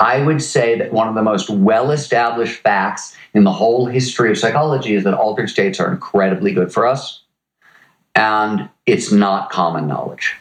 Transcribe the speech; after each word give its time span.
I 0.00 0.24
would 0.24 0.42
say 0.42 0.76
that 0.78 0.92
one 0.92 1.06
of 1.06 1.14
the 1.14 1.22
most 1.22 1.48
well 1.48 1.92
established 1.92 2.60
facts 2.62 3.16
in 3.32 3.44
the 3.44 3.52
whole 3.52 3.86
history 3.86 4.28
of 4.30 4.36
psychology 4.36 4.96
is 4.96 5.04
that 5.04 5.14
altered 5.14 5.48
states 5.48 5.78
are 5.78 5.90
incredibly 5.90 6.52
good 6.52 6.72
for 6.72 6.84
us. 6.84 7.22
And 8.16 8.68
it's 8.86 9.12
not 9.12 9.50
common 9.50 9.86
knowledge. 9.86 10.34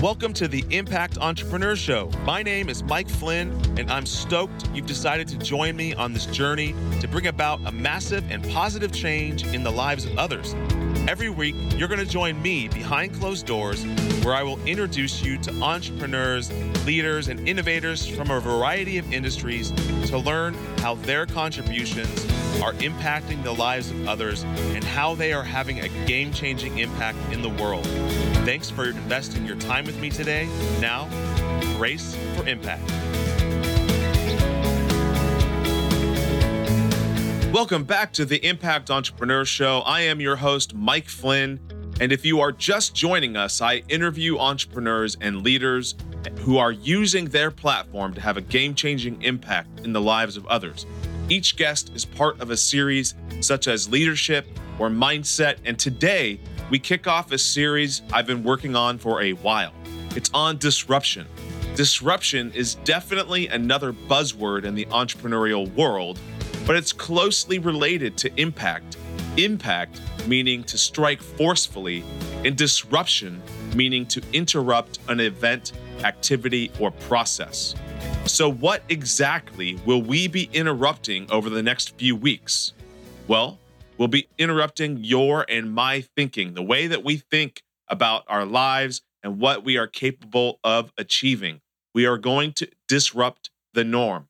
Welcome 0.00 0.32
to 0.34 0.48
the 0.48 0.64
Impact 0.70 1.18
Entrepreneur 1.18 1.74
Show. 1.74 2.10
My 2.24 2.42
name 2.42 2.68
is 2.68 2.82
Mike 2.84 3.08
Flynn, 3.08 3.52
and 3.78 3.90
I'm 3.90 4.06
stoked 4.06 4.68
you've 4.74 4.86
decided 4.86 5.26
to 5.28 5.38
join 5.38 5.76
me 5.76 5.94
on 5.94 6.12
this 6.12 6.26
journey 6.26 6.74
to 7.00 7.08
bring 7.08 7.28
about 7.28 7.60
a 7.66 7.72
massive 7.72 8.28
and 8.30 8.48
positive 8.50 8.92
change 8.92 9.44
in 9.46 9.62
the 9.62 9.70
lives 9.70 10.04
of 10.04 10.18
others. 10.18 10.54
Every 11.08 11.30
week, 11.30 11.56
you're 11.76 11.88
going 11.88 12.00
to 12.00 12.06
join 12.06 12.40
me 12.40 12.68
behind 12.68 13.12
closed 13.14 13.44
doors, 13.44 13.84
where 14.24 14.34
I 14.34 14.44
will 14.44 14.58
introduce 14.64 15.20
you 15.20 15.36
to 15.38 15.52
entrepreneurs, 15.60 16.50
leaders, 16.86 17.26
and 17.26 17.46
innovators 17.48 18.06
from 18.06 18.30
a 18.30 18.38
variety 18.38 18.98
of 18.98 19.12
industries 19.12 19.72
to 20.06 20.18
learn 20.18 20.54
how 20.78 20.94
their 20.94 21.26
contributions 21.26 22.08
are 22.62 22.72
impacting 22.74 23.42
the 23.42 23.52
lives 23.52 23.90
of 23.90 24.06
others 24.06 24.44
and 24.44 24.84
how 24.84 25.16
they 25.16 25.32
are 25.32 25.42
having 25.42 25.80
a 25.80 25.88
game 26.06 26.32
changing 26.32 26.78
impact 26.78 27.18
in 27.32 27.42
the 27.42 27.50
world. 27.50 27.84
Thanks 28.44 28.70
for 28.70 28.88
investing 28.88 29.44
your 29.44 29.56
time 29.56 29.84
with 29.84 29.98
me 30.00 30.08
today. 30.08 30.46
Now, 30.80 31.08
race 31.78 32.16
for 32.36 32.46
impact. 32.46 32.88
Welcome 37.52 37.84
back 37.84 38.14
to 38.14 38.24
the 38.24 38.42
Impact 38.46 38.90
Entrepreneur 38.90 39.44
Show. 39.44 39.80
I 39.80 40.00
am 40.00 40.22
your 40.22 40.36
host, 40.36 40.74
Mike 40.74 41.06
Flynn. 41.06 41.60
And 42.00 42.10
if 42.10 42.24
you 42.24 42.40
are 42.40 42.50
just 42.50 42.94
joining 42.94 43.36
us, 43.36 43.60
I 43.60 43.82
interview 43.90 44.38
entrepreneurs 44.38 45.18
and 45.20 45.42
leaders 45.42 45.94
who 46.38 46.56
are 46.56 46.72
using 46.72 47.26
their 47.26 47.50
platform 47.50 48.14
to 48.14 48.22
have 48.22 48.38
a 48.38 48.40
game 48.40 48.74
changing 48.74 49.20
impact 49.20 49.80
in 49.80 49.92
the 49.92 50.00
lives 50.00 50.38
of 50.38 50.46
others. 50.46 50.86
Each 51.28 51.54
guest 51.54 51.92
is 51.94 52.06
part 52.06 52.40
of 52.40 52.50
a 52.50 52.56
series 52.56 53.16
such 53.40 53.68
as 53.68 53.86
leadership 53.86 54.46
or 54.78 54.88
mindset. 54.88 55.58
And 55.66 55.78
today, 55.78 56.40
we 56.70 56.78
kick 56.78 57.06
off 57.06 57.32
a 57.32 57.38
series 57.38 58.00
I've 58.14 58.26
been 58.26 58.42
working 58.42 58.74
on 58.74 58.96
for 58.96 59.20
a 59.20 59.32
while. 59.34 59.74
It's 60.16 60.30
on 60.32 60.56
disruption. 60.56 61.26
Disruption 61.74 62.50
is 62.52 62.76
definitely 62.76 63.48
another 63.48 63.92
buzzword 63.92 64.64
in 64.64 64.74
the 64.74 64.86
entrepreneurial 64.86 65.70
world, 65.74 66.18
but 66.66 66.76
it's 66.76 66.92
closely 66.92 67.58
related 67.58 68.16
to 68.18 68.40
impact. 68.40 68.96
Impact 69.36 70.00
meaning 70.26 70.62
to 70.64 70.78
strike 70.78 71.20
forcefully, 71.20 72.04
and 72.44 72.56
disruption 72.56 73.42
meaning 73.74 74.06
to 74.06 74.22
interrupt 74.32 74.98
an 75.08 75.20
event, 75.20 75.72
activity, 76.04 76.70
or 76.78 76.90
process. 76.90 77.74
So, 78.26 78.50
what 78.50 78.82
exactly 78.88 79.80
will 79.86 80.02
we 80.02 80.28
be 80.28 80.48
interrupting 80.52 81.30
over 81.30 81.50
the 81.50 81.62
next 81.62 81.96
few 81.98 82.14
weeks? 82.14 82.72
Well, 83.26 83.58
we'll 83.98 84.08
be 84.08 84.28
interrupting 84.38 84.98
your 85.02 85.44
and 85.48 85.72
my 85.72 86.02
thinking, 86.16 86.54
the 86.54 86.62
way 86.62 86.86
that 86.86 87.04
we 87.04 87.16
think 87.16 87.62
about 87.88 88.24
our 88.28 88.44
lives 88.44 89.02
and 89.22 89.40
what 89.40 89.64
we 89.64 89.76
are 89.76 89.86
capable 89.86 90.58
of 90.64 90.92
achieving. 90.98 91.60
We 91.94 92.06
are 92.06 92.18
going 92.18 92.52
to 92.54 92.68
disrupt 92.88 93.50
the 93.74 93.84
norm. 93.84 94.28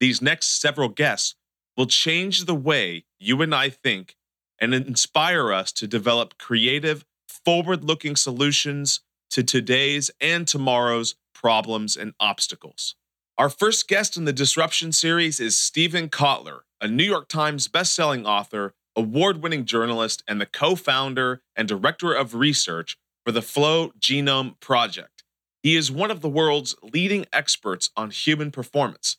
These 0.00 0.22
next 0.22 0.60
several 0.60 0.88
guests 0.88 1.36
will 1.76 1.86
change 1.86 2.44
the 2.44 2.54
way 2.54 3.04
you 3.18 3.40
and 3.42 3.54
I 3.54 3.68
think 3.68 4.16
and 4.60 4.74
inspire 4.74 5.52
us 5.52 5.72
to 5.72 5.86
develop 5.86 6.38
creative, 6.38 7.04
forward 7.26 7.84
looking 7.84 8.16
solutions 8.16 9.00
to 9.30 9.42
today's 9.42 10.10
and 10.20 10.46
tomorrow's 10.46 11.14
problems 11.34 11.96
and 11.96 12.14
obstacles. 12.20 12.94
Our 13.38 13.48
first 13.48 13.88
guest 13.88 14.16
in 14.16 14.24
the 14.24 14.32
Disruption 14.32 14.92
series 14.92 15.40
is 15.40 15.56
Steven 15.56 16.08
Kotler, 16.08 16.60
a 16.80 16.86
New 16.86 17.04
York 17.04 17.28
Times 17.28 17.66
bestselling 17.66 18.26
author 18.26 18.74
award 18.96 19.42
winning 19.42 19.64
journalist, 19.64 20.22
and 20.28 20.40
the 20.40 20.46
co 20.46 20.74
founder 20.74 21.42
and 21.56 21.68
director 21.68 22.12
of 22.12 22.34
research 22.34 22.98
for 23.24 23.32
the 23.32 23.42
Flow 23.42 23.92
Genome 23.98 24.58
Project. 24.60 25.24
He 25.62 25.76
is 25.76 25.92
one 25.92 26.10
of 26.10 26.20
the 26.20 26.28
world's 26.28 26.74
leading 26.82 27.26
experts 27.32 27.90
on 27.96 28.10
human 28.10 28.50
performance. 28.50 29.16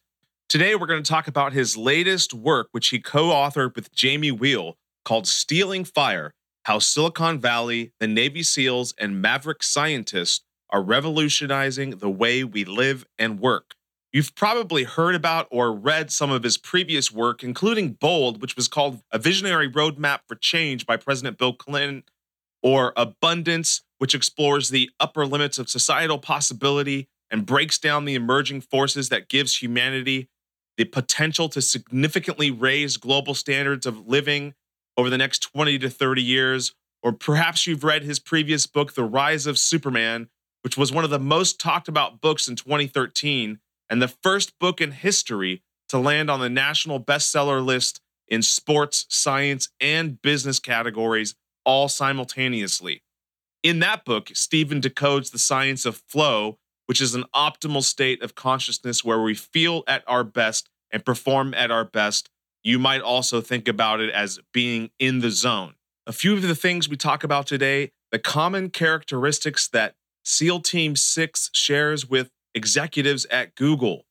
Today, 0.54 0.76
we're 0.76 0.86
going 0.86 1.02
to 1.02 1.12
talk 1.12 1.28
about 1.28 1.54
his 1.54 1.76
latest 1.76 2.32
work, 2.32 2.68
which 2.74 2.90
he 2.90 3.00
co 3.00 3.30
authored 3.30 3.76
with 3.76 3.92
Jamie 3.92 4.32
Wheal, 4.32 4.74
called 5.04 5.26
Stealing 5.26 5.84
Fire 5.84 6.36
How 6.66 6.78
Silicon 6.78 7.40
Valley, 7.40 7.92
the 8.00 8.06
Navy 8.06 8.44
SEALs, 8.44 8.94
and 9.00 9.20
Maverick 9.20 9.64
scientists 9.64 10.46
are 10.70 10.84
revolutionizing 10.84 11.98
the 11.98 12.10
way 12.12 12.44
we 12.44 12.66
live 12.66 13.04
and 13.18 13.40
work. 13.40 13.74
You've 14.12 14.36
probably 14.36 14.84
heard 14.84 15.16
about 15.16 15.48
or 15.50 15.74
read 15.74 16.12
some 16.12 16.30
of 16.30 16.44
his 16.44 16.60
previous 16.60 17.12
work, 17.12 17.44
including 17.44 17.94
Bold, 17.94 18.40
which 18.40 18.56
was 18.56 18.68
called 18.68 19.02
A 19.10 19.18
Visionary 19.18 19.68
Roadmap 19.68 20.20
for 20.28 20.36
Change 20.36 20.86
by 20.86 20.98
President 20.98 21.40
Bill 21.40 21.54
Clinton, 21.54 22.04
or 22.62 22.94
Abundance, 22.96 23.82
which 23.98 24.14
explores 24.14 24.70
the 24.70 24.92
upper 25.00 25.26
limits 25.26 25.58
of 25.58 25.68
societal 25.68 26.20
possibility 26.20 27.08
and 27.32 27.48
breaks 27.48 27.80
down 27.80 28.06
the 28.06 28.14
emerging 28.14 28.62
forces 28.62 29.10
that 29.10 29.30
gives 29.30 29.58
humanity 29.58 30.30
the 30.78 30.86
potential 30.86 31.50
to 31.50 31.62
significantly 31.62 32.52
raise 32.52 32.98
global 32.98 33.34
standards 33.34 33.86
of 33.86 34.08
living 34.08 34.54
over 34.98 35.10
the 35.10 35.18
next 35.18 35.40
20 35.40 35.80
to 35.80 35.90
30 35.90 36.22
years. 36.22 36.74
Or 37.02 37.12
perhaps 37.12 37.68
you've 37.68 37.84
read 37.84 38.04
his 38.04 38.20
previous 38.20 38.66
book, 38.66 38.94
The 38.94 39.04
Rise 39.04 39.46
of 39.46 39.60
Superman, 39.60 40.30
which 40.62 40.78
was 40.78 40.92
one 40.92 41.04
of 41.04 41.10
the 41.10 41.20
most 41.20 41.60
talked 41.60 41.88
about 41.88 42.22
books 42.22 42.48
in 42.48 42.56
2013 42.56 43.60
and 43.90 44.02
the 44.02 44.08
first 44.08 44.58
book 44.60 44.80
in 44.80 44.92
history 44.92 45.62
to 45.90 46.00
land 46.00 46.30
on 46.30 46.40
the 46.40 46.50
national 46.50 47.00
bestseller 47.00 47.64
list 47.64 48.00
in 48.28 48.42
sports, 48.42 49.06
science, 49.10 49.70
and 49.80 50.22
business 50.22 50.60
categories 50.60 51.36
all 51.66 51.90
simultaneously. 51.90 53.04
In 53.62 53.80
that 53.80 54.06
book, 54.06 54.32
Steven 54.34 54.82
decodes 54.82 55.32
the 55.32 55.40
science 55.40 55.86
of 55.86 55.98
flow, 56.08 56.58
which 56.86 57.02
is 57.02 57.16
an 57.16 57.26
optimal 57.36 57.84
state 57.84 58.22
of 58.22 58.36
consciousness 58.36 59.04
where 59.04 59.22
we 59.22 59.34
feel 59.34 59.84
at 59.88 60.04
our 60.08 60.24
best 60.24 60.70
and 60.92 61.06
perform 61.06 61.54
at 61.54 61.72
our 61.72 61.86
best. 61.86 62.30
You 62.64 62.80
might 62.80 63.02
also 63.02 63.42
think 63.42 63.68
about 63.68 64.00
it 64.00 64.10
as 64.10 64.40
being 64.54 64.92
in 65.00 65.20
the 65.20 65.32
zone. 65.32 65.76
A 66.06 66.14
few 66.14 66.34
of 66.34 66.42
the 66.42 66.56
things 66.56 66.90
we 66.90 66.98
talk 66.98 67.24
about 67.24 67.48
today, 67.48 67.92
the 68.12 68.20
common 68.20 68.70
characteristics 68.70 69.68
that 69.70 69.96
SEAL 70.24 70.62
Team 70.62 70.96
6 70.96 71.50
shares 71.54 72.10
with 72.10 72.30
executives 72.54 73.26
at 73.26 73.56
Google, 73.56 74.06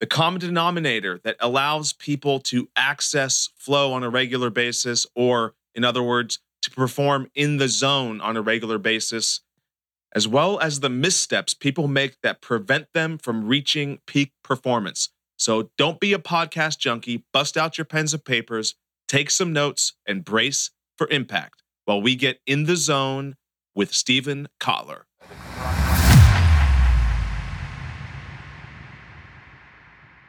the 0.00 0.06
common 0.06 0.40
denominator 0.40 1.20
that 1.24 1.36
allows 1.40 1.92
people 1.92 2.40
to 2.40 2.68
access 2.76 3.48
flow 3.56 3.92
on 3.92 4.02
a 4.02 4.10
regular 4.10 4.50
basis, 4.50 5.06
or 5.14 5.54
in 5.74 5.84
other 5.84 6.02
words, 6.02 6.38
to 6.62 6.70
perform 6.70 7.30
in 7.34 7.58
the 7.58 7.68
zone 7.68 8.20
on 8.20 8.36
a 8.36 8.42
regular 8.42 8.78
basis, 8.78 9.40
as 10.14 10.26
well 10.26 10.58
as 10.60 10.80
the 10.80 10.88
missteps 10.88 11.54
people 11.54 11.88
make 11.88 12.16
that 12.22 12.40
prevent 12.40 12.86
them 12.94 13.18
from 13.18 13.46
reaching 13.46 13.98
peak 14.06 14.32
performance. 14.42 15.10
So 15.38 15.70
don't 15.76 16.00
be 16.00 16.12
a 16.12 16.18
podcast 16.18 16.78
junkie, 16.78 17.24
bust 17.32 17.56
out 17.56 17.76
your 17.76 17.84
pens 17.84 18.14
and 18.14 18.24
papers, 18.24 18.74
take 19.08 19.30
some 19.30 19.52
notes, 19.52 19.94
and 20.06 20.24
brace 20.24 20.70
for 20.96 21.08
impact 21.10 21.62
while 21.84 22.00
we 22.00 22.16
get 22.16 22.40
in 22.46 22.64
the 22.64 22.76
zone 22.76 23.36
with 23.74 23.92
Steven 23.92 24.48
Kotler. 24.60 25.02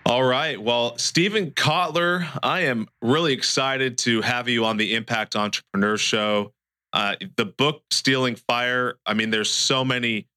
All 0.06 0.24
right. 0.24 0.62
Well, 0.62 0.98
Steven 0.98 1.52
Kotler, 1.52 2.26
I 2.42 2.62
am 2.62 2.88
really 3.02 3.34
excited 3.34 3.98
to 4.00 4.22
have 4.22 4.48
you 4.48 4.64
on 4.64 4.78
the 4.78 4.96
Impact 4.96 5.36
Entrepreneur 5.36 5.98
Show. 5.98 6.54
Uh, 6.98 7.16
the 7.36 7.46
book 7.46 7.84
Stealing 7.92 8.36
Fire, 8.36 8.96
I 9.06 9.14
mean, 9.14 9.30
there's 9.30 9.52
so 9.52 9.86
many 9.86 10.28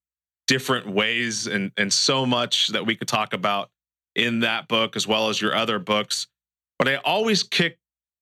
different 0.46 0.86
ways 0.86 1.46
and, 1.46 1.72
and 1.78 1.90
so 1.90 2.26
much 2.26 2.68
that 2.68 2.84
we 2.84 2.94
could 2.94 3.08
talk 3.08 3.32
about 3.32 3.70
in 4.14 4.40
that 4.40 4.68
book 4.68 4.94
as 4.94 5.06
well 5.06 5.30
as 5.30 5.40
your 5.40 5.54
other 5.54 5.78
books. 5.78 6.26
But 6.78 6.86
I 6.86 6.96
always 6.96 7.42
kick 7.42 7.78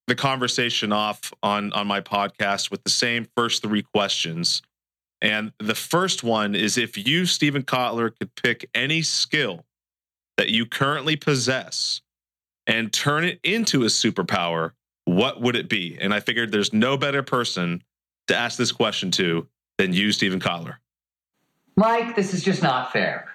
the 0.06 0.14
conversation 0.14 0.92
off 0.92 1.32
on, 1.42 1.72
on 1.72 1.88
my 1.88 2.00
podcast 2.00 2.70
with 2.70 2.84
the 2.84 2.90
same 2.90 3.26
first 3.36 3.60
three 3.60 3.82
questions. 3.82 4.62
And 5.20 5.52
the 5.58 5.74
first 5.74 6.22
one 6.22 6.54
is 6.54 6.78
if 6.78 6.96
you, 6.96 7.26
Steven 7.26 7.64
Kotler, 7.64 8.16
could 8.16 8.32
pick 8.36 8.70
any 8.72 9.02
skill 9.02 9.64
that 10.36 10.50
you 10.50 10.64
currently 10.64 11.16
possess 11.16 12.02
and 12.68 12.92
turn 12.92 13.24
it 13.24 13.40
into 13.42 13.82
a 13.82 13.86
superpower, 13.86 14.74
what 15.06 15.40
would 15.40 15.56
it 15.56 15.68
be? 15.68 15.98
And 16.00 16.14
I 16.14 16.20
figured 16.20 16.52
there's 16.52 16.72
no 16.72 16.96
better 16.96 17.24
person 17.24 17.82
to 18.28 18.36
ask 18.36 18.56
this 18.56 18.72
question 18.72 19.10
to 19.12 19.46
than 19.78 19.92
you, 19.92 20.12
Steven 20.12 20.40
Kotler. 20.40 20.76
Mike, 21.76 22.16
this 22.16 22.34
is 22.34 22.42
just 22.42 22.62
not 22.62 22.92
fair. 22.92 23.28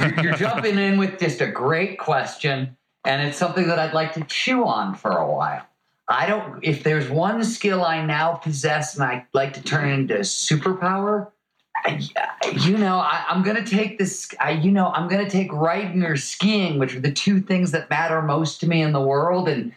You're, 0.00 0.20
you're 0.22 0.36
jumping 0.36 0.78
in 0.78 0.96
with 0.98 1.18
just 1.18 1.40
a 1.40 1.46
great 1.46 1.98
question, 1.98 2.76
and 3.04 3.26
it's 3.26 3.36
something 3.36 3.66
that 3.68 3.78
I'd 3.78 3.94
like 3.94 4.14
to 4.14 4.24
chew 4.24 4.64
on 4.64 4.94
for 4.94 5.10
a 5.10 5.30
while. 5.30 5.66
I 6.08 6.26
don't. 6.26 6.62
If 6.62 6.82
there's 6.82 7.08
one 7.10 7.42
skill 7.44 7.84
I 7.84 8.04
now 8.04 8.34
possess 8.34 8.94
and 8.94 9.04
I'd 9.04 9.26
like 9.32 9.54
to 9.54 9.62
turn 9.62 9.88
into 9.90 10.16
a 10.16 10.20
superpower, 10.20 11.30
I, 11.84 12.00
you 12.64 12.76
know, 12.76 12.98
I, 12.98 13.24
am 13.28 13.42
going 13.42 13.62
to 13.62 13.64
take 13.64 13.98
this. 13.98 14.32
I, 14.40 14.52
you 14.52 14.70
know, 14.70 14.88
I'm 14.88 15.08
going 15.08 15.24
to 15.24 15.30
take 15.30 15.52
riding 15.52 16.02
or 16.02 16.16
skiing, 16.16 16.78
which 16.78 16.94
are 16.94 17.00
the 17.00 17.12
two 17.12 17.40
things 17.40 17.70
that 17.72 17.90
matter 17.90 18.22
most 18.22 18.60
to 18.60 18.68
me 18.68 18.82
in 18.82 18.92
the 18.92 19.00
world. 19.00 19.48
And 19.48 19.72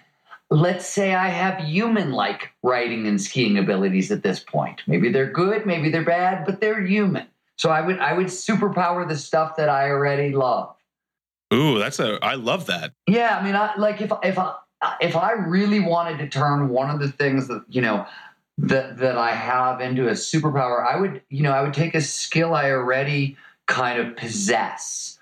let's 0.49 0.85
say 0.85 1.13
I 1.13 1.29
have 1.29 1.63
human-like 1.63 2.51
riding 2.63 3.07
and 3.07 3.21
skiing 3.21 3.57
abilities 3.57 4.11
at 4.11 4.23
this 4.23 4.39
point. 4.39 4.81
Maybe 4.87 5.11
they're 5.11 5.31
good, 5.31 5.65
maybe 5.65 5.89
they're 5.89 6.03
bad, 6.03 6.45
but 6.45 6.61
they're 6.61 6.81
human. 6.81 7.27
So 7.57 7.69
I 7.69 7.81
would 7.81 7.99
I 7.99 8.13
would 8.13 8.27
superpower 8.27 9.07
the 9.07 9.15
stuff 9.15 9.55
that 9.57 9.69
I 9.69 9.89
already 9.89 10.31
love. 10.35 10.75
Ooh, 11.53 11.79
that's 11.79 11.99
a 11.99 12.19
I 12.21 12.35
love 12.35 12.65
that. 12.67 12.93
Yeah, 13.07 13.37
I 13.37 13.43
mean, 13.43 13.55
I, 13.55 13.75
like 13.77 14.01
if 14.01 14.11
if 14.23 14.37
I 14.37 14.55
if 14.99 15.15
I 15.15 15.31
really 15.31 15.79
wanted 15.79 16.17
to 16.19 16.27
turn 16.27 16.69
one 16.69 16.89
of 16.89 16.99
the 16.99 17.11
things 17.11 17.47
that 17.47 17.63
you 17.69 17.81
know 17.81 18.05
that 18.57 18.97
that 18.97 19.17
I 19.17 19.31
have 19.31 19.79
into 19.79 20.07
a 20.09 20.11
superpower, 20.11 20.85
I 20.85 20.99
would 20.99 21.21
you 21.29 21.43
know 21.43 21.51
I 21.51 21.61
would 21.61 21.73
take 21.73 21.95
a 21.95 22.01
skill 22.01 22.53
I 22.53 22.71
already 22.71 23.37
kind 23.67 23.99
of 23.99 24.15
possess. 24.17 25.14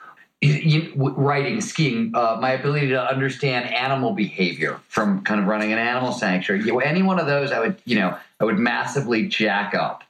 You, 0.44 0.92
writing, 0.96 1.62
skiing, 1.62 2.12
uh, 2.14 2.38
my 2.42 2.52
ability 2.52 2.90
to 2.90 3.02
understand 3.02 3.74
animal 3.74 4.12
behavior 4.12 4.82
from 4.90 5.24
kind 5.24 5.40
of 5.40 5.48
running 5.48 5.72
an 5.72 5.80
animal 5.80 6.12
sanctuary. 6.12 6.64
You 6.64 6.74
know, 6.74 6.80
any 6.80 7.02
one 7.02 7.20
of 7.20 7.28
those, 7.28 7.52
I 7.52 7.60
would, 7.60 7.78
you 7.86 7.96
know, 7.96 8.18
I 8.40 8.44
would 8.44 8.60
massively 8.60 9.28
jack 9.28 9.74
up. 9.74 10.04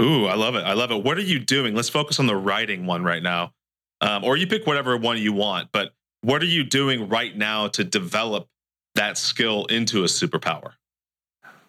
Ooh, 0.00 0.26
I 0.26 0.34
love 0.34 0.54
it. 0.54 0.64
I 0.64 0.74
love 0.74 0.90
it. 0.90 1.02
What 1.02 1.16
are 1.16 1.22
you 1.22 1.38
doing? 1.38 1.74
Let's 1.74 1.88
focus 1.88 2.18
on 2.18 2.26
the 2.26 2.36
writing 2.36 2.84
one 2.84 3.04
right 3.04 3.22
now. 3.22 3.52
Um, 4.00 4.22
or 4.24 4.36
you 4.36 4.46
pick 4.46 4.66
whatever 4.66 4.96
one 4.96 5.16
you 5.18 5.32
want, 5.32 5.70
but 5.72 5.94
what 6.20 6.42
are 6.42 6.46
you 6.46 6.64
doing 6.64 7.08
right 7.08 7.34
now 7.34 7.68
to 7.68 7.84
develop 7.84 8.48
that 8.96 9.16
skill 9.16 9.64
into 9.66 10.00
a 10.00 10.06
superpower? 10.06 10.72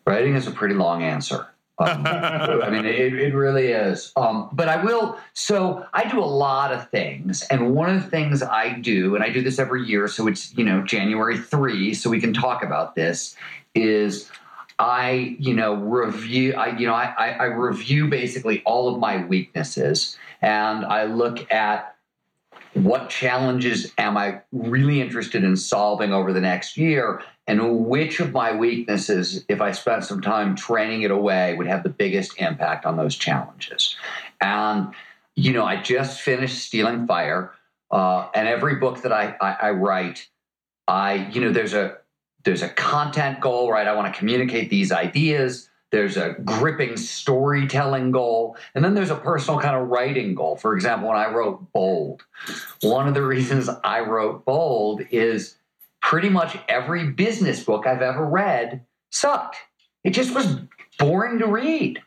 Writing 0.06 0.36
is 0.36 0.48
a 0.48 0.52
pretty 0.52 0.76
long 0.76 1.02
answer. 1.02 1.48
Um, 1.78 2.06
I 2.06 2.70
mean, 2.70 2.86
it, 2.86 3.14
it 3.14 3.36
really 3.36 3.68
is. 3.68 4.14
Um, 4.16 4.50
but 4.54 4.70
I 4.70 4.84
will. 4.84 5.20
So 5.34 5.86
I 5.94 6.10
do 6.10 6.20
a 6.20 6.26
lot 6.26 6.72
of 6.72 6.90
things, 6.90 7.44
and 7.44 7.74
one 7.74 7.94
of 7.94 8.04
the 8.04 8.10
things 8.10 8.42
I 8.42 8.80
do, 8.80 9.16
and 9.16 9.24
I 9.24 9.30
do 9.30 9.42
this 9.42 9.60
every 9.60 9.86
year. 9.86 10.08
So 10.08 10.28
it's 10.28 10.56
you 10.58 10.64
know 10.64 10.82
January 10.84 11.38
three, 11.38 11.94
so 11.94 12.10
we 12.10 12.22
can 12.22 12.34
talk 12.34 12.64
about 12.64 12.96
this. 12.96 13.36
Is 13.74 14.32
I 14.80 15.36
you 15.38 15.54
know 15.54 15.76
review. 15.76 16.54
I 16.54 16.78
you 16.78 16.88
know 16.88 16.94
I, 16.94 17.14
I, 17.18 17.30
I 17.32 17.46
review 17.46 18.08
basically 18.08 18.64
all 18.66 18.94
of 18.94 19.00
my 19.00 19.26
weaknesses, 19.26 20.18
and 20.42 20.86
I 20.86 21.06
look 21.06 21.52
at 21.52 21.96
what 22.74 23.10
challenges 23.10 23.94
am 23.98 24.18
I 24.18 24.42
really 24.52 25.02
interested 25.02 25.44
in 25.44 25.56
solving 25.56 26.14
over 26.14 26.34
the 26.34 26.42
next 26.42 26.78
year? 26.78 27.22
And 27.48 27.86
which 27.86 28.20
of 28.20 28.32
my 28.32 28.56
weaknesses, 28.56 29.46
if 29.48 29.62
I 29.62 29.72
spent 29.72 30.04
some 30.04 30.22
time 30.22 30.56
training 30.56 31.04
it 31.04 31.12
away, 31.12 31.56
would 31.56 31.68
have 31.68 31.84
the 31.84 31.90
biggest 31.90 32.40
impact 32.40 32.86
on 32.86 32.98
those 32.98 33.16
challenges? 33.16 33.96
And, 34.42 34.94
you 35.36 35.54
know, 35.54 35.64
I 35.64 35.82
just 35.82 36.22
finished 36.22 36.58
Stealing 36.58 37.06
Fire. 37.06 37.52
Uh, 37.92 38.28
and 38.34 38.48
every 38.48 38.76
book 38.76 39.04
that 39.04 39.12
I, 39.12 39.36
I, 39.40 39.58
I 39.68 39.70
write, 39.72 40.28
I, 40.88 41.28
you 41.32 41.42
know, 41.42 41.52
there's 41.52 41.74
a 41.74 41.98
there's 42.44 42.62
a 42.62 42.70
content 42.70 43.42
goal, 43.42 43.72
right? 43.72 43.88
I 43.88 43.96
want 43.96 44.14
to 44.14 44.20
communicate 44.20 44.70
these 44.70 44.92
ideas 44.92 45.70
there's 45.96 46.18
a 46.18 46.36
gripping 46.44 46.98
storytelling 46.98 48.12
goal, 48.12 48.58
and 48.74 48.84
then 48.84 48.96
there's 48.96 49.12
a 49.12 49.16
personal 49.16 49.62
kind 49.62 49.78
of 49.78 49.88
writing 49.88 50.36
goal. 50.36 50.58
For 50.58 50.76
example, 50.76 51.08
when 51.08 51.18
I 51.18 51.32
wrote 51.32 51.72
Bold, 51.72 52.24
one 52.82 53.08
of 53.08 53.14
the 53.14 53.22
reasons 53.22 53.70
I 53.82 54.02
wrote 54.02 54.44
Bold 54.44 55.04
is 55.12 55.56
pretty 56.06 56.30
much 56.30 56.56
every 56.70 57.10
business 57.10 57.64
book 57.64 57.88
I've 57.88 58.04
ever 58.04 58.24
read 58.24 58.86
sucked. 59.10 59.58
It 60.04 60.12
just 60.12 60.36
was 60.36 60.60
boring 61.00 61.40
to 61.40 61.48
read. 61.48 62.00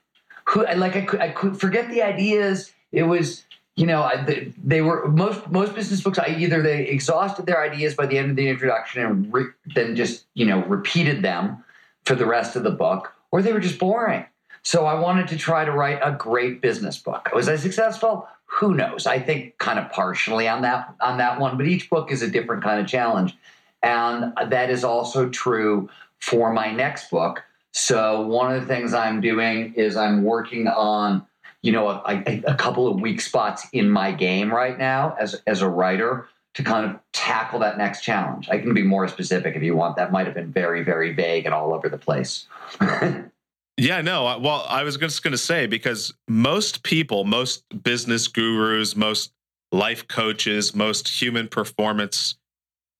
Like 0.54 0.94
I 0.94 1.00
could, 1.00 1.20
I 1.20 1.30
could 1.30 1.58
forget 1.58 1.90
the 1.90 2.02
ideas. 2.02 2.70
It 2.92 3.02
was, 3.02 3.44
you 3.74 3.86
know, 3.86 4.08
they, 4.24 4.52
they 4.62 4.82
were 4.82 5.08
most 5.08 5.50
most 5.50 5.74
business 5.74 6.00
books. 6.00 6.18
I 6.18 6.36
either 6.38 6.62
they 6.62 6.86
exhausted 6.86 7.44
their 7.46 7.60
ideas 7.60 7.94
by 7.94 8.06
the 8.06 8.16
end 8.16 8.30
of 8.30 8.36
the 8.36 8.48
introduction 8.48 9.04
and 9.04 9.32
re, 9.32 9.46
then 9.74 9.96
just 9.96 10.26
you 10.34 10.46
know 10.46 10.64
repeated 10.64 11.22
them 11.22 11.64
for 12.04 12.14
the 12.14 12.24
rest 12.24 12.54
of 12.54 12.62
the 12.62 12.70
book, 12.70 13.12
or 13.32 13.42
they 13.42 13.52
were 13.52 13.60
just 13.60 13.80
boring. 13.80 14.24
So 14.62 14.86
I 14.86 14.98
wanted 14.98 15.26
to 15.28 15.36
try 15.36 15.64
to 15.64 15.72
write 15.72 15.98
a 16.02 16.12
great 16.12 16.62
business 16.62 16.96
book. 16.98 17.28
Was 17.34 17.48
I 17.48 17.56
successful? 17.56 18.28
Who 18.46 18.74
knows? 18.74 19.06
I 19.06 19.18
think 19.18 19.58
kind 19.58 19.78
of 19.78 19.90
partially 19.90 20.48
on 20.48 20.62
that 20.62 20.94
on 21.00 21.18
that 21.18 21.40
one, 21.40 21.56
but 21.56 21.66
each 21.66 21.90
book 21.90 22.12
is 22.12 22.22
a 22.22 22.30
different 22.30 22.62
kind 22.62 22.80
of 22.80 22.86
challenge. 22.86 23.36
And 23.82 24.32
that 24.50 24.70
is 24.70 24.84
also 24.84 25.28
true 25.28 25.88
for 26.20 26.52
my 26.52 26.72
next 26.72 27.10
book. 27.10 27.44
So 27.72 28.22
one 28.22 28.54
of 28.54 28.60
the 28.60 28.66
things 28.66 28.94
I'm 28.94 29.20
doing 29.20 29.75
is 29.75 29.96
I'm 29.96 30.25
working 30.25 30.66
on, 30.66 31.26
you 31.62 31.72
know, 31.72 31.88
a, 31.88 32.22
a, 32.26 32.42
a 32.48 32.54
couple 32.54 32.88
of 32.88 33.00
weak 33.00 33.20
spots 33.20 33.66
in 33.72 33.88
my 33.88 34.10
game 34.12 34.52
right 34.52 34.78
now 34.78 35.16
as 35.20 35.40
as 35.46 35.62
a 35.62 35.69
writer 35.69 36.28
to 36.54 36.64
kind 36.64 36.90
of 36.90 36.98
tackle 37.12 37.60
that 37.60 37.78
next 37.78 38.02
challenge. 38.02 38.48
I 38.48 38.58
can 38.58 38.75
be 38.75 38.82
more 38.82 39.06
specific 39.06 39.54
if 39.54 39.62
you 39.62 39.76
want. 39.76 39.96
That 39.96 40.10
might 40.10 40.26
have 40.26 40.34
been 40.34 40.50
very, 40.50 40.82
very 40.82 41.12
vague 41.12 41.44
and 41.44 41.54
all 41.54 41.72
over 41.72 41.88
the 41.88 41.98
place. 41.98 42.46
yeah, 43.76 44.00
no. 44.00 44.38
Well, 44.40 44.66
I 44.69 44.82
was 44.82 44.96
just 44.96 45.22
going 45.22 45.32
to 45.32 45.38
say 45.38 45.66
because 45.66 46.12
most 46.26 46.82
people, 46.82 47.22
most 47.24 47.62
business 47.84 48.26
gurus, 48.26 48.96
most 48.96 49.31
life 49.70 50.08
coaches, 50.08 50.74
most 50.74 51.06
human 51.06 51.46
performance 51.46 52.36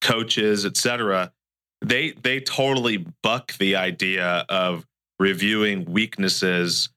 coaches, 0.01 0.65
etc., 0.65 1.33
they 1.81 2.11
they 2.11 2.41
totally 2.41 3.07
buck 3.23 3.57
the 3.59 3.77
idea 3.77 4.45
of 4.49 4.85
reviewing 5.19 5.85
weaknesses 5.85 6.89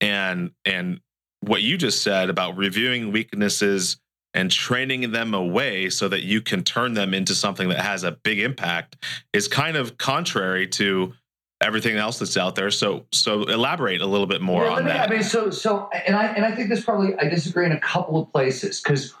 and 0.00 0.52
and 0.64 1.00
what 1.40 1.62
you 1.62 1.76
just 1.76 2.02
said 2.02 2.30
about 2.30 2.56
reviewing 2.56 3.12
weaknesses 3.12 3.98
and 4.34 4.50
training 4.50 5.10
them 5.12 5.34
away 5.34 5.88
so 5.90 6.08
that 6.08 6.22
you 6.22 6.40
can 6.40 6.62
turn 6.62 6.94
them 6.94 7.14
into 7.14 7.34
something 7.34 7.68
that 7.68 7.80
has 7.80 8.04
a 8.04 8.12
big 8.12 8.38
impact 8.38 8.96
is 9.32 9.48
kind 9.48 9.76
of 9.76 9.96
contrary 9.98 10.66
to 10.66 11.12
everything 11.60 11.96
else 11.96 12.18
that's 12.18 12.36
out 12.36 12.54
there. 12.54 12.70
So 12.70 13.06
so 13.12 13.42
elaborate 13.44 14.00
a 14.00 14.06
little 14.06 14.26
bit 14.26 14.42
more 14.42 14.64
yeah, 14.64 14.70
on 14.72 14.84
me, 14.84 14.90
that. 14.92 15.10
I 15.10 15.12
mean, 15.12 15.22
so 15.22 15.50
so 15.50 15.88
and 16.06 16.14
I 16.14 16.26
and 16.26 16.44
I 16.44 16.52
think 16.52 16.68
this 16.68 16.84
probably 16.84 17.16
I 17.18 17.28
disagree 17.28 17.66
in 17.66 17.72
a 17.72 17.80
couple 17.80 18.20
of 18.20 18.30
places 18.32 18.80
because 18.80 19.14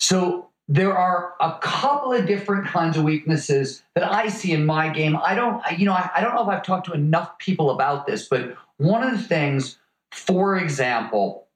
so 0.00 0.48
there 0.66 0.96
are 0.96 1.34
a 1.40 1.58
couple 1.60 2.12
of 2.12 2.26
different 2.26 2.66
kinds 2.66 2.96
of 2.96 3.04
weaknesses 3.04 3.82
that 3.94 4.04
I 4.04 4.28
see 4.28 4.52
in 4.52 4.64
my 4.64 4.88
game. 4.88 5.16
I 5.16 5.34
don't, 5.34 5.62
you 5.78 5.84
know, 5.84 5.92
I, 5.92 6.10
I 6.16 6.20
don't 6.20 6.34
know 6.34 6.42
if 6.42 6.48
I've 6.48 6.62
talked 6.62 6.86
to 6.86 6.92
enough 6.92 7.38
people 7.38 7.70
about 7.70 8.06
this, 8.06 8.28
but 8.28 8.56
one 8.78 9.02
of 9.02 9.12
the 9.12 9.22
things, 9.22 9.78
for 10.10 10.56
example, 10.56 11.46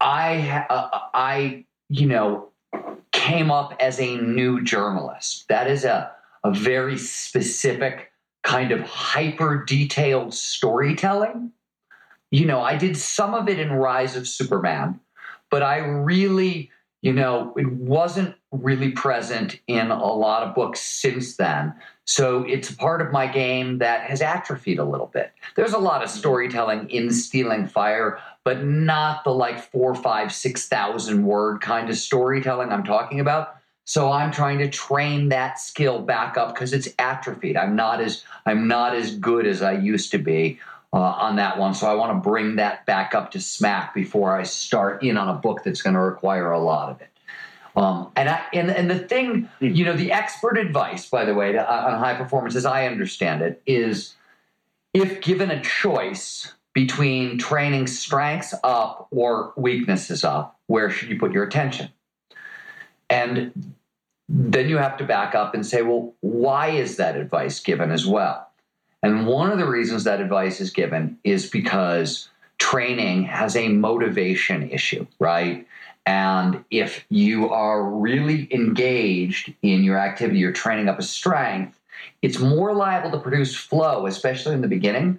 I 0.00 0.66
uh, 0.70 0.88
I 1.12 1.64
you 1.88 2.06
know, 2.06 2.48
came 3.12 3.50
up 3.50 3.74
as 3.80 4.00
a 4.00 4.16
new 4.16 4.62
journalist. 4.62 5.46
That 5.48 5.70
is 5.70 5.84
a, 5.84 6.10
a 6.42 6.52
very 6.52 6.98
specific 6.98 8.10
kind 8.42 8.72
of 8.72 8.80
hyper 8.80 9.64
detailed 9.64 10.34
storytelling. 10.34 11.52
You 12.30 12.46
know, 12.46 12.60
I 12.60 12.76
did 12.76 12.96
some 12.96 13.34
of 13.34 13.48
it 13.48 13.58
in 13.58 13.72
Rise 13.72 14.16
of 14.16 14.26
Superman, 14.26 15.00
but 15.50 15.62
I 15.62 15.78
really, 15.78 16.70
you 17.04 17.10
mm-hmm. 17.10 17.20
know, 17.20 17.54
it 17.56 17.70
wasn't 17.70 18.34
really 18.50 18.90
present 18.90 19.60
in 19.66 19.90
a 19.90 20.12
lot 20.12 20.42
of 20.42 20.54
books 20.54 20.80
since 20.80 21.36
then. 21.36 21.74
So 22.06 22.44
it's 22.44 22.72
part 22.72 23.02
of 23.02 23.12
my 23.12 23.26
game 23.26 23.78
that 23.78 24.08
has 24.08 24.22
atrophied 24.22 24.78
a 24.78 24.84
little 24.84 25.08
bit. 25.08 25.32
There's 25.54 25.74
a 25.74 25.78
lot 25.78 26.02
of 26.02 26.08
mm-hmm. 26.08 26.18
storytelling 26.18 26.88
in 26.88 27.12
Stealing 27.12 27.66
Fire, 27.66 28.18
but 28.42 28.64
not 28.64 29.22
the 29.24 29.30
like 29.30 29.70
four, 29.70 29.94
five, 29.94 30.32
six 30.32 30.66
thousand 30.66 31.26
word 31.26 31.60
kind 31.60 31.90
of 31.90 31.96
storytelling 31.96 32.72
I'm 32.72 32.84
talking 32.84 33.20
about. 33.20 33.56
So 33.84 34.10
I'm 34.10 34.30
trying 34.30 34.58
to 34.58 34.70
train 34.70 35.28
that 35.28 35.58
skill 35.58 36.00
back 36.00 36.38
up 36.38 36.54
because 36.54 36.72
it's 36.72 36.88
atrophied. 36.98 37.58
I'm 37.58 37.76
not 37.76 38.00
as 38.00 38.24
I'm 38.46 38.66
not 38.66 38.94
as 38.94 39.14
good 39.16 39.46
as 39.46 39.60
I 39.60 39.72
used 39.72 40.10
to 40.12 40.18
be 40.18 40.58
uh, 40.94 40.96
on 40.96 41.36
that 41.36 41.58
one. 41.58 41.74
So 41.74 41.88
I 41.88 41.94
want 41.94 42.12
to 42.12 42.28
bring 42.28 42.56
that 42.56 42.86
back 42.86 43.16
up 43.16 43.32
to 43.32 43.40
smack 43.40 43.94
before 43.94 44.38
I 44.38 44.44
start 44.44 45.02
in 45.02 45.16
on 45.16 45.28
a 45.28 45.34
book 45.34 45.64
that's 45.64 45.82
going 45.82 45.94
to 45.94 46.00
require 46.00 46.52
a 46.52 46.60
lot 46.60 46.88
of 46.90 47.00
it. 47.00 47.08
Um, 47.74 48.12
and, 48.14 48.28
I, 48.28 48.44
and 48.52 48.70
and 48.70 48.88
the 48.88 49.00
thing, 49.00 49.48
you 49.58 49.84
know, 49.84 49.96
the 49.96 50.12
expert 50.12 50.56
advice, 50.56 51.10
by 51.10 51.24
the 51.24 51.34
way, 51.34 51.50
to, 51.50 51.58
uh, 51.58 51.90
on 51.90 51.98
high 51.98 52.14
performance, 52.14 52.54
as 52.54 52.64
I 52.64 52.86
understand 52.86 53.42
it, 53.42 53.60
is 53.66 54.14
if 54.92 55.20
given 55.20 55.50
a 55.50 55.60
choice 55.60 56.54
between 56.72 57.38
training 57.38 57.88
strengths 57.88 58.54
up 58.62 59.08
or 59.10 59.52
weaknesses 59.56 60.22
up, 60.22 60.60
where 60.68 60.88
should 60.88 61.08
you 61.08 61.18
put 61.18 61.32
your 61.32 61.42
attention? 61.42 61.88
And 63.10 63.74
then 64.28 64.68
you 64.68 64.76
have 64.76 64.96
to 64.98 65.04
back 65.04 65.34
up 65.34 65.54
and 65.54 65.66
say, 65.66 65.82
well, 65.82 66.14
why 66.20 66.68
is 66.68 66.96
that 66.98 67.16
advice 67.16 67.58
given 67.58 67.90
as 67.90 68.06
well? 68.06 68.48
And 69.04 69.26
one 69.26 69.52
of 69.52 69.58
the 69.58 69.68
reasons 69.68 70.04
that 70.04 70.22
advice 70.22 70.62
is 70.62 70.70
given 70.70 71.18
is 71.24 71.50
because 71.50 72.30
training 72.56 73.24
has 73.24 73.54
a 73.54 73.68
motivation 73.68 74.70
issue, 74.70 75.06
right? 75.20 75.66
And 76.06 76.64
if 76.70 77.04
you 77.10 77.50
are 77.50 77.84
really 77.84 78.48
engaged 78.50 79.52
in 79.60 79.84
your 79.84 79.98
activity, 79.98 80.38
you're 80.38 80.52
training 80.52 80.88
up 80.88 80.98
a 80.98 81.02
strength, 81.02 81.78
it's 82.22 82.38
more 82.38 82.72
liable 82.72 83.10
to 83.10 83.18
produce 83.18 83.54
flow, 83.54 84.06
especially 84.06 84.54
in 84.54 84.62
the 84.62 84.68
beginning. 84.68 85.18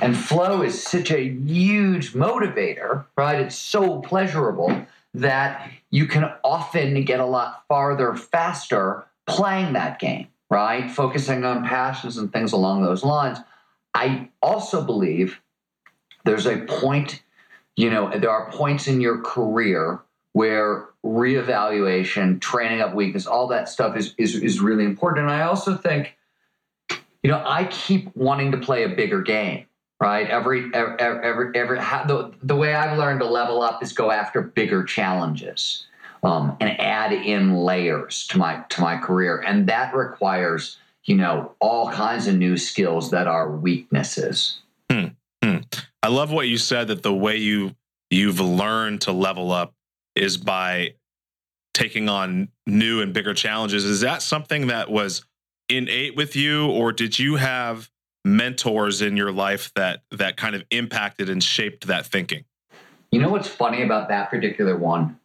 And 0.00 0.16
flow 0.16 0.62
is 0.62 0.82
such 0.82 1.10
a 1.10 1.22
huge 1.22 2.14
motivator, 2.14 3.04
right? 3.18 3.38
It's 3.38 3.56
so 3.56 4.00
pleasurable 4.00 4.86
that 5.12 5.70
you 5.90 6.06
can 6.06 6.32
often 6.42 7.04
get 7.04 7.20
a 7.20 7.26
lot 7.26 7.64
farther 7.68 8.14
faster 8.14 9.04
playing 9.26 9.74
that 9.74 9.98
game, 9.98 10.28
right? 10.50 10.90
Focusing 10.90 11.44
on 11.44 11.64
passions 11.64 12.18
and 12.18 12.32
things 12.32 12.52
along 12.52 12.82
those 12.82 13.04
lines. 13.04 13.38
I 13.94 14.28
also 14.42 14.84
believe 14.84 15.40
there's 16.24 16.46
a 16.46 16.58
point, 16.58 17.22
you 17.76 17.90
know, 17.90 18.10
there 18.18 18.30
are 18.30 18.50
points 18.50 18.86
in 18.88 19.00
your 19.00 19.22
career 19.22 20.00
where 20.32 20.88
reevaluation, 21.04 22.40
training 22.40 22.80
up 22.80 22.94
weakness, 22.94 23.26
all 23.26 23.48
that 23.48 23.68
stuff 23.68 23.96
is, 23.96 24.14
is, 24.18 24.34
is 24.36 24.60
really 24.60 24.84
important. 24.84 25.26
And 25.26 25.32
I 25.32 25.42
also 25.42 25.76
think, 25.76 26.16
you 27.22 27.30
know, 27.30 27.42
I 27.44 27.64
keep 27.64 28.14
wanting 28.16 28.52
to 28.52 28.58
play 28.58 28.84
a 28.84 28.88
bigger 28.88 29.22
game 29.22 29.66
right? 30.00 30.28
Every 30.28 30.70
every 30.72 30.98
every, 30.98 31.54
every 31.54 31.78
the 31.78 32.32
the 32.42 32.56
way 32.56 32.74
I've 32.74 32.98
learned 32.98 33.20
to 33.20 33.26
level 33.26 33.62
up 33.62 33.82
is 33.82 33.92
go 33.92 34.10
after 34.10 34.40
bigger 34.40 34.82
challenges 34.82 35.86
um, 36.22 36.56
and 36.60 36.80
add 36.80 37.12
in 37.12 37.54
layers 37.54 38.26
to 38.28 38.38
my 38.38 38.62
to 38.70 38.80
my 38.80 38.96
career, 38.96 39.40
and 39.40 39.66
that 39.68 39.94
requires 39.94 40.78
you 41.04 41.16
know 41.16 41.54
all 41.60 41.90
kinds 41.90 42.26
of 42.26 42.36
new 42.36 42.56
skills 42.56 43.10
that 43.10 43.26
are 43.26 43.50
weaknesses. 43.50 44.60
Hmm. 44.90 45.06
Hmm. 45.42 45.58
I 46.02 46.08
love 46.08 46.32
what 46.32 46.48
you 46.48 46.58
said 46.58 46.88
that 46.88 47.02
the 47.02 47.14
way 47.14 47.36
you 47.36 47.74
you've 48.10 48.40
learned 48.40 49.02
to 49.02 49.12
level 49.12 49.52
up 49.52 49.74
is 50.16 50.36
by 50.36 50.94
taking 51.72 52.08
on 52.08 52.48
new 52.66 53.00
and 53.00 53.14
bigger 53.14 53.34
challenges. 53.34 53.84
Is 53.84 54.00
that 54.00 54.22
something 54.22 54.66
that 54.66 54.90
was 54.90 55.24
innate 55.68 56.16
with 56.16 56.36
you, 56.36 56.66
or 56.66 56.92
did 56.92 57.18
you 57.18 57.36
have 57.36 57.88
mentors 58.24 59.00
in 59.00 59.16
your 59.16 59.32
life 59.32 59.72
that 59.76 60.02
that 60.10 60.36
kind 60.36 60.54
of 60.54 60.64
impacted 60.70 61.30
and 61.30 61.42
shaped 61.42 61.86
that 61.86 62.06
thinking? 62.06 62.44
You 63.10 63.20
know 63.20 63.30
what's 63.30 63.48
funny 63.48 63.82
about 63.82 64.08
that 64.08 64.30
particular 64.30 64.76
one? 64.76 65.18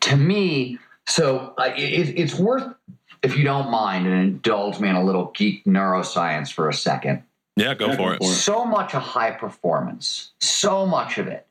To 0.00 0.16
me, 0.16 0.78
so 1.06 1.54
uh, 1.58 1.72
it, 1.76 2.18
it's 2.18 2.34
worth, 2.34 2.74
if 3.22 3.36
you 3.36 3.44
don't 3.44 3.70
mind, 3.70 4.06
and 4.06 4.14
indulge 4.14 4.80
me 4.80 4.88
in 4.88 4.96
a 4.96 5.04
little 5.04 5.32
geek 5.34 5.64
neuroscience 5.64 6.52
for 6.52 6.68
a 6.68 6.74
second. 6.74 7.22
Yeah, 7.56 7.74
go 7.74 7.94
for 7.94 8.14
it. 8.14 8.22
So 8.24 8.64
much 8.64 8.94
of 8.94 9.02
high 9.02 9.30
performance, 9.30 10.32
so 10.40 10.86
much 10.86 11.18
of 11.18 11.28
it 11.28 11.46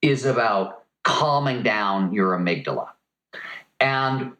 is 0.00 0.24
about 0.24 0.84
calming 1.02 1.62
down 1.62 2.12
your 2.12 2.38
amygdala. 2.38 2.90
And 3.80 4.32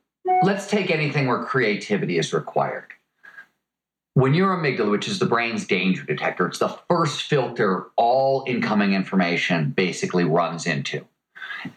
let's 0.42 0.68
take 0.68 0.90
anything 0.90 1.26
where 1.26 1.42
creativity 1.42 2.18
is 2.18 2.32
required 2.32 2.92
when 4.14 4.34
your 4.34 4.56
amygdala, 4.56 4.90
which 4.90 5.08
is 5.08 5.18
the 5.18 5.26
brain's 5.26 5.66
danger 5.66 6.04
detector, 6.04 6.46
it's 6.46 6.58
the 6.58 6.76
first 6.88 7.22
filter 7.22 7.86
all 7.96 8.44
incoming 8.46 8.92
information 8.92 9.70
basically 9.70 10.24
runs 10.24 10.66
into. 10.66 11.06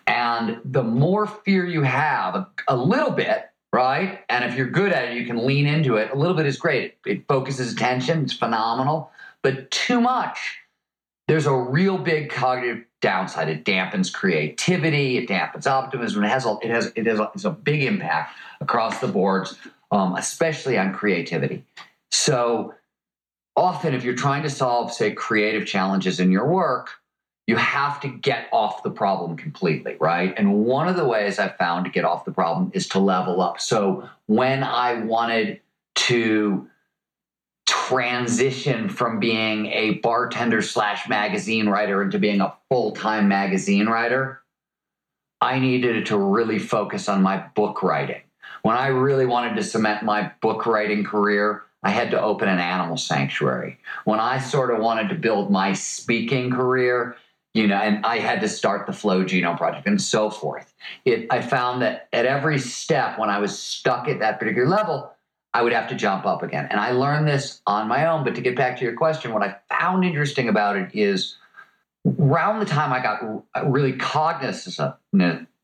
And 0.07 0.59
the 0.65 0.83
more 0.83 1.27
fear 1.27 1.65
you 1.65 1.81
have, 1.81 2.47
a, 2.67 2.75
little 2.75 3.11
bit, 3.11 3.49
right? 3.71 4.19
And 4.29 4.43
if 4.45 4.55
you're 4.55 4.69
good 4.69 4.91
at 4.91 5.09
it, 5.09 5.17
you 5.17 5.25
can 5.25 5.45
lean 5.45 5.65
into 5.65 5.97
it. 5.97 6.11
A 6.11 6.15
little 6.15 6.35
bit 6.35 6.45
is 6.45 6.57
great. 6.57 6.97
It, 7.05 7.11
it 7.11 7.27
focuses 7.27 7.73
attention, 7.73 8.23
it's 8.23 8.33
phenomenal. 8.33 9.11
But 9.41 9.71
too 9.71 9.99
much, 9.99 10.59
there's 11.27 11.45
a 11.45 11.55
real 11.55 11.97
big 11.97 12.29
cognitive 12.29 12.85
downside. 13.01 13.49
It 13.49 13.65
dampens 13.65 14.11
creativity, 14.11 15.17
it 15.17 15.29
dampens 15.29 15.67
optimism. 15.67 16.23
It 16.23 16.29
has 16.29 16.45
a, 16.45 16.57
it 16.61 16.69
has 16.69 16.91
it 16.95 17.05
has 17.05 17.19
a, 17.19 17.31
it's 17.33 17.45
a 17.45 17.51
big 17.51 17.83
impact 17.83 18.35
across 18.61 18.99
the 18.99 19.07
boards, 19.07 19.57
um, 19.91 20.15
especially 20.15 20.77
on 20.77 20.93
creativity. 20.93 21.65
So 22.11 22.73
often, 23.55 23.93
if 23.93 24.03
you're 24.03 24.15
trying 24.15 24.43
to 24.43 24.49
solve, 24.49 24.93
say, 24.93 25.11
creative 25.11 25.65
challenges 25.65 26.19
in 26.19 26.31
your 26.31 26.47
work, 26.47 26.89
you 27.45 27.57
have 27.57 27.99
to 28.01 28.07
get 28.07 28.47
off 28.53 28.83
the 28.83 28.89
problem 28.89 29.35
completely, 29.35 29.97
right? 29.99 30.33
And 30.37 30.63
one 30.63 30.87
of 30.87 30.95
the 30.95 31.05
ways 31.05 31.39
I 31.39 31.49
found 31.49 31.85
to 31.85 31.91
get 31.91 32.05
off 32.05 32.25
the 32.25 32.31
problem 32.31 32.71
is 32.73 32.87
to 32.89 32.99
level 32.99 33.41
up. 33.41 33.59
So 33.59 34.09
when 34.27 34.63
I 34.63 35.03
wanted 35.03 35.59
to 35.95 36.69
transition 37.65 38.87
from 38.87 39.19
being 39.19 39.67
a 39.67 39.95
bartender 39.95 40.61
slash 40.61 41.07
magazine 41.09 41.67
writer 41.67 42.01
into 42.01 42.19
being 42.19 42.39
a 42.39 42.53
full 42.69 42.91
time 42.93 43.27
magazine 43.27 43.87
writer, 43.87 44.41
I 45.41 45.59
needed 45.59 46.05
to 46.05 46.17
really 46.17 46.59
focus 46.59 47.09
on 47.09 47.21
my 47.21 47.37
book 47.55 47.83
writing. 47.83 48.21
When 48.61 48.77
I 48.77 48.87
really 48.87 49.25
wanted 49.25 49.55
to 49.57 49.63
cement 49.63 50.03
my 50.03 50.31
book 50.41 50.65
writing 50.65 51.03
career, 51.03 51.63
I 51.83 51.89
had 51.89 52.11
to 52.11 52.21
open 52.21 52.47
an 52.47 52.59
animal 52.59 52.95
sanctuary. 52.95 53.77
When 54.05 54.21
I 54.21 54.39
sort 54.39 54.71
of 54.71 54.79
wanted 54.79 55.09
to 55.09 55.15
build 55.15 55.51
my 55.51 55.73
speaking 55.73 56.49
career, 56.49 57.17
you 57.53 57.67
know, 57.67 57.75
and 57.75 58.05
I 58.05 58.17
had 58.17 58.41
to 58.41 58.49
start 58.49 58.87
the 58.87 58.93
Flow 58.93 59.23
Genome 59.23 59.57
Project 59.57 59.85
and 59.85 60.01
so 60.01 60.29
forth. 60.29 60.73
It, 61.05 61.27
I 61.29 61.41
found 61.41 61.81
that 61.83 62.07
at 62.11 62.25
every 62.25 62.57
step, 62.57 63.19
when 63.19 63.29
I 63.29 63.39
was 63.39 63.57
stuck 63.57 64.07
at 64.07 64.19
that 64.19 64.39
particular 64.39 64.67
level, 64.67 65.11
I 65.53 65.61
would 65.61 65.71
have 65.71 65.87
to 65.89 65.95
jump 65.95 66.25
up 66.25 66.41
again. 66.41 66.67
And 66.71 66.79
I 66.79 66.91
learned 66.91 67.27
this 67.27 67.61
on 67.67 67.87
my 67.87 68.07
own. 68.07 68.23
But 68.23 68.33
to 68.35 68.41
get 68.41 68.55
back 68.55 68.77
to 68.79 68.83
your 68.83 68.95
question, 68.95 69.33
what 69.33 69.43
I 69.43 69.57
found 69.69 70.03
interesting 70.03 70.49
about 70.49 70.77
it 70.77 70.89
is 70.93 71.37
around 72.19 72.59
the 72.59 72.65
time 72.65 72.91
I 72.91 73.01
got 73.01 73.71
really 73.71 73.93
cognizant 73.93 74.95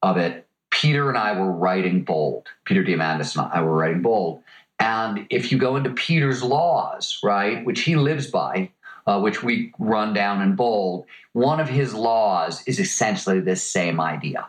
of 0.04 0.18
it, 0.18 0.48
Peter 0.70 1.10
and 1.10 1.18
I 1.18 1.38
were 1.40 1.52
writing 1.52 2.04
Bold. 2.04 2.48
Peter 2.66 2.84
Diamandis 2.84 3.36
and 3.36 3.52
I 3.52 3.62
were 3.64 3.76
writing 3.76 4.04
Bold. 4.04 4.44
And 4.80 5.26
if 5.32 5.52
you 5.52 5.58
go 5.58 5.76
into 5.76 5.90
Peter's 5.90 6.44
laws, 6.44 7.20
right, 7.24 7.66
which 7.66 7.82
he 7.82 7.96
lives 7.96 8.28
by, 8.28 8.70
uh, 9.08 9.20
which 9.20 9.44
we 9.44 9.74
run 9.80 10.14
down 10.14 10.42
in 10.42 10.56
bold, 10.56 11.06
one 11.34 11.60
of 11.60 11.70
his 11.70 11.94
laws 11.94 12.64
is 12.68 12.80
essentially 12.80 13.40
this 13.40 13.64
same 13.64 14.00
idea. 14.00 14.48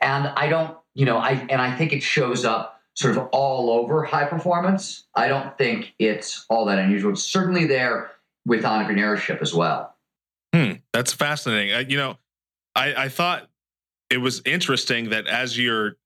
And 0.00 0.28
I 0.28 0.48
don't, 0.48 0.76
you 0.94 1.04
know, 1.04 1.18
I 1.18 1.32
and 1.50 1.60
I 1.60 1.76
think 1.76 1.92
it 1.92 2.02
shows 2.02 2.44
up 2.44 2.80
sort 2.94 3.16
of 3.16 3.28
all 3.32 3.70
over 3.70 4.04
high 4.04 4.24
performance. 4.24 5.04
I 5.14 5.28
don't 5.28 5.56
think 5.58 5.94
it's 5.98 6.46
all 6.48 6.64
that 6.66 6.78
unusual. 6.78 7.12
It's 7.12 7.22
certainly 7.22 7.66
there 7.66 8.12
with 8.46 8.64
entrepreneurship 8.64 9.42
as 9.42 9.52
well. 9.52 9.94
Hmm, 10.54 10.72
that's 10.92 11.12
fascinating. 11.12 11.74
Uh, 11.74 11.84
you 11.86 11.98
know, 11.98 12.16
I, 12.74 12.94
I 13.04 13.08
thought 13.08 13.48
it 14.08 14.18
was 14.18 14.40
interesting 14.46 15.10
that 15.10 15.26
as 15.26 15.58
you're 15.58 15.96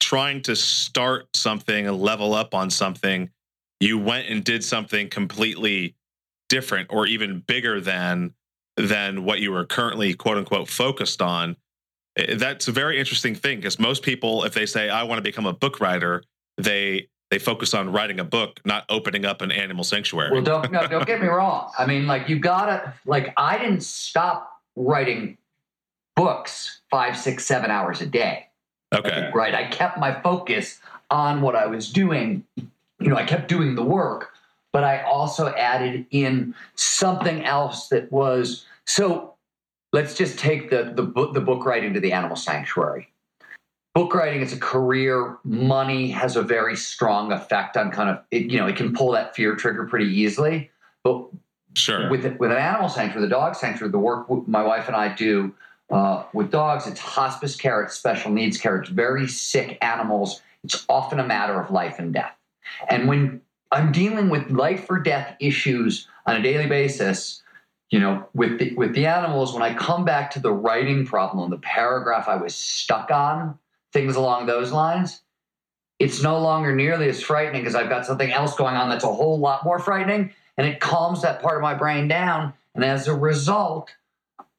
trying 0.00 0.40
to 0.42 0.56
start 0.56 1.36
something 1.36 1.86
and 1.86 2.00
level 2.00 2.32
up 2.32 2.54
on 2.54 2.70
something, 2.70 3.30
you 3.80 3.98
went 3.98 4.28
and 4.28 4.42
did 4.42 4.64
something 4.64 5.08
completely 5.08 5.94
different 6.48 6.88
or 6.92 7.06
even 7.06 7.40
bigger 7.46 7.80
than 7.80 8.34
than 8.76 9.24
what 9.24 9.40
you 9.40 9.52
were 9.52 9.64
currently 9.64 10.14
quote 10.14 10.38
unquote 10.38 10.68
focused 10.68 11.20
on. 11.20 11.56
Eh, 12.16 12.34
that's 12.36 12.68
a 12.68 12.72
very 12.72 12.98
interesting 12.98 13.34
thing 13.34 13.58
because 13.58 13.78
most 13.78 14.02
people, 14.02 14.44
if 14.44 14.54
they 14.54 14.66
say 14.66 14.88
I 14.88 15.02
want 15.02 15.18
to 15.18 15.22
become 15.22 15.46
a 15.46 15.52
book 15.52 15.80
writer, 15.80 16.22
they 16.56 17.08
they 17.30 17.38
focus 17.38 17.74
on 17.74 17.92
writing 17.92 18.20
a 18.20 18.24
book, 18.24 18.60
not 18.64 18.84
opening 18.88 19.24
up 19.24 19.42
an 19.42 19.52
animal 19.52 19.84
sanctuary. 19.84 20.30
Well, 20.32 20.42
don't 20.42 20.70
no, 20.72 20.86
don't 20.86 21.06
get 21.06 21.20
me 21.20 21.28
wrong. 21.28 21.70
I 21.78 21.86
mean, 21.86 22.06
like 22.06 22.28
you 22.28 22.38
gotta 22.38 22.94
like 23.04 23.32
I 23.36 23.58
didn't 23.58 23.82
stop 23.82 24.60
writing 24.76 25.36
books 26.16 26.80
five, 26.90 27.16
six, 27.16 27.46
seven 27.46 27.70
hours 27.70 28.00
a 28.00 28.06
day. 28.06 28.46
Okay. 28.94 29.30
Right. 29.34 29.54
I 29.54 29.64
kept 29.64 29.98
my 29.98 30.20
focus 30.20 30.80
on 31.10 31.42
what 31.42 31.54
I 31.54 31.66
was 31.66 31.90
doing. 31.90 32.44
You 32.56 33.10
know, 33.10 33.16
I 33.16 33.24
kept 33.24 33.48
doing 33.48 33.74
the 33.74 33.84
work, 33.84 34.32
but 34.72 34.84
I 34.84 35.02
also 35.02 35.48
added 35.54 36.06
in 36.10 36.54
something 36.74 37.44
else 37.44 37.88
that 37.88 38.10
was 38.12 38.66
so. 38.86 39.34
Let's 39.92 40.14
just 40.14 40.38
take 40.38 40.70
the 40.70 40.92
the 40.94 41.02
book 41.02 41.34
the 41.34 41.40
book 41.40 41.64
writing 41.64 41.94
to 41.94 42.00
the 42.00 42.12
animal 42.12 42.36
sanctuary. 42.36 43.08
Book 43.94 44.14
writing 44.14 44.42
is 44.42 44.52
a 44.52 44.58
career. 44.58 45.38
Money 45.44 46.10
has 46.10 46.36
a 46.36 46.42
very 46.42 46.76
strong 46.76 47.32
effect 47.32 47.76
on 47.76 47.90
kind 47.90 48.10
of 48.10 48.22
it, 48.30 48.50
you 48.50 48.58
know 48.58 48.66
it 48.66 48.76
can 48.76 48.92
pull 48.92 49.12
that 49.12 49.34
fear 49.34 49.56
trigger 49.56 49.86
pretty 49.86 50.06
easily. 50.06 50.70
But 51.02 51.26
sure, 51.74 52.10
with 52.10 52.24
with 52.38 52.50
an 52.50 52.58
animal 52.58 52.90
sanctuary, 52.90 53.26
the 53.26 53.30
dog 53.30 53.54
sanctuary, 53.54 53.90
the 53.90 53.98
work 53.98 54.28
my 54.46 54.62
wife 54.62 54.88
and 54.88 54.96
I 54.96 55.14
do 55.14 55.54
uh, 55.90 56.24
with 56.34 56.50
dogs, 56.50 56.86
it's 56.86 57.00
hospice 57.00 57.56
care, 57.56 57.82
it's 57.82 57.94
special 57.94 58.30
needs 58.30 58.58
care, 58.58 58.76
it's 58.76 58.90
very 58.90 59.26
sick 59.26 59.78
animals. 59.80 60.42
It's 60.64 60.84
often 60.88 61.18
a 61.18 61.26
matter 61.26 61.60
of 61.60 61.70
life 61.70 61.98
and 61.98 62.12
death. 62.12 62.36
And 62.90 63.08
when 63.08 63.40
I'm 63.70 63.92
dealing 63.92 64.30
with 64.30 64.50
life 64.50 64.86
or 64.90 64.98
death 64.98 65.36
issues 65.40 66.08
on 66.26 66.36
a 66.36 66.42
daily 66.42 66.66
basis, 66.66 67.42
you 67.90 68.00
know, 68.00 68.28
with 68.34 68.58
the, 68.58 68.74
with 68.74 68.94
the 68.94 69.06
animals, 69.06 69.52
when 69.52 69.62
I 69.62 69.74
come 69.74 70.04
back 70.04 70.30
to 70.32 70.40
the 70.40 70.52
writing 70.52 71.06
problem, 71.06 71.50
the 71.50 71.58
paragraph 71.58 72.28
I 72.28 72.36
was 72.36 72.54
stuck 72.54 73.10
on, 73.10 73.58
things 73.92 74.16
along 74.16 74.46
those 74.46 74.72
lines, 74.72 75.22
it's 75.98 76.22
no 76.22 76.38
longer 76.38 76.74
nearly 76.74 77.08
as 77.08 77.22
frightening 77.22 77.62
because 77.62 77.74
I've 77.74 77.88
got 77.88 78.06
something 78.06 78.30
else 78.30 78.54
going 78.54 78.76
on 78.76 78.88
that's 78.88 79.04
a 79.04 79.12
whole 79.12 79.38
lot 79.38 79.64
more 79.64 79.78
frightening, 79.78 80.32
and 80.56 80.66
it 80.66 80.80
calms 80.80 81.22
that 81.22 81.42
part 81.42 81.56
of 81.56 81.62
my 81.62 81.74
brain 81.74 82.08
down. 82.08 82.54
And 82.74 82.84
as 82.84 83.08
a 83.08 83.14
result, 83.14 83.90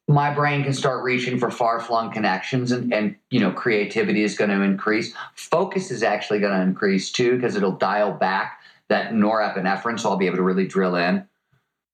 my 0.09 0.33
brain 0.33 0.63
can 0.63 0.73
start 0.73 1.03
reaching 1.03 1.37
for 1.37 1.51
far-flung 1.51 2.11
connections 2.11 2.71
and, 2.71 2.91
and 2.91 3.15
you 3.29 3.39
know 3.39 3.51
creativity 3.51 4.23
is 4.23 4.35
going 4.35 4.49
to 4.49 4.61
increase 4.61 5.13
focus 5.35 5.91
is 5.91 6.01
actually 6.01 6.39
going 6.39 6.51
to 6.51 6.61
increase 6.61 7.11
too 7.11 7.35
because 7.35 7.55
it'll 7.55 7.71
dial 7.71 8.11
back 8.11 8.58
that 8.89 9.13
norepinephrine, 9.13 9.99
so 9.99 10.09
I'll 10.09 10.17
be 10.17 10.25
able 10.25 10.37
to 10.37 10.43
really 10.43 10.67
drill 10.67 10.95
in. 10.95 11.25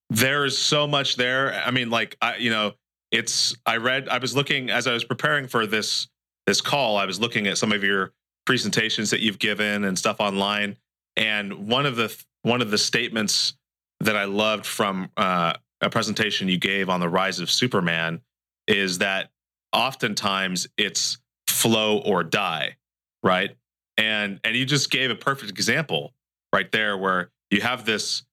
There's 0.09 0.57
so 0.57 0.87
much 0.87 1.15
there. 1.15 1.53
I 1.53 1.71
mean, 1.71 1.89
like 1.89 2.17
I, 2.21 2.37
you 2.37 2.49
know, 2.49 2.73
it's 3.11 3.55
I 3.65 3.77
read 3.77 4.09
I 4.09 4.17
was 4.17 4.35
looking 4.35 4.69
as 4.69 4.87
I 4.87 4.93
was 4.93 5.03
preparing 5.03 5.47
for 5.47 5.65
this 5.65 6.07
this 6.45 6.61
call, 6.61 6.97
I 6.97 7.05
was 7.05 7.19
looking 7.19 7.47
at 7.47 7.57
some 7.57 7.71
of 7.71 7.83
your 7.83 8.11
presentations 8.45 9.09
that 9.09 9.21
you've 9.21 9.39
given 9.39 9.83
and 9.83 9.97
stuff 9.97 10.17
online. 10.19 10.77
And 11.17 11.67
one 11.67 11.85
of 11.85 11.95
the 11.95 12.15
one 12.43 12.61
of 12.61 12.71
the 12.71 12.77
statements 12.77 13.53
that 14.01 14.15
I 14.15 14.25
loved 14.25 14.65
from 14.65 15.09
uh, 15.17 15.53
a 15.81 15.89
presentation 15.89 16.47
you 16.47 16.57
gave 16.57 16.89
on 16.89 16.99
the 16.99 17.09
rise 17.09 17.39
of 17.39 17.49
Superman 17.49 18.21
is 18.67 18.99
that 18.99 19.31
oftentimes 19.73 20.67
it's 20.77 21.17
flow 21.47 21.99
or 21.99 22.23
die, 22.23 22.77
right? 23.23 23.55
And 23.97 24.39
and 24.43 24.55
you 24.55 24.65
just 24.65 24.91
gave 24.91 25.09
a 25.09 25.15
perfect 25.15 25.49
example 25.49 26.13
right 26.53 26.71
there 26.71 26.97
where 26.97 27.31
you 27.51 27.61
have 27.61 27.85
this 27.85 28.23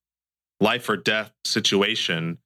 life 0.61 0.88
or 0.88 0.97
death 0.97 1.33
situation 1.45 2.38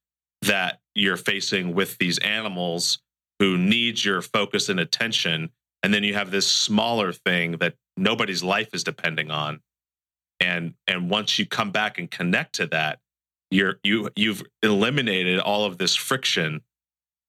that 0.42 0.80
you're 0.94 1.16
facing 1.16 1.74
with 1.74 1.98
these 1.98 2.18
animals 2.18 2.98
who 3.38 3.58
need 3.58 4.04
your 4.04 4.22
focus 4.22 4.68
and 4.68 4.80
attention. 4.80 5.50
And 5.82 5.92
then 5.92 6.04
you 6.04 6.14
have 6.14 6.30
this 6.30 6.46
smaller 6.46 7.12
thing 7.12 7.52
that 7.58 7.74
nobody's 7.96 8.42
life 8.42 8.70
is 8.72 8.84
depending 8.84 9.30
on. 9.30 9.60
And 10.40 10.74
and 10.86 11.10
once 11.10 11.38
you 11.38 11.46
come 11.46 11.70
back 11.70 11.98
and 11.98 12.10
connect 12.10 12.56
to 12.56 12.66
that 12.68 12.98
you're 13.50 13.78
you 13.82 14.10
you've 14.16 14.42
eliminated 14.62 15.38
all 15.38 15.64
of 15.64 15.78
this 15.78 15.94
friction 15.94 16.60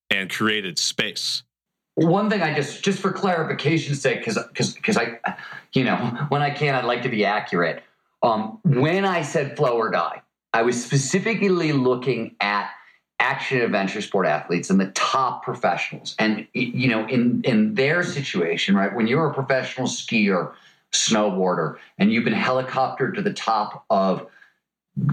and 0.09 0.29
created 0.29 0.79
space. 0.79 1.43
One 1.95 2.29
thing 2.29 2.41
i 2.41 2.53
just 2.53 2.83
just 2.83 2.99
for 2.99 3.11
clarification's 3.11 4.01
sake 4.01 4.19
because 4.19 4.37
because 4.49 4.73
because 4.73 4.97
i 4.97 5.19
you 5.73 5.83
know 5.83 5.95
when 6.29 6.41
i 6.43 6.49
can 6.51 6.75
i'd 6.75 6.85
like 6.85 7.01
to 7.01 7.09
be 7.09 7.25
accurate 7.25 7.83
um 8.23 8.59
when 8.63 9.05
i 9.05 9.21
said 9.21 9.55
flow 9.55 9.77
or 9.77 9.89
die 9.89 10.21
i 10.53 10.61
was 10.61 10.81
specifically 10.83 11.71
looking 11.71 12.35
at 12.39 12.69
action 13.19 13.61
adventure 13.61 14.01
sport 14.01 14.27
athletes 14.27 14.69
and 14.69 14.79
the 14.79 14.91
top 14.91 15.43
professionals. 15.43 16.15
And 16.19 16.47
you 16.53 16.87
know 16.87 17.07
in 17.07 17.41
in 17.43 17.73
their 17.73 18.03
situation 18.03 18.75
right 18.75 18.93
when 18.95 19.07
you're 19.07 19.27
a 19.27 19.33
professional 19.33 19.87
skier 19.87 20.53
snowboarder 20.93 21.77
and 21.97 22.11
you've 22.11 22.23
been 22.23 22.33
helicoptered 22.33 23.15
to 23.15 23.21
the 23.21 23.33
top 23.33 23.85
of 23.89 24.27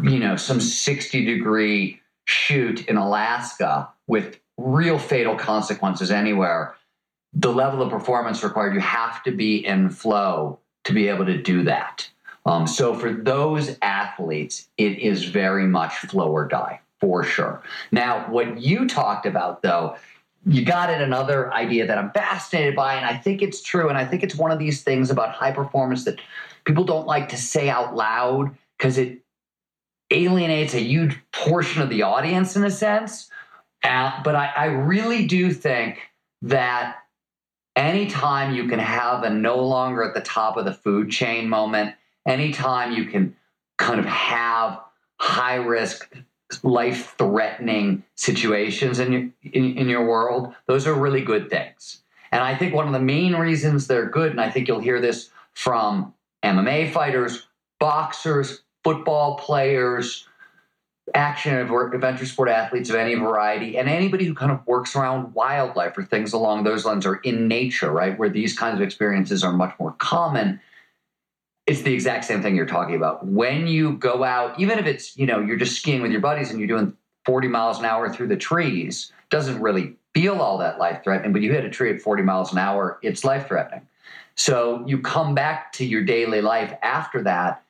you 0.02 0.18
know 0.18 0.36
some 0.36 0.60
60 0.60 1.24
degree 1.24 2.00
chute 2.26 2.86
in 2.86 2.96
alaska 2.96 3.88
with 4.06 4.38
real 4.56 4.98
fatal 4.98 5.34
consequences 5.34 6.10
anywhere 6.10 6.74
the 7.32 7.52
level 7.52 7.82
of 7.82 7.90
performance 7.90 8.44
required 8.44 8.72
you 8.72 8.80
have 8.80 9.22
to 9.24 9.32
be 9.32 9.66
in 9.66 9.90
flow 9.90 10.58
to 10.84 10.92
be 10.92 11.08
able 11.08 11.26
to 11.26 11.42
do 11.42 11.64
that 11.64 12.08
um, 12.46 12.66
so 12.66 12.94
for 12.94 13.12
those 13.12 13.76
athletes 13.82 14.68
it 14.76 14.98
is 14.98 15.24
very 15.24 15.66
much 15.66 15.94
flow 15.94 16.30
or 16.30 16.46
die 16.46 16.80
for 17.04 17.22
sure. 17.22 17.62
Now, 17.92 18.30
what 18.30 18.58
you 18.58 18.88
talked 18.88 19.26
about, 19.26 19.60
though, 19.62 19.96
you 20.46 20.64
got 20.64 20.88
at 20.88 21.02
another 21.02 21.52
idea 21.52 21.86
that 21.86 21.98
I'm 21.98 22.10
fascinated 22.12 22.74
by, 22.74 22.94
and 22.94 23.04
I 23.04 23.16
think 23.16 23.42
it's 23.42 23.62
true. 23.62 23.90
And 23.90 23.98
I 23.98 24.06
think 24.06 24.22
it's 24.22 24.34
one 24.34 24.50
of 24.50 24.58
these 24.58 24.82
things 24.82 25.10
about 25.10 25.34
high 25.34 25.52
performance 25.52 26.04
that 26.04 26.18
people 26.64 26.84
don't 26.84 27.06
like 27.06 27.28
to 27.30 27.36
say 27.36 27.68
out 27.68 27.94
loud 27.94 28.56
because 28.78 28.96
it 28.96 29.20
alienates 30.10 30.72
a 30.72 30.80
huge 30.80 31.18
portion 31.32 31.82
of 31.82 31.90
the 31.90 32.02
audience 32.02 32.56
in 32.56 32.64
a 32.64 32.70
sense. 32.70 33.28
Uh, 33.82 34.22
but 34.22 34.34
I, 34.34 34.46
I 34.56 34.64
really 34.66 35.26
do 35.26 35.52
think 35.52 36.00
that 36.40 36.96
anytime 37.76 38.54
you 38.54 38.66
can 38.66 38.78
have 38.78 39.24
a 39.24 39.30
no 39.30 39.58
longer 39.58 40.02
at 40.02 40.14
the 40.14 40.20
top 40.22 40.56
of 40.56 40.64
the 40.64 40.72
food 40.72 41.10
chain 41.10 41.50
moment, 41.50 41.94
anytime 42.26 42.92
you 42.92 43.06
can 43.06 43.36
kind 43.78 43.98
of 43.98 44.06
have 44.06 44.80
high 45.18 45.56
risk 45.56 46.16
life 46.62 47.14
threatening 47.18 48.04
situations 48.14 48.98
in 48.98 49.12
your 49.12 49.30
in, 49.52 49.76
in 49.76 49.88
your 49.88 50.06
world 50.06 50.54
those 50.66 50.86
are 50.86 50.94
really 50.94 51.22
good 51.22 51.50
things. 51.50 52.02
And 52.30 52.42
i 52.42 52.54
think 52.54 52.74
one 52.74 52.86
of 52.86 52.92
the 52.92 53.00
main 53.00 53.34
reasons 53.34 53.86
they're 53.86 54.08
good 54.08 54.30
and 54.30 54.40
i 54.40 54.50
think 54.50 54.68
you'll 54.68 54.80
hear 54.80 55.00
this 55.00 55.30
from 55.52 56.12
mma 56.44 56.92
fighters 56.92 57.46
boxers 57.78 58.62
football 58.82 59.36
players 59.36 60.28
action 61.14 61.54
adventure 61.54 62.26
sport 62.26 62.48
athletes 62.48 62.88
of 62.88 62.96
any 62.96 63.14
variety 63.14 63.76
and 63.76 63.88
anybody 63.88 64.24
who 64.24 64.34
kind 64.34 64.50
of 64.50 64.66
works 64.66 64.96
around 64.96 65.34
wildlife 65.34 65.96
or 65.98 66.02
things 66.02 66.32
along 66.32 66.64
those 66.64 66.84
lines 66.84 67.04
or 67.04 67.16
in 67.16 67.46
nature 67.46 67.90
right 67.90 68.18
where 68.18 68.30
these 68.30 68.56
kinds 68.56 68.76
of 68.76 68.82
experiences 68.82 69.44
are 69.44 69.52
much 69.52 69.74
more 69.78 69.92
common 69.98 70.60
it's 71.66 71.82
the 71.82 71.92
exact 71.92 72.24
same 72.24 72.42
thing 72.42 72.56
you're 72.56 72.66
talking 72.66 72.94
about. 72.94 73.26
When 73.26 73.66
you 73.66 73.96
go 73.96 74.22
out, 74.22 74.58
even 74.60 74.78
if 74.78 74.86
it's, 74.86 75.16
you 75.16 75.26
know, 75.26 75.40
you're 75.40 75.56
just 75.56 75.76
skiing 75.76 76.02
with 76.02 76.12
your 76.12 76.20
buddies 76.20 76.50
and 76.50 76.58
you're 76.58 76.68
doing 76.68 76.94
40 77.24 77.48
miles 77.48 77.78
an 77.78 77.86
hour 77.86 78.12
through 78.12 78.28
the 78.28 78.36
trees, 78.36 79.12
doesn't 79.30 79.60
really 79.60 79.96
feel 80.12 80.40
all 80.40 80.58
that 80.58 80.78
life 80.78 81.02
threatening, 81.02 81.32
but 81.32 81.42
you 81.42 81.52
hit 81.52 81.64
a 81.64 81.70
tree 81.70 81.92
at 81.92 82.00
40 82.00 82.22
miles 82.22 82.52
an 82.52 82.58
hour, 82.58 82.98
it's 83.02 83.24
life 83.24 83.48
threatening. 83.48 83.86
So 84.36 84.84
you 84.86 85.00
come 85.00 85.34
back 85.34 85.72
to 85.74 85.84
your 85.84 86.02
daily 86.02 86.40
life 86.40 86.74
after 86.82 87.22
that, 87.22 87.64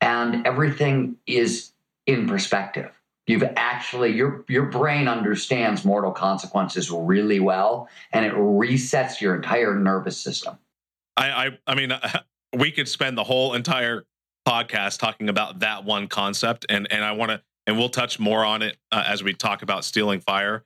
and 0.00 0.46
everything 0.46 1.16
is 1.26 1.72
in 2.06 2.28
perspective. 2.28 2.90
You've 3.26 3.44
actually 3.56 4.12
your 4.12 4.44
your 4.48 4.66
brain 4.66 5.06
understands 5.06 5.84
mortal 5.84 6.10
consequences 6.10 6.90
really 6.90 7.40
well, 7.40 7.88
and 8.12 8.26
it 8.26 8.34
resets 8.34 9.20
your 9.20 9.36
entire 9.36 9.76
nervous 9.76 10.18
system. 10.18 10.58
I 11.16 11.30
I, 11.30 11.58
I 11.66 11.74
mean, 11.74 11.92
we 12.56 12.70
could 12.70 12.88
spend 12.88 13.16
the 13.16 13.24
whole 13.24 13.54
entire 13.54 14.04
podcast 14.46 14.98
talking 14.98 15.28
about 15.28 15.60
that 15.60 15.84
one 15.84 16.08
concept, 16.08 16.66
and 16.68 16.90
and 16.92 17.04
I 17.04 17.12
want 17.12 17.30
to, 17.30 17.42
and 17.66 17.78
we'll 17.78 17.88
touch 17.88 18.18
more 18.18 18.44
on 18.44 18.62
it 18.62 18.76
uh, 18.90 19.04
as 19.06 19.22
we 19.22 19.32
talk 19.32 19.62
about 19.62 19.84
stealing 19.84 20.20
fire. 20.20 20.64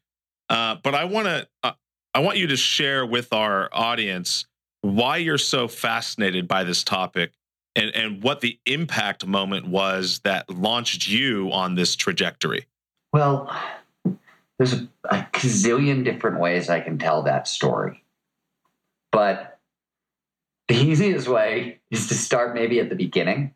Uh, 0.49 0.77
but 0.83 0.95
I 0.95 1.05
want 1.05 1.27
to, 1.27 1.49
uh, 1.63 1.73
I 2.15 2.21
want 2.21 2.39
you 2.39 2.47
to 2.49 2.57
share 2.57 3.05
with 3.05 3.33
our 3.33 3.69
audience 3.73 4.47
why 4.83 5.17
you're 5.17 5.39
so 5.39 5.69
fascinated 5.69 6.49
by 6.49 6.65
this 6.65 6.83
topic, 6.85 7.33
and 7.75 7.95
and 7.95 8.23
what 8.23 8.41
the 8.41 8.59
impact 8.67 9.27
moment 9.27 9.67
was 9.67 10.21
that 10.25 10.49
launched 10.51 11.09
you 11.09 11.51
on 11.53 11.75
this 11.75 11.97
trajectory. 11.97 12.67
Well, 13.13 13.55
there's 14.59 14.73
a, 14.73 14.89
a 15.05 15.27
gazillion 15.33 16.05
different 16.05 16.41
ways 16.41 16.69
I 16.71 16.81
can 16.81 16.99
tell 16.99 17.23
that 17.23 17.47
story, 17.47 18.03
but 19.13 19.56
the 20.69 20.75
easiest 20.75 21.29
way 21.29 21.79
is 21.91 22.09
to 22.09 22.15
start 22.15 22.55
maybe 22.55 22.81
at 22.81 22.89
the 22.89 22.97
beginning. 22.97 23.55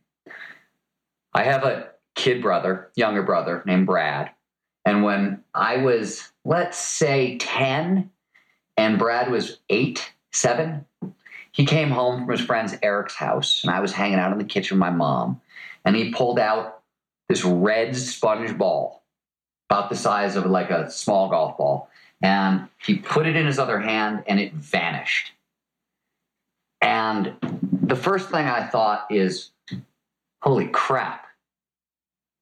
I 1.32 1.44
have 1.44 1.64
a 1.64 1.88
kid 2.14 2.42
brother, 2.42 2.90
younger 2.96 3.22
brother 3.22 3.62
named 3.66 3.86
Brad. 3.86 4.30
And 4.84 5.02
when 5.02 5.44
I 5.54 5.78
was, 5.78 6.30
let's 6.44 6.78
say, 6.78 7.38
10 7.38 8.10
and 8.76 8.98
Brad 8.98 9.30
was 9.30 9.58
eight, 9.68 10.12
seven, 10.32 10.86
he 11.52 11.66
came 11.66 11.90
home 11.90 12.20
from 12.20 12.30
his 12.30 12.40
friend's 12.40 12.76
Eric's 12.82 13.16
house 13.16 13.62
and 13.62 13.72
I 13.72 13.80
was 13.80 13.92
hanging 13.92 14.18
out 14.18 14.32
in 14.32 14.38
the 14.38 14.44
kitchen 14.44 14.76
with 14.76 14.80
my 14.80 14.90
mom. 14.90 15.40
And 15.84 15.96
he 15.96 16.12
pulled 16.12 16.38
out 16.38 16.82
this 17.28 17.44
red 17.44 17.96
sponge 17.96 18.56
ball, 18.56 19.02
about 19.68 19.88
the 19.88 19.96
size 19.96 20.36
of 20.36 20.46
like 20.46 20.70
a 20.70 20.90
small 20.90 21.28
golf 21.28 21.56
ball. 21.56 21.88
And 22.22 22.68
he 22.78 22.96
put 22.96 23.26
it 23.26 23.36
in 23.36 23.46
his 23.46 23.58
other 23.58 23.78
hand 23.78 24.24
and 24.26 24.40
it 24.40 24.52
vanished. 24.52 25.32
And 26.80 27.34
the 27.82 27.96
first 27.96 28.30
thing 28.30 28.46
I 28.46 28.66
thought 28.66 29.06
is, 29.10 29.50
holy 30.42 30.68
crap, 30.68 31.26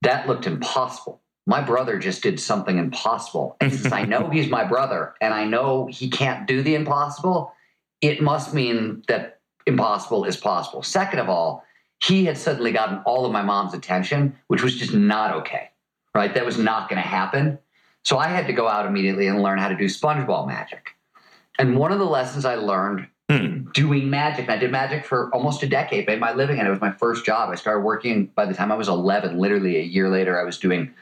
that 0.03 0.27
looked 0.27 0.47
impossible. 0.47 1.21
My 1.47 1.61
brother 1.61 1.99
just 1.99 2.23
did 2.23 2.39
something 2.39 2.79
impossible. 2.79 3.57
And 3.61 3.73
since 3.73 3.93
I 3.93 4.05
know 4.05 4.29
he's 4.33 4.51
my 4.51 4.65
brother 4.65 5.15
and 5.21 5.35
I 5.35 5.45
know 5.45 5.87
he 5.87 6.11
can't 6.11 6.47
do 6.47 6.63
the 6.63 6.75
impossible, 6.75 7.53
it 8.01 8.23
must 8.23 8.55
mean 8.55 9.03
that 9.09 9.41
impossible 9.67 10.25
is 10.25 10.37
possible. 10.37 10.83
Second 10.83 11.19
of 11.19 11.29
all, 11.29 11.65
he 12.01 12.25
had 12.25 12.39
suddenly 12.39 12.71
gotten 12.71 12.99
all 13.05 13.27
of 13.27 13.33
my 13.33 13.43
mom's 13.43 13.75
attention, 13.75 14.37
which 14.47 14.63
was 14.63 14.77
just 14.77 14.95
not 14.95 15.35
okay, 15.35 15.71
right? 16.15 16.33
That 16.33 16.47
was 16.47 16.59
not 16.59 16.89
going 16.89 17.03
to 17.03 17.09
happen. 17.09 17.59
So 18.05 18.19
I 18.19 18.29
had 18.29 18.47
to 18.47 18.53
go 18.53 18.69
out 18.69 18.87
immediately 18.87 19.27
and 19.27 19.43
learn 19.43 19.59
how 19.59 19.69
to 19.69 19.77
do 19.77 19.87
SpongeBall 19.87 20.47
magic. 20.47 20.91
And 21.59 21.77
one 21.77 21.91
of 21.91 21.99
the 21.99 22.05
lessons 22.07 22.45
I 22.45 22.55
learned 22.55 23.09
Hmm. 23.31 23.65
doing 23.75 24.09
magic. 24.09 24.49
I 24.49 24.57
did 24.57 24.73
magic 24.73 25.05
for 25.05 25.29
almost 25.35 25.63
a 25.63 25.69
decade, 25.69 26.07
made 26.07 26.19
my 26.19 26.33
living, 26.33 26.59
and 26.59 26.67
it 26.67 26.71
was 26.71 26.81
my 26.81 26.93
first 26.93 27.27
job. 27.27 27.51
I 27.51 27.57
started 27.57 27.81
working 27.81 28.31
by 28.35 28.47
the 28.47 28.55
time 28.55 28.73
I 28.73 28.75
was 28.75 28.89
11. 28.89 29.37
Literally 29.39 29.77
a 29.77 29.83
year 29.83 30.09
later, 30.09 30.41
I 30.41 30.45
was 30.45 30.59
doing 30.59 30.95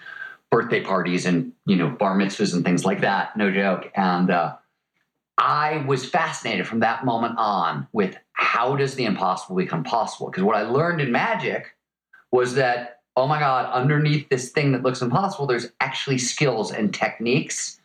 birthday 0.51 0.83
parties 0.83 1.25
and 1.25 1.53
you 1.67 1.77
know 1.77 1.89
bar 1.89 2.19
mitzvahs 2.19 2.53
and 2.53 2.65
things 2.65 2.85
like 2.85 3.03
that. 3.03 3.37
No 3.37 3.53
joke. 3.53 3.93
And 3.95 4.31
uh, 4.31 4.57
I 5.39 5.85
was 5.87 6.05
fascinated 6.05 6.67
from 6.67 6.81
that 6.81 7.05
moment 7.05 7.35
on 7.39 7.87
with 7.93 8.17
how 8.33 8.75
does 8.75 8.97
the 8.97 9.05
impossible 9.05 9.55
become 9.55 9.85
possible? 9.85 10.29
Because 10.29 10.43
what 10.43 10.57
I 10.57 10.63
learned 10.63 11.01
in 11.01 11.13
magic 11.13 11.77
was 12.33 12.55
that 12.55 13.03
oh 13.17 13.29
my 13.29 13.39
god, 13.39 13.71
underneath 13.73 14.29
this 14.31 14.51
thing 14.51 14.73
that 14.73 14.83
looks 14.83 15.01
impossible, 15.01 15.47
there's 15.47 15.71
actually 15.81 16.19
skills 16.19 16.73
and 16.73 16.93
techniques. 16.93 17.81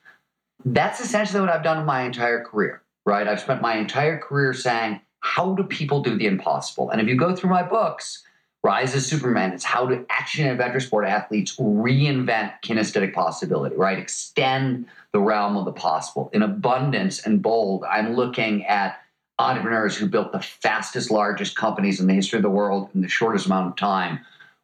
That's 0.66 1.00
essentially 1.00 1.42
what 1.42 1.50
I've 1.50 1.64
done 1.64 1.78
in 1.78 1.86
my 1.86 2.02
entire 2.02 2.44
career 2.44 2.81
right? 3.06 3.28
I've 3.28 3.40
spent 3.40 3.62
my 3.62 3.78
entire 3.78 4.18
career 4.18 4.54
saying, 4.54 5.02
how 5.22 5.54
do 5.54 5.64
people 5.64 6.02
do 6.02 6.18
the 6.18 6.28
impossible? 6.28 6.90
And 6.90 7.00
if 7.00 7.08
you 7.08 7.16
go 7.16 7.36
through 7.36 7.50
my 7.50 7.64
books, 7.64 8.24
Rise 8.64 8.94
of 8.94 9.02
Superman. 9.02 9.54
It's 9.54 9.64
how 9.64 9.88
do 9.88 10.06
action 10.10 10.44
and 10.44 10.52
adventure 10.52 10.80
sport 10.80 11.08
athletes 11.08 11.56
reinvent 11.58 12.54
kinesthetic 12.64 13.12
possibility, 13.12 13.76
right? 13.76 13.98
Extend 13.98 14.86
the 15.14 15.20
realm 15.20 15.58
of 15.58 15.66
the 15.66 15.72
possible. 15.72 16.30
In 16.32 16.44
abundance 16.44 17.26
and 17.26 17.42
bold, 17.42 17.84
I'm 17.86 18.14
looking 18.14 18.64
at 18.68 19.00
entrepreneurs 19.40 19.98
who 19.98 20.08
built 20.08 20.32
the 20.32 20.40
fastest, 20.40 21.10
largest 21.10 21.56
companies 21.56 22.00
in 22.00 22.06
the 22.06 22.14
history 22.14 22.38
of 22.38 22.44
the 22.44 22.50
world 22.52 22.90
in 22.94 23.02
the 23.02 23.08
shortest 23.08 23.48
amount 23.48 23.70
of 23.70 23.76
time, 23.78 24.20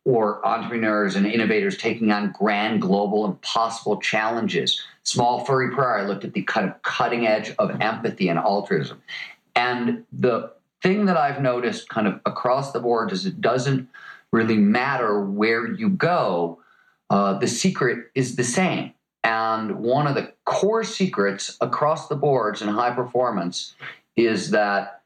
or 0.05 0.45
entrepreneurs 0.45 1.15
and 1.15 1.25
innovators 1.25 1.75
taking 1.75 2.11
on 2.11 2.31
grand, 2.37 2.81
global, 2.81 3.25
impossible 3.25 3.99
challenges. 3.99 4.79
Small 5.07 5.45
Furry 5.45 5.73
Prayer, 5.73 5.99
I 5.99 6.05
looked 6.05 6.25
at 6.25 6.33
the 6.33 6.41
kind 6.41 6.69
of 6.69 6.81
cutting 6.81 7.25
edge 7.25 7.53
of 7.59 7.79
empathy 7.79 8.27
and 8.27 8.37
altruism. 8.37 9.01
And 9.55 10.03
the 10.11 10.51
thing 10.83 11.05
that 11.05 11.15
I've 11.15 11.41
noticed 11.41 11.87
kind 11.87 12.07
of 12.07 12.19
across 12.25 12.73
the 12.73 12.81
board 12.81 13.13
is 13.13 13.25
it 13.25 13.39
doesn't 13.39 13.87
really 14.33 14.57
matter 14.57 15.23
where 15.23 15.65
you 15.65 15.87
go. 15.87 16.59
Uh, 17.09 17.39
the 17.39 17.47
secret 17.47 18.11
is 18.15 18.35
the 18.35 18.43
same. 18.43 18.93
And 19.23 19.79
one 19.79 20.07
of 20.07 20.15
the 20.15 20.33
core 20.43 20.83
secrets 20.83 21.55
across 21.61 22.09
the 22.09 22.15
boards 22.17 22.61
in 22.61 22.67
high 22.67 22.93
performance 22.93 23.75
is 24.17 24.51
that 24.51 25.03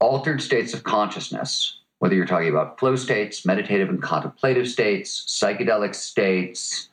altered 0.00 0.42
states 0.42 0.74
of 0.74 0.82
consciousness, 0.82 1.78
whether 2.00 2.16
you're 2.16 2.26
talking 2.26 2.48
about 2.48 2.80
flow 2.80 2.96
states, 2.96 3.46
meditative 3.46 3.90
and 3.90 4.02
contemplative 4.02 4.66
states, 4.66 5.24
psychedelic 5.28 5.94
states, 5.94 6.88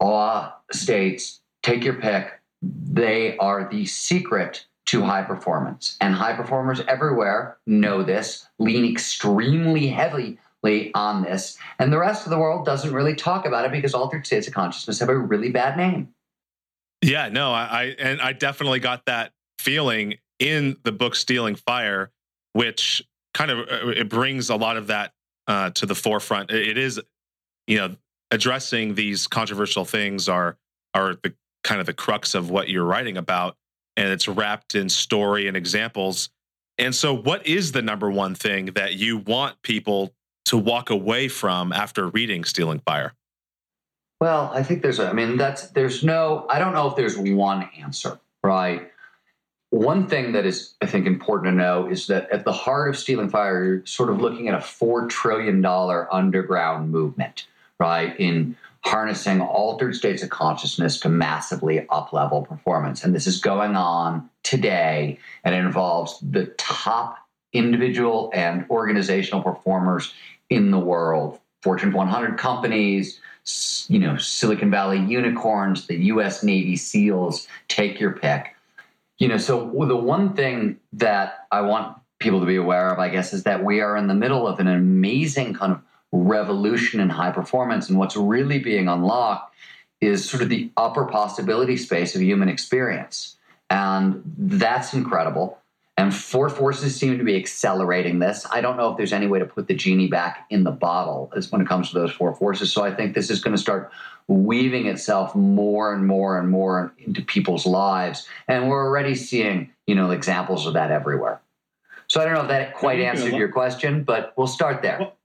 awe 0.00 0.54
states, 0.72 1.40
take 1.62 1.84
your 1.84 1.94
pick, 1.94 2.40
they 2.62 3.36
are 3.38 3.68
the 3.70 3.86
secret 3.86 4.66
to 4.86 5.02
high 5.02 5.22
performance. 5.22 5.96
And 6.00 6.14
high 6.14 6.34
performers 6.34 6.80
everywhere 6.88 7.58
know 7.66 8.02
this, 8.02 8.46
lean 8.58 8.90
extremely 8.90 9.88
heavily 9.88 10.38
on 10.94 11.22
this. 11.22 11.56
And 11.78 11.92
the 11.92 11.98
rest 11.98 12.26
of 12.26 12.30
the 12.30 12.38
world 12.38 12.66
doesn't 12.66 12.92
really 12.92 13.14
talk 13.14 13.46
about 13.46 13.64
it 13.64 13.72
because 13.72 13.94
altered 13.94 14.26
states 14.26 14.48
of 14.48 14.54
consciousness 14.54 14.98
have 15.00 15.08
a 15.08 15.16
really 15.16 15.50
bad 15.50 15.76
name. 15.76 16.08
Yeah, 17.00 17.28
no, 17.28 17.52
I, 17.52 17.64
I 17.64 17.84
and 17.98 18.20
I 18.20 18.32
definitely 18.32 18.80
got 18.80 19.06
that 19.06 19.32
feeling 19.60 20.14
in 20.38 20.76
the 20.82 20.92
book 20.92 21.14
Stealing 21.14 21.54
Fire, 21.54 22.10
which 22.54 23.02
kind 23.34 23.50
of 23.50 23.58
uh, 23.60 23.88
it 23.88 24.08
brings 24.08 24.50
a 24.50 24.56
lot 24.56 24.76
of 24.76 24.88
that 24.88 25.12
uh, 25.46 25.70
to 25.70 25.86
the 25.86 25.94
forefront. 25.94 26.50
It 26.50 26.76
is, 26.76 27.00
you 27.66 27.78
know, 27.78 27.96
addressing 28.30 28.94
these 28.94 29.26
controversial 29.26 29.84
things 29.84 30.28
are 30.28 30.56
are 30.92 31.14
the 31.22 31.34
kind 31.68 31.80
of 31.80 31.86
the 31.86 31.92
crux 31.92 32.34
of 32.34 32.48
what 32.48 32.70
you're 32.70 32.84
writing 32.84 33.18
about 33.18 33.54
and 33.98 34.08
it's 34.08 34.26
wrapped 34.26 34.74
in 34.74 34.88
story 34.88 35.48
and 35.48 35.56
examples. 35.56 36.30
And 36.78 36.94
so, 36.94 37.12
what 37.12 37.46
is 37.46 37.72
the 37.72 37.82
number 37.82 38.10
one 38.10 38.34
thing 38.34 38.66
that 38.66 38.94
you 38.94 39.18
want 39.18 39.60
people 39.62 40.14
to 40.46 40.56
walk 40.56 40.88
away 40.88 41.28
from 41.28 41.72
after 41.72 42.08
reading 42.08 42.44
Stealing 42.44 42.78
Fire? 42.78 43.12
Well, 44.18 44.50
I 44.54 44.62
think 44.62 44.80
there's 44.82 44.98
a, 44.98 45.08
I 45.08 45.12
mean, 45.12 45.36
that's, 45.36 45.68
there's 45.68 46.02
no, 46.02 46.46
I 46.48 46.58
don't 46.58 46.72
know 46.72 46.88
if 46.88 46.96
there's 46.96 47.18
one 47.18 47.68
answer, 47.78 48.18
right? 48.42 48.90
One 49.70 50.06
thing 50.06 50.32
that 50.32 50.46
is, 50.46 50.74
I 50.80 50.86
think, 50.86 51.06
important 51.06 51.52
to 51.52 51.56
know 51.56 51.86
is 51.88 52.06
that 52.06 52.30
at 52.30 52.44
the 52.44 52.52
heart 52.52 52.88
of 52.88 52.96
Stealing 52.96 53.28
Fire, 53.28 53.64
you're 53.64 53.86
sort 53.86 54.08
of 54.08 54.20
looking 54.22 54.48
at 54.48 54.54
a 54.54 54.64
$4 54.64 55.08
trillion 55.10 55.62
underground 55.64 56.90
movement, 56.90 57.46
right? 57.78 58.18
In 58.18 58.56
harnessing 58.88 59.42
altered 59.42 59.94
states 59.94 60.22
of 60.22 60.30
consciousness 60.30 60.98
to 61.00 61.08
massively 61.08 61.80
uplevel 61.90 62.48
performance. 62.48 63.04
And 63.04 63.14
this 63.14 63.26
is 63.26 63.38
going 63.38 63.76
on 63.76 64.30
today, 64.44 65.18
and 65.44 65.54
it 65.54 65.58
involves 65.58 66.18
the 66.20 66.46
top 66.56 67.18
individual 67.52 68.30
and 68.34 68.64
organizational 68.70 69.42
performers 69.42 70.14
in 70.48 70.70
the 70.70 70.78
world 70.78 71.38
Fortune 71.62 71.92
100 71.92 72.38
companies, 72.38 73.20
you 73.88 73.98
know, 73.98 74.16
Silicon 74.16 74.70
Valley 74.70 75.00
unicorns, 75.00 75.86
the 75.86 75.96
US 76.12 76.42
Navy 76.42 76.76
SEALs, 76.76 77.48
take 77.66 77.98
your 77.98 78.12
pick. 78.12 78.54
You 79.18 79.28
know, 79.28 79.38
so 79.38 79.68
the 79.86 79.96
one 79.96 80.34
thing 80.34 80.78
that 80.92 81.46
I 81.50 81.62
want 81.62 81.96
people 82.20 82.40
to 82.40 82.46
be 82.46 82.56
aware 82.56 82.90
of, 82.90 82.98
I 83.00 83.08
guess, 83.08 83.32
is 83.32 83.42
that 83.42 83.64
we 83.64 83.80
are 83.80 83.96
in 83.96 84.06
the 84.06 84.14
middle 84.14 84.46
of 84.46 84.60
an 84.60 84.68
amazing 84.68 85.54
kind 85.54 85.72
of 85.72 85.80
revolution 86.12 87.00
in 87.00 87.10
high 87.10 87.30
performance. 87.30 87.88
And 87.88 87.98
what's 87.98 88.16
really 88.16 88.58
being 88.58 88.88
unlocked 88.88 89.54
is 90.00 90.28
sort 90.28 90.42
of 90.42 90.48
the 90.48 90.70
upper 90.76 91.04
possibility 91.06 91.76
space 91.76 92.14
of 92.14 92.22
human 92.22 92.48
experience. 92.48 93.36
And 93.70 94.22
that's 94.38 94.94
incredible. 94.94 95.58
And 95.96 96.14
four 96.14 96.48
forces 96.48 96.94
seem 96.94 97.18
to 97.18 97.24
be 97.24 97.36
accelerating 97.36 98.20
this. 98.20 98.46
I 98.52 98.60
don't 98.60 98.76
know 98.76 98.92
if 98.92 98.96
there's 98.96 99.12
any 99.12 99.26
way 99.26 99.40
to 99.40 99.44
put 99.44 99.66
the 99.66 99.74
genie 99.74 100.06
back 100.06 100.46
in 100.48 100.62
the 100.62 100.70
bottle 100.70 101.32
as 101.36 101.50
when 101.50 101.60
it 101.60 101.66
comes 101.66 101.88
to 101.90 101.98
those 101.98 102.12
four 102.12 102.32
forces. 102.36 102.72
So 102.72 102.84
I 102.84 102.94
think 102.94 103.16
this 103.16 103.30
is 103.30 103.40
going 103.40 103.56
to 103.56 103.60
start 103.60 103.90
weaving 104.28 104.86
itself 104.86 105.34
more 105.34 105.92
and 105.92 106.06
more 106.06 106.38
and 106.38 106.48
more 106.48 106.94
into 106.98 107.22
people's 107.22 107.66
lives. 107.66 108.28
And 108.46 108.68
we're 108.68 108.86
already 108.86 109.16
seeing, 109.16 109.72
you 109.88 109.96
know, 109.96 110.12
examples 110.12 110.66
of 110.66 110.74
that 110.74 110.92
everywhere. 110.92 111.40
So 112.06 112.20
I 112.20 112.24
don't 112.24 112.34
know 112.34 112.42
if 112.42 112.48
that 112.48 112.74
quite 112.74 113.00
answered 113.00 113.34
your 113.34 113.48
question, 113.48 114.04
but 114.04 114.32
we'll 114.36 114.46
start 114.46 114.82
there. 114.82 114.98
Well, 115.00 115.16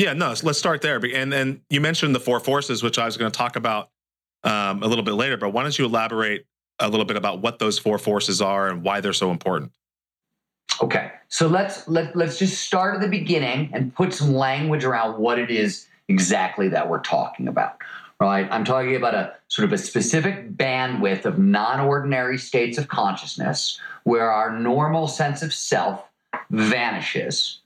yeah, 0.00 0.14
no, 0.14 0.34
let's 0.42 0.58
start 0.58 0.80
there. 0.80 0.98
And 1.14 1.30
then 1.30 1.60
you 1.68 1.78
mentioned 1.78 2.14
the 2.14 2.20
four 2.20 2.40
forces, 2.40 2.82
which 2.82 2.98
I 2.98 3.04
was 3.04 3.18
going 3.18 3.30
to 3.30 3.36
talk 3.36 3.56
about 3.56 3.90
um, 4.44 4.82
a 4.82 4.86
little 4.86 5.04
bit 5.04 5.12
later. 5.12 5.36
But 5.36 5.50
why 5.50 5.62
don't 5.62 5.78
you 5.78 5.84
elaborate 5.84 6.46
a 6.78 6.88
little 6.88 7.04
bit 7.04 7.18
about 7.18 7.42
what 7.42 7.58
those 7.58 7.78
four 7.78 7.98
forces 7.98 8.40
are 8.40 8.70
and 8.70 8.82
why 8.82 9.02
they're 9.02 9.12
so 9.12 9.30
important? 9.30 9.72
Okay, 10.80 11.12
so 11.28 11.48
let's 11.48 11.86
let, 11.86 12.16
let's 12.16 12.38
just 12.38 12.62
start 12.62 12.94
at 12.94 13.02
the 13.02 13.08
beginning 13.08 13.68
and 13.74 13.94
put 13.94 14.14
some 14.14 14.32
language 14.32 14.84
around 14.84 15.20
what 15.20 15.38
it 15.38 15.50
is 15.50 15.86
exactly 16.08 16.68
that 16.68 16.88
we're 16.88 17.00
talking 17.00 17.46
about. 17.46 17.76
Right, 18.18 18.48
I'm 18.50 18.64
talking 18.64 18.96
about 18.96 19.14
a 19.14 19.34
sort 19.48 19.66
of 19.66 19.72
a 19.72 19.78
specific 19.78 20.54
bandwidth 20.54 21.24
of 21.24 21.38
non-ordinary 21.38 22.36
states 22.38 22.76
of 22.76 22.88
consciousness 22.88 23.80
where 24.04 24.30
our 24.30 24.58
normal 24.58 25.08
sense 25.08 25.42
of 25.42 25.52
self 25.52 26.04
vanishes 26.50 27.59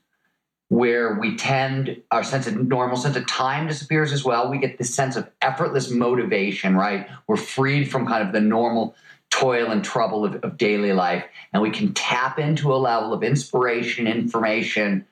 where 0.69 1.15
we 1.15 1.35
tend 1.35 2.01
our 2.11 2.23
sense 2.23 2.47
of 2.47 2.55
normal 2.55 2.97
sense 2.97 3.15
of 3.15 3.27
time 3.27 3.67
disappears 3.67 4.11
as 4.11 4.23
well. 4.23 4.49
We 4.49 4.57
get 4.57 4.77
this 4.77 4.93
sense 4.93 5.15
of 5.15 5.29
effortless 5.41 5.91
motivation 5.91 6.75
right? 6.75 7.07
We're 7.27 7.37
freed 7.37 7.91
from 7.91 8.07
kind 8.07 8.25
of 8.25 8.33
the 8.33 8.41
normal 8.41 8.95
toil 9.29 9.71
and 9.71 9.83
trouble 9.83 10.25
of, 10.25 10.35
of 10.43 10.57
daily 10.57 10.93
life 10.93 11.25
and 11.53 11.61
we 11.61 11.69
can 11.69 11.93
tap 11.93 12.39
into 12.39 12.73
a 12.73 12.77
level 12.77 13.13
of 13.13 13.23
inspiration 13.23 14.07
information 14.07 15.05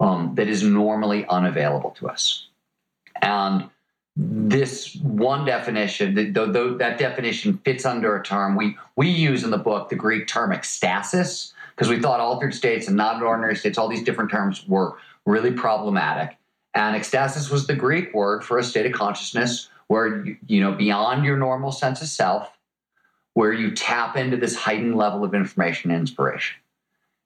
um, 0.00 0.34
that 0.36 0.48
is 0.48 0.62
normally 0.62 1.26
unavailable 1.26 1.90
to 1.92 2.08
us. 2.08 2.48
And 3.20 3.68
this 4.16 4.94
one 4.96 5.44
definition 5.44 6.14
the, 6.14 6.76
that 6.78 6.98
definition 6.98 7.58
fits 7.64 7.84
under 7.84 8.16
a 8.16 8.22
term 8.22 8.54
we 8.54 8.76
we 8.94 9.08
use 9.08 9.42
in 9.42 9.50
the 9.50 9.58
book 9.58 9.88
the 9.88 9.96
greek 9.96 10.28
term 10.28 10.52
ecstasis 10.52 11.52
because 11.74 11.88
we 11.88 12.00
thought 12.00 12.20
altered 12.20 12.54
states 12.54 12.88
and 12.88 12.96
non 12.96 13.22
ordinary 13.22 13.56
states, 13.56 13.78
all 13.78 13.88
these 13.88 14.04
different 14.04 14.30
terms 14.30 14.66
were 14.68 14.96
really 15.26 15.52
problematic. 15.52 16.36
And 16.74 17.00
ecstasis 17.00 17.50
was 17.50 17.66
the 17.66 17.74
Greek 17.74 18.12
word 18.14 18.44
for 18.44 18.58
a 18.58 18.64
state 18.64 18.86
of 18.86 18.92
consciousness 18.92 19.68
where, 19.86 20.24
you 20.46 20.60
know, 20.60 20.72
beyond 20.72 21.24
your 21.24 21.36
normal 21.36 21.72
sense 21.72 22.02
of 22.02 22.08
self, 22.08 22.50
where 23.34 23.52
you 23.52 23.72
tap 23.72 24.16
into 24.16 24.36
this 24.36 24.56
heightened 24.56 24.96
level 24.96 25.24
of 25.24 25.34
information 25.34 25.90
and 25.90 26.00
inspiration. 26.00 26.56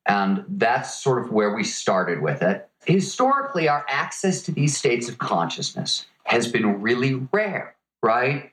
And 0.06 0.44
that's 0.48 1.02
sort 1.02 1.22
of 1.22 1.30
where 1.30 1.54
we 1.54 1.64
started 1.64 2.22
with 2.22 2.42
it. 2.42 2.68
Historically, 2.87 3.68
our 3.68 3.84
access 3.88 4.42
to 4.42 4.52
these 4.52 4.76
states 4.76 5.08
of 5.08 5.18
consciousness 5.18 6.06
has 6.24 6.50
been 6.50 6.80
really 6.80 7.26
rare, 7.32 7.74
right? 8.02 8.50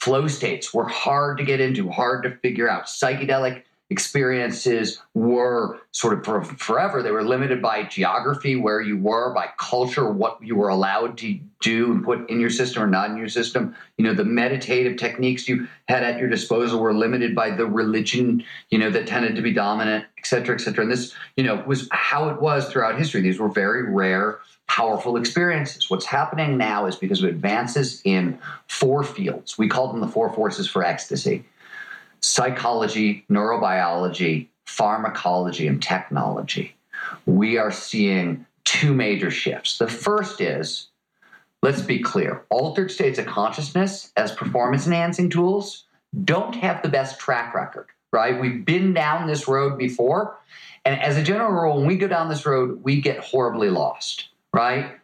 Flow 0.00 0.26
states 0.26 0.74
were 0.74 0.88
hard 0.88 1.38
to 1.38 1.44
get 1.44 1.60
into, 1.60 1.88
hard 1.90 2.24
to 2.24 2.36
figure 2.36 2.68
out. 2.68 2.86
Psychedelic 2.86 3.62
experiences 3.88 5.00
were 5.14 5.78
sort 5.92 6.18
of 6.18 6.24
for 6.24 6.42
forever. 6.42 7.02
They 7.02 7.12
were 7.12 7.22
limited 7.22 7.62
by 7.62 7.84
geography, 7.84 8.56
where 8.56 8.80
you 8.80 8.98
were, 8.98 9.32
by 9.32 9.50
culture, 9.58 10.10
what 10.10 10.38
you 10.42 10.56
were 10.56 10.70
allowed 10.70 11.18
to 11.18 11.38
do 11.60 11.92
and 11.92 12.04
put 12.04 12.28
in 12.28 12.40
your 12.40 12.50
system 12.50 12.82
or 12.82 12.88
not 12.88 13.10
in 13.10 13.16
your 13.16 13.28
system. 13.28 13.76
You 13.96 14.04
know, 14.04 14.14
the 14.14 14.24
meditative 14.24 14.96
techniques 14.96 15.48
you 15.48 15.68
had 15.88 16.02
at 16.02 16.18
your 16.18 16.28
disposal 16.28 16.80
were 16.80 16.94
limited 16.94 17.34
by 17.34 17.50
the 17.50 17.66
religion, 17.66 18.44
you 18.70 18.78
know, 18.78 18.90
that 18.90 19.06
tended 19.06 19.36
to 19.36 19.42
be 19.42 19.52
dominant, 19.52 20.04
et 20.18 20.26
cetera, 20.26 20.56
et 20.56 20.58
cetera. 20.58 20.82
And 20.82 20.92
this, 20.92 21.14
you 21.36 21.44
know, 21.44 21.62
was 21.66 21.88
how 21.92 22.28
it 22.28 22.40
was 22.40 22.68
throughout 22.68 22.98
history. 22.98 23.20
These 23.20 23.38
were 23.38 23.48
very 23.48 23.88
rare 23.88 24.40
powerful 24.66 25.16
experiences. 25.16 25.88
What's 25.88 26.06
happening 26.06 26.58
now 26.58 26.86
is 26.86 26.96
because 26.96 27.22
of 27.22 27.28
advances 27.28 28.02
in 28.04 28.36
four 28.66 29.04
fields. 29.04 29.56
We 29.56 29.68
call 29.68 29.92
them 29.92 30.00
the 30.00 30.08
four 30.08 30.32
forces 30.32 30.68
for 30.68 30.82
ecstasy 30.82 31.44
psychology, 32.20 33.24
neurobiology, 33.30 34.48
pharmacology, 34.64 35.66
and 35.66 35.82
technology, 35.82 36.76
we 37.24 37.58
are 37.58 37.70
seeing 37.70 38.46
two 38.64 38.92
major 38.94 39.30
shifts. 39.30 39.78
The 39.78 39.88
first 39.88 40.40
is 40.40 40.88
let's 41.62 41.80
be 41.80 42.00
clear 42.00 42.44
altered 42.50 42.90
states 42.90 43.18
of 43.18 43.26
consciousness 43.26 44.12
as 44.16 44.32
performance 44.32 44.86
enhancing 44.86 45.30
tools 45.30 45.84
don't 46.24 46.54
have 46.54 46.82
the 46.82 46.88
best 46.88 47.18
track 47.18 47.54
record, 47.54 47.86
right? 48.12 48.40
We've 48.40 48.64
been 48.64 48.94
down 48.94 49.26
this 49.26 49.48
road 49.48 49.78
before. 49.78 50.38
And 50.84 51.00
as 51.00 51.16
a 51.16 51.22
general 51.22 51.50
rule, 51.50 51.78
when 51.78 51.86
we 51.86 51.96
go 51.96 52.08
down 52.08 52.28
this 52.28 52.46
road, 52.46 52.82
we 52.82 53.00
get 53.00 53.18
horribly 53.18 53.70
lost, 53.70 54.28
right? 54.52 54.96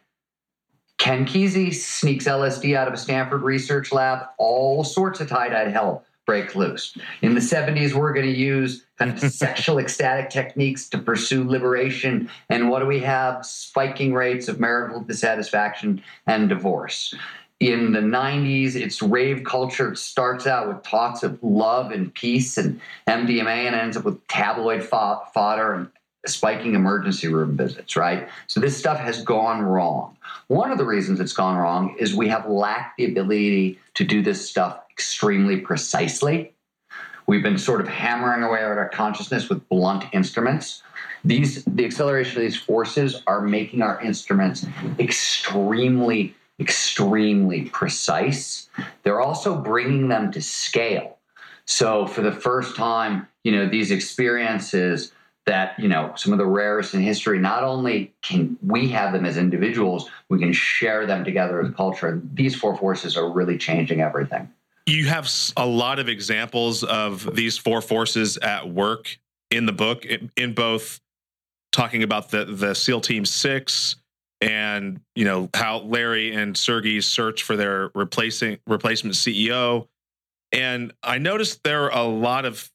Ken 0.97 1.25
Kesey 1.25 1.73
sneaks 1.73 2.25
LSD 2.25 2.75
out 2.75 2.87
of 2.87 2.93
a 2.93 2.97
Stanford 2.97 3.41
research 3.41 3.91
lab. 3.91 4.27
All 4.37 4.83
sorts 4.83 5.19
of 5.19 5.27
tie-dyed 5.27 5.71
hell 5.71 6.05
break 6.25 6.55
loose. 6.55 6.97
In 7.21 7.33
the 7.33 7.39
70s, 7.39 7.93
we're 7.93 8.13
going 8.13 8.25
to 8.25 8.31
use 8.31 8.85
kind 8.97 9.11
of 9.11 9.19
sexual 9.31 9.79
ecstatic 9.79 10.29
techniques 10.29 10.89
to 10.89 10.97
pursue 10.97 11.43
liberation. 11.43 12.29
And 12.49 12.69
what 12.69 12.79
do 12.79 12.85
we 12.85 12.99
have? 12.99 13.45
Spiking 13.45 14.13
rates 14.13 14.47
of 14.47 14.59
marital 14.59 15.01
dissatisfaction 15.01 16.03
and 16.27 16.49
divorce. 16.49 17.13
In 17.59 17.93
the 17.93 17.99
90s, 17.99 18.75
it's 18.75 19.01
rave 19.01 19.43
culture. 19.45 19.93
It 19.93 19.97
starts 19.97 20.47
out 20.47 20.67
with 20.67 20.83
talks 20.83 21.23
of 21.23 21.41
love 21.41 21.91
and 21.91 22.13
peace 22.13 22.57
and 22.57 22.79
MDMA 23.07 23.67
and 23.67 23.75
ends 23.75 23.95
up 23.95 24.03
with 24.03 24.25
tabloid 24.27 24.83
fodder 24.83 25.73
and 25.73 25.89
spiking 26.25 26.73
emergency 26.73 27.27
room 27.27 27.55
visits, 27.55 27.95
right? 27.95 28.29
So 28.47 28.59
this 28.59 28.77
stuff 28.77 28.97
has 28.99 29.23
gone 29.23 29.61
wrong. 29.61 30.17
One 30.47 30.71
of 30.71 30.77
the 30.77 30.85
reasons 30.85 31.19
it's 31.19 31.33
gone 31.33 31.57
wrong 31.57 31.95
is 31.99 32.15
we 32.15 32.29
have 32.29 32.47
lacked 32.47 32.97
the 32.97 33.05
ability 33.05 33.79
to 33.95 34.03
do 34.03 34.21
this 34.21 34.49
stuff 34.49 34.82
extremely 34.93 35.57
precisely. 35.57 36.53
We've 37.25 37.43
been 37.43 37.57
sort 37.57 37.81
of 37.81 37.87
hammering 37.87 38.43
away 38.43 38.59
at 38.59 38.77
our 38.77 38.89
consciousness 38.89 39.49
with 39.49 39.67
blunt 39.69 40.05
instruments. 40.13 40.83
These 41.23 41.63
the 41.65 41.85
acceleration 41.85 42.37
of 42.37 42.43
these 42.43 42.57
forces 42.57 43.21
are 43.27 43.41
making 43.41 43.81
our 43.81 44.01
instruments 44.01 44.65
extremely 44.99 46.35
extremely 46.59 47.63
precise. 47.63 48.69
They're 49.03 49.21
also 49.21 49.57
bringing 49.57 50.09
them 50.09 50.31
to 50.31 50.41
scale. 50.41 51.17
So 51.65 52.05
for 52.05 52.21
the 52.21 52.31
first 52.31 52.75
time, 52.75 53.27
you 53.43 53.51
know, 53.51 53.67
these 53.67 53.89
experiences 53.89 55.13
that 55.45 55.77
you 55.77 55.87
know 55.87 56.13
some 56.15 56.31
of 56.31 56.39
the 56.39 56.45
rarest 56.45 56.93
in 56.93 57.01
history 57.01 57.39
not 57.39 57.63
only 57.63 58.13
can 58.21 58.57
we 58.65 58.87
have 58.89 59.11
them 59.13 59.25
as 59.25 59.37
individuals 59.37 60.09
we 60.29 60.39
can 60.39 60.53
share 60.53 61.05
them 61.05 61.23
together 61.23 61.61
as 61.61 61.73
culture 61.75 62.21
these 62.33 62.55
four 62.55 62.77
forces 62.77 63.17
are 63.17 63.29
really 63.29 63.57
changing 63.57 63.99
everything 63.99 64.49
you 64.85 65.05
have 65.05 65.29
a 65.55 65.65
lot 65.65 65.99
of 65.99 66.09
examples 66.09 66.83
of 66.83 67.35
these 67.35 67.57
four 67.57 67.81
forces 67.81 68.37
at 68.37 68.69
work 68.69 69.17
in 69.49 69.65
the 69.65 69.71
book 69.71 70.05
in, 70.05 70.53
both 70.53 70.99
talking 71.71 72.03
about 72.03 72.29
the 72.29 72.45
the 72.45 72.73
seal 72.73 73.01
team 73.01 73.25
6 73.25 73.95
and 74.41 74.99
you 75.15 75.25
know 75.25 75.49
how 75.53 75.79
Larry 75.79 76.35
and 76.35 76.55
Sergey's 76.55 77.05
search 77.05 77.43
for 77.43 77.55
their 77.55 77.91
replacing 77.95 78.59
replacement 78.67 79.15
CEO 79.15 79.87
and 80.51 80.93
I 81.01 81.17
noticed 81.17 81.63
there 81.63 81.91
are 81.91 81.97
a 81.97 82.07
lot 82.07 82.45
of 82.45 82.69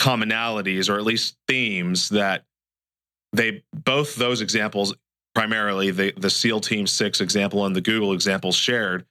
commonalities 0.00 0.88
or 0.88 0.98
at 0.98 1.04
least 1.04 1.36
themes 1.46 2.08
that 2.08 2.44
they 3.32 3.62
both 3.72 4.16
those 4.16 4.40
examples 4.40 4.94
primarily 5.34 5.90
the 5.90 6.12
the 6.16 6.30
SEAL 6.30 6.60
Team 6.60 6.86
6 6.86 7.20
example 7.20 7.66
and 7.66 7.76
the 7.76 7.80
Google 7.80 8.12
example 8.12 8.50
shared 8.50 9.04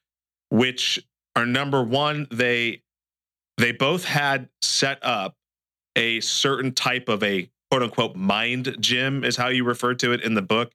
which 0.49 1.05
are 1.35 1.45
number 1.45 1.83
1 1.83 2.27
they 2.31 2.81
they 3.57 3.71
both 3.73 4.05
had 4.05 4.49
set 4.61 4.99
up 5.03 5.35
a 5.95 6.21
certain 6.21 6.71
type 6.73 7.09
of 7.09 7.21
a 7.23 7.49
quote 7.69 7.83
unquote 7.83 8.15
mind 8.15 8.75
gym 8.79 9.23
is 9.23 9.35
how 9.35 9.49
you 9.49 9.63
refer 9.63 9.93
to 9.93 10.13
it 10.13 10.21
in 10.21 10.33
the 10.33 10.41
book. 10.41 10.71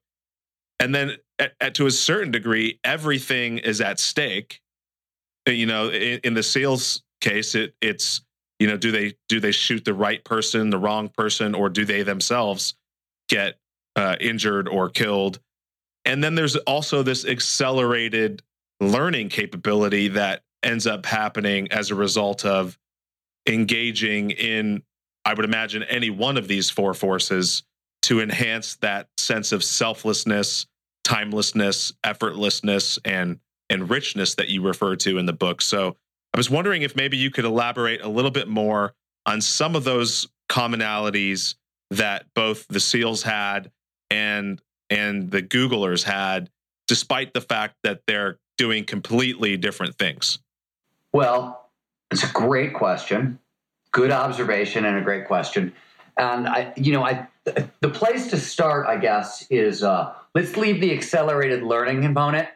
And 0.79 0.93
then 0.93 1.13
at, 1.39 1.53
at, 1.59 1.75
to 1.75 1.87
a 1.87 1.91
certain 1.91 2.31
degree 2.31 2.79
everything 2.83 3.57
is 3.57 3.81
at 3.81 3.99
stake. 3.99 4.61
You 5.47 5.65
know 5.65 5.89
in, 5.89 6.19
in 6.23 6.33
the 6.33 6.43
SEALs 6.43 7.03
case 7.21 7.55
it 7.55 7.75
it's 7.81 8.21
you 8.59 8.67
know 8.67 8.77
do 8.77 8.91
they 8.91 9.15
do 9.29 9.39
they 9.39 9.51
shoot 9.51 9.83
the 9.83 9.93
right 9.93 10.23
person 10.23 10.69
the 10.69 10.77
wrong 10.77 11.09
person 11.09 11.55
or 11.55 11.69
do 11.69 11.85
they 11.85 12.03
themselves 12.03 12.75
get 13.29 13.59
uh, 13.95 14.15
injured 14.19 14.67
or 14.67 14.89
killed? 14.89 15.39
And 16.05 16.23
then 16.23 16.35
there's 16.35 16.55
also 16.55 17.01
this 17.01 17.25
accelerated 17.25 18.43
learning 18.79 19.29
capability 19.29 20.09
that 20.09 20.41
ends 20.63 20.87
up 20.87 21.05
happening 21.05 21.71
as 21.71 21.91
a 21.91 21.95
result 21.95 22.45
of 22.45 22.77
engaging 23.47 24.31
in 24.31 24.81
i 25.23 25.33
would 25.33 25.45
imagine 25.45 25.83
any 25.83 26.09
one 26.09 26.37
of 26.37 26.47
these 26.47 26.69
four 26.69 26.93
forces 26.93 27.63
to 28.01 28.19
enhance 28.19 28.75
that 28.77 29.07
sense 29.17 29.51
of 29.51 29.63
selflessness 29.63 30.65
timelessness 31.05 31.93
effortlessness 32.03 32.97
and 33.05 33.39
and 33.69 33.89
richness 33.89 34.35
that 34.35 34.49
you 34.49 34.61
refer 34.61 34.95
to 34.95 35.17
in 35.17 35.25
the 35.25 35.33
book. 35.33 35.61
So 35.61 35.95
I 36.33 36.37
was 36.37 36.49
wondering 36.49 36.81
if 36.81 36.95
maybe 36.95 37.17
you 37.17 37.31
could 37.31 37.45
elaborate 37.45 38.01
a 38.01 38.09
little 38.09 38.31
bit 38.31 38.47
more 38.47 38.93
on 39.25 39.41
some 39.41 39.75
of 39.75 39.83
those 39.83 40.27
commonalities 40.49 41.55
that 41.91 42.25
both 42.35 42.67
the 42.67 42.79
SEALs 42.79 43.23
had 43.23 43.71
and 44.09 44.61
and 44.89 45.31
the 45.31 45.41
Googlers 45.41 46.03
had, 46.03 46.49
despite 46.87 47.33
the 47.33 47.41
fact 47.41 47.75
that 47.83 48.01
they're 48.07 48.37
doing 48.57 48.85
completely 48.85 49.57
different 49.57 49.97
things. 49.97 50.39
Well, 51.13 51.69
it's 52.11 52.23
a 52.23 52.31
great 52.31 52.73
question. 52.73 53.39
Good 53.91 54.11
observation 54.11 54.85
and 54.85 54.97
a 54.97 55.01
great 55.01 55.27
question. 55.27 55.73
And 56.17 56.47
I, 56.47 56.73
you 56.75 56.93
know, 56.93 57.03
I 57.03 57.27
the 57.45 57.89
place 57.89 58.29
to 58.29 58.37
start, 58.37 58.87
I 58.87 58.97
guess, 58.97 59.45
is 59.49 59.83
uh, 59.83 60.13
let's 60.33 60.57
leave 60.57 60.81
the 60.81 60.93
accelerated 60.93 61.63
learning 61.63 62.01
component 62.01 62.49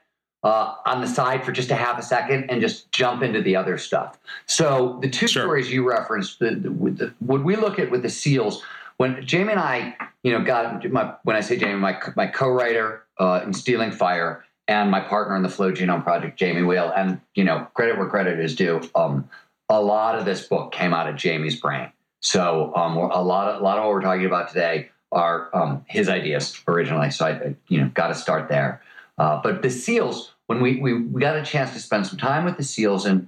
uh, 0.43 0.75
on 0.85 1.01
the 1.01 1.07
side 1.07 1.43
for 1.43 1.51
just 1.51 1.69
a 1.69 1.75
half 1.75 1.99
a 1.99 2.01
second 2.01 2.49
and 2.49 2.62
just 2.62 2.91
jump 2.91 3.21
into 3.21 3.41
the 3.41 3.55
other 3.55 3.77
stuff. 3.77 4.17
So 4.45 4.97
the 5.01 5.09
two 5.09 5.27
sure. 5.27 5.43
stories 5.43 5.71
you 5.71 5.88
referenced, 5.88 6.39
the, 6.39 6.51
the, 6.51 6.69
the, 6.69 7.13
when 7.19 7.43
we 7.43 7.55
look 7.55 7.77
at 7.77 7.91
with 7.91 8.01
the 8.01 8.09
SEALs, 8.09 8.63
when 8.97 9.25
Jamie 9.25 9.51
and 9.51 9.59
I, 9.59 9.95
you 10.23 10.31
know, 10.33 10.43
got 10.43 10.89
my 10.91 11.13
when 11.23 11.35
I 11.35 11.41
say 11.41 11.57
Jamie, 11.57 11.79
my 11.79 12.01
my 12.15 12.27
co-writer 12.27 13.03
uh, 13.17 13.41
in 13.45 13.53
Stealing 13.53 13.91
Fire 13.91 14.43
and 14.69 14.91
my 14.91 14.99
partner 14.99 15.36
in 15.36 15.41
the 15.41 15.49
Flow 15.49 15.71
Genome 15.71 16.03
Project, 16.03 16.38
Jamie 16.38 16.62
Wheal. 16.62 16.93
and 16.95 17.19
you 17.34 17.43
know, 17.43 17.67
credit 17.73 17.97
where 17.97 18.08
credit 18.08 18.39
is 18.39 18.55
due. 18.55 18.79
Um, 18.93 19.27
a 19.67 19.82
lot 19.82 20.17
of 20.17 20.25
this 20.25 20.47
book 20.47 20.71
came 20.71 20.93
out 20.93 21.10
of 21.10 21.15
Jamie's 21.15 21.60
brain. 21.60 21.91
So 22.21 22.71
um, 22.75 22.95
a 22.95 23.21
lot 23.21 23.49
of 23.49 23.62
a 23.62 23.63
lot 23.63 23.79
of 23.79 23.86
what 23.86 23.93
we're 23.93 24.01
talking 24.01 24.25
about 24.25 24.49
today 24.49 24.91
are 25.12 25.49
um, 25.55 25.84
his 25.88 26.08
ideas 26.08 26.62
originally. 26.67 27.10
So 27.10 27.25
I, 27.25 27.55
you 27.67 27.82
know, 27.82 27.89
got 27.95 28.10
to 28.10 28.15
start 28.15 28.47
there. 28.47 28.82
Uh, 29.17 29.41
but 29.41 29.63
the 29.63 29.71
SEALs, 29.71 30.34
when 30.45 30.62
we, 30.62 30.79
we, 30.79 30.93
we 30.93 31.19
got 31.19 31.36
a 31.36 31.43
chance 31.43 31.73
to 31.73 31.79
spend 31.79 32.05
some 32.05 32.19
time 32.19 32.45
with 32.45 32.58
the 32.58 32.63
SEALs, 32.63 33.05
and 33.05 33.27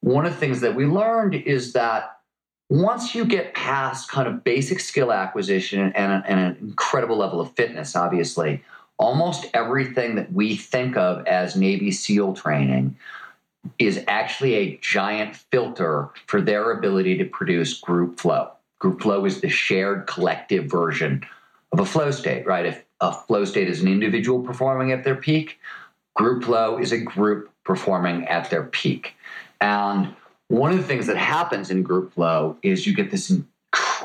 one 0.00 0.24
of 0.24 0.32
the 0.32 0.38
things 0.38 0.60
that 0.60 0.76
we 0.76 0.86
learned 0.86 1.34
is 1.34 1.72
that 1.72 2.20
once 2.70 3.14
you 3.14 3.24
get 3.24 3.54
past 3.54 4.08
kind 4.08 4.28
of 4.28 4.44
basic 4.44 4.78
skill 4.78 5.12
acquisition 5.12 5.92
and, 5.92 6.24
and 6.26 6.40
an 6.40 6.56
incredible 6.60 7.16
level 7.16 7.40
of 7.40 7.52
fitness, 7.56 7.96
obviously, 7.96 8.62
almost 8.98 9.46
everything 9.54 10.16
that 10.16 10.32
we 10.32 10.56
think 10.56 10.96
of 10.96 11.26
as 11.26 11.56
Navy 11.56 11.90
SEAL 11.90 12.34
training 12.34 12.96
is 13.78 14.02
actually 14.08 14.54
a 14.54 14.78
giant 14.78 15.36
filter 15.36 16.10
for 16.26 16.40
their 16.40 16.70
ability 16.70 17.18
to 17.18 17.24
produce 17.24 17.80
group 17.80 18.18
flow. 18.18 18.50
Group 18.78 19.02
flow 19.02 19.24
is 19.24 19.40
the 19.40 19.48
shared 19.48 20.06
collective 20.06 20.66
version 20.66 21.24
of 21.72 21.80
a 21.80 21.84
flow 21.84 22.10
state, 22.10 22.46
right? 22.46 22.66
If 22.66 22.84
a 23.00 23.12
flow 23.12 23.44
state 23.44 23.68
is 23.68 23.82
an 23.82 23.88
individual 23.88 24.42
performing 24.42 24.92
at 24.92 25.04
their 25.04 25.16
peak. 25.16 25.58
Group 26.14 26.44
flow 26.44 26.78
is 26.78 26.92
a 26.92 26.98
group 26.98 27.50
performing 27.64 28.26
at 28.26 28.50
their 28.50 28.64
peak. 28.64 29.14
And 29.60 30.14
one 30.48 30.72
of 30.72 30.78
the 30.78 30.84
things 30.84 31.06
that 31.08 31.16
happens 31.16 31.70
in 31.70 31.82
group 31.82 32.14
flow 32.14 32.56
is 32.62 32.86
you 32.86 32.94
get 32.94 33.10
this 33.10 33.32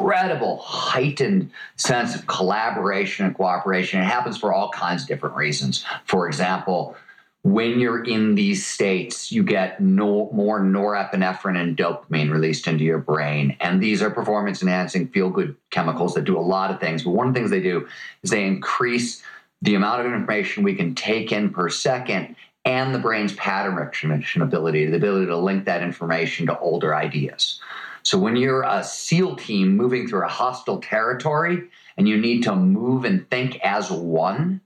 incredible 0.02 0.58
heightened 0.58 1.52
sense 1.76 2.16
of 2.16 2.26
collaboration 2.28 3.26
and 3.26 3.36
cooperation. 3.36 4.02
It 4.02 4.06
happens 4.06 4.38
for 4.38 4.54
all 4.54 4.70
kinds 4.70 5.04
of 5.04 5.08
different 5.08 5.36
reasons. 5.36 5.86
For 6.06 6.28
example, 6.28 6.96
when 7.44 7.80
you're 7.80 8.04
in 8.04 8.36
these 8.36 8.66
states, 8.66 9.32
you 9.32 9.44
get 9.44 9.80
no, 9.80 10.30
more 10.32 10.60
norepinephrine 10.60 11.60
and 11.60 11.76
dopamine 11.76 12.32
released 12.32 12.68
into 12.68 12.84
your 12.84 13.00
brain. 13.00 13.56
And 13.60 13.82
these 13.82 14.02
are 14.02 14.12
performance 14.12 14.62
enhancing 14.62 15.08
feel 15.08 15.30
good 15.30 15.56
chemicals 15.72 16.14
that 16.14 16.26
do 16.26 16.38
a 16.38 16.42
lot 16.42 16.72
of 16.72 16.80
things. 16.80 17.04
But 17.04 17.12
one 17.12 17.28
of 17.28 17.34
the 17.34 17.40
things 17.40 17.52
they 17.52 17.62
do 17.62 17.88
is 18.24 18.30
they 18.30 18.46
increase 18.46 19.24
the 19.64 19.76
amount 19.76 20.02
of 20.02 20.08
information 20.08 20.64
we 20.64 20.76
can 20.76 20.94
take 20.94 21.32
in 21.32 21.50
per 21.52 21.70
second 21.70 22.36
and 22.64 22.94
the 22.94 23.00
brain's 23.00 23.34
pattern 23.34 23.76
recognition 23.76 24.44
ability, 24.44 24.86
the 24.86 24.98
ability 24.98 25.26
to 25.26 25.38
link 25.38 25.66
that 25.66 25.82
information 25.82 26.46
to 26.46 26.60
older 26.60 26.94
ideas. 26.94 27.60
So 28.04 28.18
when 28.18 28.36
you're 28.36 28.64
a 28.64 28.84
SEAL 28.84 29.36
team 29.36 29.76
moving 29.76 30.08
through 30.08 30.26
a 30.26 30.30
hostile 30.30 30.80
territory 30.80 31.70
and 31.98 32.08
you 32.08 32.18
need 32.18 32.44
to 32.44 32.56
move 32.56 33.06
and 33.06 33.30
think 33.30 33.60
as 33.62 33.92
one, 33.92 34.62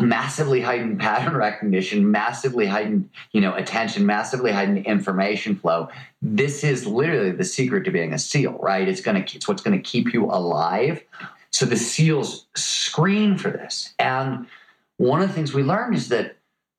massively 0.00 0.60
heightened 0.60 0.98
pattern 0.98 1.36
recognition, 1.36 2.10
massively 2.10 2.66
heightened, 2.66 3.10
you 3.32 3.40
know, 3.40 3.54
attention, 3.54 4.06
massively 4.06 4.52
heightened 4.52 4.86
information 4.86 5.56
flow. 5.56 5.88
This 6.22 6.64
is 6.64 6.86
literally 6.86 7.32
the 7.32 7.44
secret 7.44 7.84
to 7.84 7.90
being 7.90 8.12
a 8.12 8.18
SEAL, 8.18 8.58
right? 8.60 8.88
It's 8.88 9.00
gonna 9.00 9.24
it's 9.32 9.46
what's 9.46 9.62
gonna 9.62 9.78
keep 9.78 10.12
you 10.12 10.26
alive. 10.26 11.02
So 11.50 11.66
the 11.66 11.76
SEALs 11.76 12.46
screen 12.56 13.38
for 13.38 13.50
this. 13.50 13.94
And 13.98 14.46
one 14.96 15.22
of 15.22 15.28
the 15.28 15.34
things 15.34 15.54
we 15.54 15.62
learned 15.62 15.94
is 15.94 16.08
that 16.08 16.36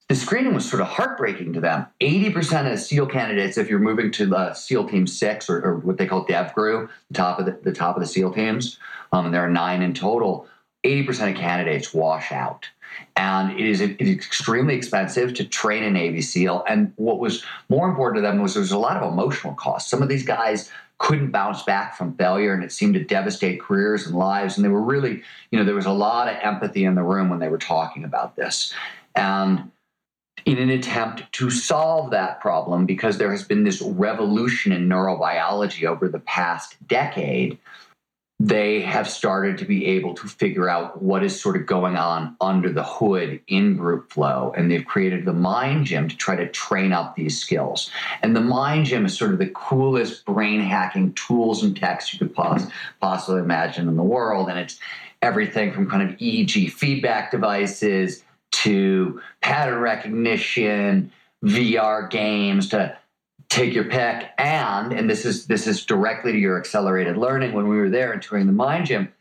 the 0.08 0.16
screening 0.16 0.54
was 0.54 0.70
sort 0.70 0.82
of 0.82 0.88
heartbreaking 0.88 1.54
to 1.54 1.60
them. 1.60 1.88
80% 2.00 2.72
of 2.72 2.80
SEAL 2.80 3.08
candidates, 3.08 3.58
if 3.58 3.70
you're 3.70 3.80
moving 3.80 4.12
to 4.12 4.28
the 4.28 4.54
SEAL 4.54 4.88
Team 4.88 5.08
Six 5.08 5.50
or, 5.50 5.64
or 5.64 5.78
what 5.78 5.98
they 5.98 6.06
call 6.06 6.26
DevGru, 6.26 6.88
the 7.10 7.14
top 7.14 7.40
of 7.40 7.46
the, 7.46 7.60
the 7.64 7.74
top 7.74 7.96
of 7.96 8.02
the 8.02 8.08
SEAL 8.08 8.34
teams, 8.34 8.78
um, 9.12 9.26
and 9.26 9.34
there 9.34 9.44
are 9.44 9.50
nine 9.50 9.82
in 9.82 9.94
total, 9.94 10.48
80% 10.84 11.32
of 11.32 11.38
candidates 11.38 11.94
wash 11.94 12.32
out. 12.32 12.70
And 13.16 13.60
it 13.60 13.66
is, 13.66 13.82
it 13.82 14.00
is 14.00 14.16
extremely 14.16 14.76
expensive 14.76 15.34
to 15.34 15.44
train 15.44 15.84
a 15.84 15.90
Navy 15.90 16.22
SEAL. 16.22 16.64
And 16.70 16.94
what 16.98 17.20
was 17.20 17.44
more 17.68 17.90
important 17.90 18.18
to 18.18 18.22
them 18.22 18.42
was 18.42 18.54
there 18.54 18.62
was 18.62 18.72
a 18.72 18.78
lot 18.78 18.98
of 18.98 19.12
emotional 19.12 19.56
costs. 19.56 19.90
Some 19.90 20.04
of 20.04 20.08
these 20.08 20.24
guys 20.24 20.72
couldn't 20.98 21.32
bounce 21.32 21.64
back 21.64 21.98
from 21.98 22.16
failure 22.16 22.54
and 22.54 22.64
it 22.64 22.72
seemed 22.72 22.94
to 22.94 23.04
devastate 23.04 23.60
careers 23.60 24.06
and 24.06 24.16
lives. 24.16 24.56
And 24.56 24.64
they 24.64 24.70
were 24.70 24.82
really, 24.82 25.24
you 25.52 25.60
know, 25.60 25.66
there 25.66 25.76
was 25.76 25.88
a 25.88 25.92
lot 25.92 26.30
of 26.30 26.38
empathy 26.42 26.86
in 26.86 26.96
the 26.96 27.04
room 27.04 27.30
when 27.30 27.40
they 27.40 27.50
were 27.50 27.58
talking 27.58 28.06
about 28.06 28.36
this. 28.36 28.74
And 29.16 29.72
in 30.46 30.60
an 30.60 30.70
attempt 30.70 31.24
to 31.34 31.50
solve 31.50 32.12
that 32.12 32.40
problem, 32.40 32.86
because 32.86 33.18
there 33.18 33.32
has 33.32 33.44
been 33.44 33.64
this 33.64 33.82
revolution 33.82 34.72
in 34.72 34.88
neurobiology 34.88 35.86
over 35.86 36.08
the 36.08 36.20
past 36.20 36.76
decade, 36.88 37.58
they 38.40 38.82
have 38.82 39.10
started 39.10 39.58
to 39.58 39.66
be 39.66 39.86
able 39.86 40.14
to 40.14 40.28
figure 40.28 40.70
out 40.70 41.02
what 41.02 41.24
is 41.24 41.40
sort 41.40 41.56
of 41.56 41.66
going 41.66 41.96
on 41.96 42.36
under 42.42 42.70
the 42.70 42.84
hood 42.84 43.40
in 43.48 43.78
group 43.78 44.12
flow. 44.12 44.54
And 44.56 44.70
they've 44.70 44.86
created 44.86 45.26
the 45.26 45.34
Mind 45.34 45.86
Gym 45.86 46.10
to 46.10 46.18
try 46.18 46.36
to 46.36 46.48
train 46.50 46.92
up 46.92 47.16
these 47.16 47.40
skills. 47.40 47.90
And 48.22 48.36
the 48.36 48.42
Mind 48.42 48.88
Gym 48.88 49.06
is 49.06 49.18
sort 49.18 49.32
of 49.32 49.40
the 49.40 49.50
coolest 49.56 50.26
brain 50.26 50.60
hacking 50.60 51.14
tools 51.14 51.64
and 51.64 51.76
techs 51.76 52.12
you 52.12 52.20
could 52.20 52.36
pos- 52.36 52.68
possibly 53.00 53.40
imagine 53.40 53.88
in 53.88 53.96
the 53.96 54.04
world. 54.04 54.50
And 54.50 54.60
it's 54.60 54.80
everything 55.22 55.72
from 55.72 55.90
kind 55.90 56.08
of 56.08 56.18
EEG 56.18 56.72
feedback 56.72 57.32
devices 57.32 58.25
to 58.64 59.22
pattern 59.42 59.80
recognition, 59.80 61.12
VR 61.44 62.10
games 62.10 62.70
to 62.70 62.98
take 63.50 63.74
your 63.74 63.86
pick. 63.86 64.30
And 64.38 64.92
and 64.92 65.10
this 65.10 65.26
is 65.26 65.48
this 65.48 65.68
is 65.68 65.86
directly 65.86 66.32
to 66.32 66.38
your 66.38 66.58
accelerated 66.58 67.18
learning. 67.18 67.54
When 67.54 67.68
we 67.68 67.78
were 67.78 67.90
there 67.90 68.12
and 68.12 68.22
touring 68.22 68.48
the 68.48 68.54
mind 68.54 68.88
gym 68.88 69.12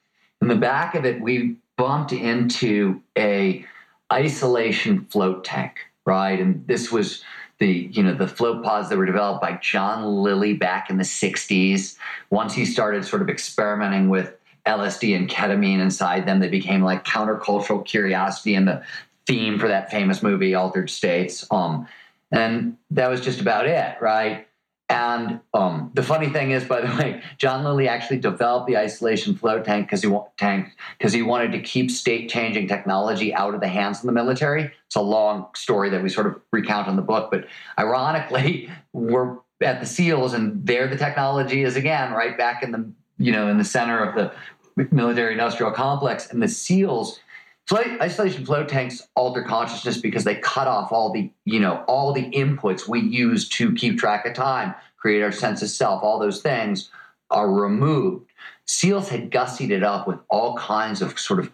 in 0.40 0.48
the 0.48 0.56
back 0.56 0.94
of 0.94 1.04
it 1.04 1.20
we 1.20 1.56
bumped 1.76 2.12
into 2.12 3.00
a 3.16 3.64
isolation 4.12 5.06
float 5.06 5.44
tank 5.44 5.78
right? 6.06 6.38
And 6.38 6.66
this 6.66 6.92
was 6.92 7.24
the 7.58 7.88
you 7.92 8.02
know 8.02 8.14
the 8.14 8.28
float 8.28 8.62
pods 8.62 8.88
that 8.88 8.98
were 8.98 9.06
developed 9.06 9.40
by 9.40 9.52
john 9.62 10.04
lilly 10.04 10.54
back 10.54 10.90
in 10.90 10.98
the 10.98 11.04
60s 11.04 11.96
once 12.30 12.52
he 12.52 12.64
started 12.64 13.04
sort 13.04 13.22
of 13.22 13.30
experimenting 13.30 14.08
with 14.08 14.34
lsd 14.66 15.16
and 15.16 15.30
ketamine 15.30 15.78
inside 15.78 16.26
them 16.26 16.40
they 16.40 16.48
became 16.48 16.82
like 16.82 17.04
countercultural 17.04 17.84
curiosity 17.84 18.56
and 18.56 18.66
the 18.66 18.82
theme 19.26 19.58
for 19.58 19.68
that 19.68 19.90
famous 19.90 20.22
movie 20.22 20.54
altered 20.54 20.90
states 20.90 21.46
um, 21.50 21.86
and 22.34 22.76
that 22.90 23.08
was 23.08 23.20
just 23.20 23.40
about 23.40 23.66
it, 23.66 23.96
right? 24.00 24.48
And 24.88 25.40
um, 25.54 25.90
the 25.94 26.02
funny 26.02 26.28
thing 26.28 26.50
is, 26.50 26.64
by 26.64 26.82
the 26.82 26.94
way, 26.96 27.22
John 27.38 27.64
Lilly 27.64 27.88
actually 27.88 28.18
developed 28.18 28.66
the 28.66 28.76
isolation 28.76 29.34
float 29.34 29.64
tank 29.64 29.86
because 29.86 30.02
he 30.02 30.14
tank 30.36 30.68
because 30.98 31.12
he 31.12 31.22
wanted 31.22 31.52
to 31.52 31.60
keep 31.60 31.90
state-changing 31.90 32.68
technology 32.68 33.32
out 33.32 33.54
of 33.54 33.60
the 33.60 33.68
hands 33.68 34.00
of 34.00 34.06
the 34.06 34.12
military. 34.12 34.70
It's 34.86 34.96
a 34.96 35.00
long 35.00 35.46
story 35.54 35.88
that 35.90 36.02
we 36.02 36.08
sort 36.10 36.26
of 36.26 36.40
recount 36.52 36.88
in 36.88 36.96
the 36.96 37.02
book, 37.02 37.30
but 37.30 37.46
ironically, 37.78 38.68
we're 38.92 39.38
at 39.62 39.80
the 39.80 39.86
SEALs, 39.86 40.34
and 40.34 40.66
there 40.66 40.86
the 40.86 40.96
technology 40.96 41.62
is 41.62 41.76
again 41.76 42.12
right 42.12 42.36
back 42.36 42.62
in 42.62 42.72
the 42.72 42.92
you 43.16 43.32
know 43.32 43.48
in 43.48 43.56
the 43.56 43.64
center 43.64 44.04
of 44.04 44.14
the 44.14 44.86
military-industrial 44.90 45.72
complex, 45.72 46.30
and 46.30 46.42
the 46.42 46.48
SEALs 46.48 47.20
Flight 47.66 47.98
isolation 48.00 48.44
flow 48.44 48.64
tanks 48.64 49.08
alter 49.16 49.42
consciousness 49.42 49.96
because 49.96 50.24
they 50.24 50.34
cut 50.34 50.68
off 50.68 50.92
all 50.92 51.12
the, 51.12 51.30
you 51.46 51.58
know, 51.58 51.82
all 51.88 52.12
the 52.12 52.30
inputs 52.30 52.86
we 52.86 53.00
use 53.00 53.48
to 53.50 53.72
keep 53.72 53.98
track 53.98 54.26
of 54.26 54.34
time, 54.34 54.74
create 54.98 55.22
our 55.22 55.32
sense 55.32 55.62
of 55.62 55.70
self, 55.70 56.02
all 56.02 56.18
those 56.18 56.42
things 56.42 56.90
are 57.30 57.50
removed. 57.50 58.30
SEALs 58.66 59.08
had 59.08 59.30
gussied 59.30 59.70
it 59.70 59.82
up 59.82 60.06
with 60.06 60.18
all 60.28 60.56
kinds 60.56 61.00
of 61.00 61.18
sort 61.18 61.40
of 61.40 61.50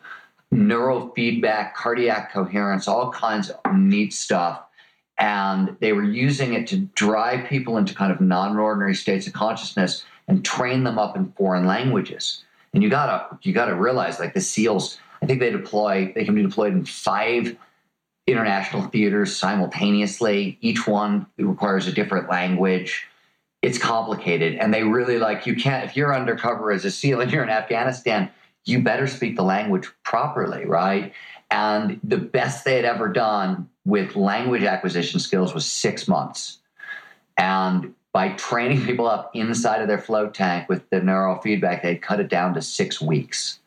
neurofeedback, 0.52 1.74
cardiac 1.74 2.32
coherence, 2.32 2.88
all 2.88 3.12
kinds 3.12 3.50
of 3.50 3.74
neat 3.74 4.12
stuff. 4.12 4.62
And 5.18 5.76
they 5.80 5.92
were 5.92 6.02
using 6.02 6.54
it 6.54 6.66
to 6.68 6.78
drive 6.78 7.46
people 7.48 7.76
into 7.76 7.94
kind 7.94 8.10
of 8.10 8.20
non-ordinary 8.20 8.94
states 8.94 9.26
of 9.28 9.32
consciousness 9.32 10.04
and 10.26 10.44
train 10.44 10.82
them 10.82 10.98
up 10.98 11.16
in 11.16 11.32
foreign 11.32 11.66
languages. 11.66 12.42
And 12.72 12.82
you 12.82 12.88
gotta 12.88 13.38
you 13.42 13.52
gotta 13.52 13.74
realize 13.74 14.18
like 14.18 14.34
the 14.34 14.40
SEALs 14.40 14.98
I 15.22 15.26
think 15.26 15.40
they 15.40 15.50
deploy, 15.50 16.12
they 16.14 16.24
can 16.24 16.34
be 16.34 16.42
deployed 16.42 16.72
in 16.72 16.84
five 16.84 17.56
international 18.26 18.82
theaters 18.88 19.34
simultaneously. 19.34 20.58
Each 20.60 20.86
one 20.86 21.26
requires 21.36 21.86
a 21.86 21.92
different 21.92 22.28
language. 22.28 23.06
It's 23.62 23.78
complicated. 23.78 24.54
And 24.54 24.72
they 24.72 24.84
really 24.84 25.18
like, 25.18 25.46
you 25.46 25.54
can't, 25.54 25.84
if 25.84 25.96
you're 25.96 26.14
undercover 26.14 26.72
as 26.72 26.84
a 26.84 26.90
SEAL 26.90 27.20
and 27.20 27.30
you're 27.30 27.42
in 27.42 27.50
Afghanistan, 27.50 28.30
you 28.64 28.82
better 28.82 29.06
speak 29.06 29.36
the 29.36 29.42
language 29.42 29.88
properly, 30.04 30.64
right? 30.64 31.12
And 31.50 32.00
the 32.04 32.16
best 32.16 32.64
they 32.64 32.76
had 32.76 32.84
ever 32.84 33.08
done 33.08 33.68
with 33.84 34.16
language 34.16 34.62
acquisition 34.62 35.18
skills 35.20 35.52
was 35.52 35.66
six 35.66 36.06
months. 36.06 36.58
And 37.36 37.94
by 38.12 38.30
training 38.30 38.84
people 38.86 39.06
up 39.06 39.30
inside 39.34 39.82
of 39.82 39.88
their 39.88 39.98
float 39.98 40.34
tank 40.34 40.68
with 40.68 40.88
the 40.90 41.00
neural 41.00 41.40
feedback, 41.40 41.82
they'd 41.82 42.02
cut 42.02 42.20
it 42.20 42.28
down 42.28 42.54
to 42.54 42.62
six 42.62 43.00
weeks. 43.00 43.58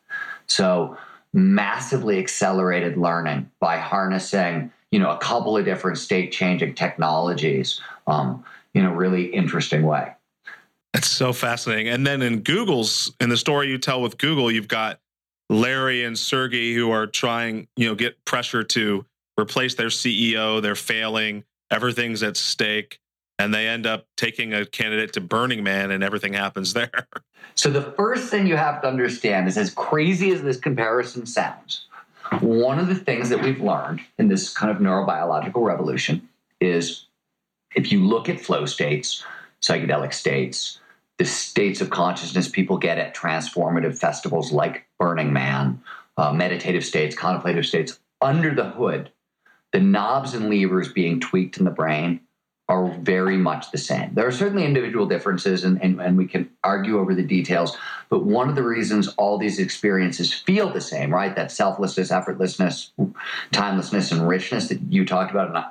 So 0.46 0.96
massively 1.34 2.18
accelerated 2.18 2.96
learning 2.96 3.50
by 3.58 3.76
harnessing 3.76 4.70
you 4.92 5.00
know 5.00 5.10
a 5.10 5.18
couple 5.18 5.56
of 5.56 5.64
different 5.64 5.98
state 5.98 6.30
changing 6.30 6.74
technologies 6.74 7.80
um, 8.06 8.44
in 8.74 8.84
a 8.84 8.94
really 8.94 9.26
interesting 9.26 9.82
way. 9.82 10.12
That's 10.92 11.10
so 11.10 11.32
fascinating. 11.32 11.88
And 11.88 12.06
then 12.06 12.22
in 12.22 12.40
google's 12.40 13.12
in 13.20 13.28
the 13.28 13.36
story 13.36 13.68
you 13.68 13.78
tell 13.78 14.00
with 14.00 14.16
google 14.16 14.50
you've 14.50 14.68
got 14.68 15.00
larry 15.50 16.04
and 16.04 16.18
sergey 16.18 16.72
who 16.72 16.90
are 16.90 17.06
trying 17.06 17.66
you 17.76 17.88
know 17.88 17.94
get 17.94 18.24
pressure 18.24 18.62
to 18.62 19.04
replace 19.38 19.74
their 19.74 19.88
ceo 19.88 20.62
they're 20.62 20.76
failing. 20.76 21.44
Everything's 21.70 22.22
at 22.22 22.36
stake 22.36 23.00
and 23.38 23.52
they 23.52 23.66
end 23.66 23.86
up 23.86 24.06
taking 24.16 24.54
a 24.54 24.64
candidate 24.64 25.12
to 25.14 25.20
burning 25.20 25.62
man 25.62 25.90
and 25.90 26.02
everything 26.02 26.32
happens 26.32 26.72
there. 26.72 26.90
So 27.56 27.70
the 27.70 27.82
first 27.82 28.30
thing 28.30 28.48
you 28.48 28.56
have 28.56 28.82
to 28.82 28.88
understand 28.88 29.46
is 29.46 29.56
as 29.56 29.70
crazy 29.70 30.32
as 30.32 30.42
this 30.42 30.58
comparison 30.58 31.24
sounds, 31.24 31.86
one 32.40 32.80
of 32.80 32.88
the 32.88 32.96
things 32.96 33.28
that 33.28 33.42
we've 33.42 33.60
learned 33.60 34.00
in 34.18 34.26
this 34.26 34.52
kind 34.52 34.72
of 34.72 34.78
neurobiological 34.78 35.64
revolution 35.64 36.28
is 36.60 37.06
if 37.76 37.92
you 37.92 38.04
look 38.04 38.28
at 38.28 38.40
flow 38.40 38.66
states, 38.66 39.24
psychedelic 39.62 40.12
states, 40.12 40.80
the 41.18 41.24
states 41.24 41.80
of 41.80 41.90
consciousness 41.90 42.48
people 42.48 42.76
get 42.76 42.98
at 42.98 43.14
transformative 43.14 43.96
festivals 43.96 44.50
like 44.50 44.86
Burning 44.98 45.32
Man, 45.32 45.80
uh, 46.16 46.32
meditative 46.32 46.84
states, 46.84 47.14
contemplative 47.14 47.66
states, 47.66 48.00
under 48.20 48.52
the 48.52 48.70
hood, 48.70 49.12
the 49.72 49.80
knobs 49.80 50.34
and 50.34 50.50
levers 50.50 50.92
being 50.92 51.20
tweaked 51.20 51.58
in 51.58 51.64
the 51.64 51.70
brain 51.70 52.20
are 52.68 52.88
very 53.00 53.36
much 53.36 53.70
the 53.70 53.78
same. 53.78 54.14
There 54.14 54.26
are 54.26 54.32
certainly 54.32 54.64
individual 54.64 55.04
differences, 55.04 55.64
and, 55.64 55.80
and, 55.82 56.00
and, 56.00 56.16
we 56.16 56.26
can 56.26 56.48
argue 56.62 56.98
over 56.98 57.14
the 57.14 57.22
details. 57.22 57.76
But 58.08 58.24
one 58.24 58.48
of 58.48 58.54
the 58.54 58.62
reasons 58.62 59.08
all 59.18 59.36
these 59.36 59.58
experiences 59.58 60.32
feel 60.32 60.70
the 60.70 60.80
same, 60.80 61.12
right? 61.12 61.36
That 61.36 61.52
selflessness, 61.52 62.10
effortlessness, 62.10 62.90
timelessness, 63.52 64.12
and 64.12 64.26
richness 64.26 64.68
that 64.68 64.80
you 64.88 65.04
talked 65.04 65.30
about, 65.30 65.54
and 65.54 65.64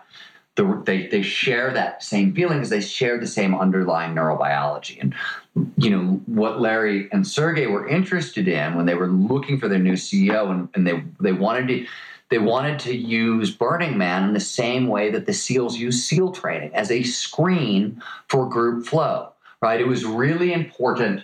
the, 0.55 0.83
they, 0.85 1.07
they 1.07 1.23
share 1.23 1.73
that 1.73 2.03
same 2.03 2.35
feeling 2.35 2.57
because 2.57 2.69
they 2.69 2.81
share 2.81 3.19
the 3.19 3.25
same 3.25 3.55
underlying 3.55 4.13
neurobiology. 4.13 5.01
And, 5.01 5.15
you 5.77 5.89
know, 5.89 6.21
what 6.27 6.61
Larry 6.61 7.09
and 7.11 7.25
Sergey 7.25 7.65
were 7.65 7.87
interested 7.87 8.47
in 8.47 8.75
when 8.75 8.85
they 8.85 8.93
were 8.93 9.07
looking 9.07 9.59
for 9.59 9.67
their 9.67 9.79
new 9.79 9.93
CEO 9.93 10.51
and, 10.51 10.69
and 10.75 10.85
they, 10.85 11.03
they 11.19 11.33
wanted 11.33 11.67
to 11.69 11.87
they 12.33 12.39
wanted 12.39 12.79
to 12.79 12.95
use 12.95 13.51
Burning 13.51 13.95
Man 13.95 14.23
in 14.23 14.33
the 14.33 14.39
same 14.39 14.87
way 14.87 15.11
that 15.11 15.27
the 15.27 15.33
SEALs 15.33 15.77
use 15.77 16.03
SEAL 16.03 16.31
training 16.31 16.73
as 16.73 16.89
a 16.89 17.03
screen 17.03 18.01
for 18.27 18.49
group 18.49 18.87
flow, 18.87 19.33
right? 19.61 19.79
It 19.79 19.85
was 19.87 20.03
really 20.03 20.51
important 20.51 21.23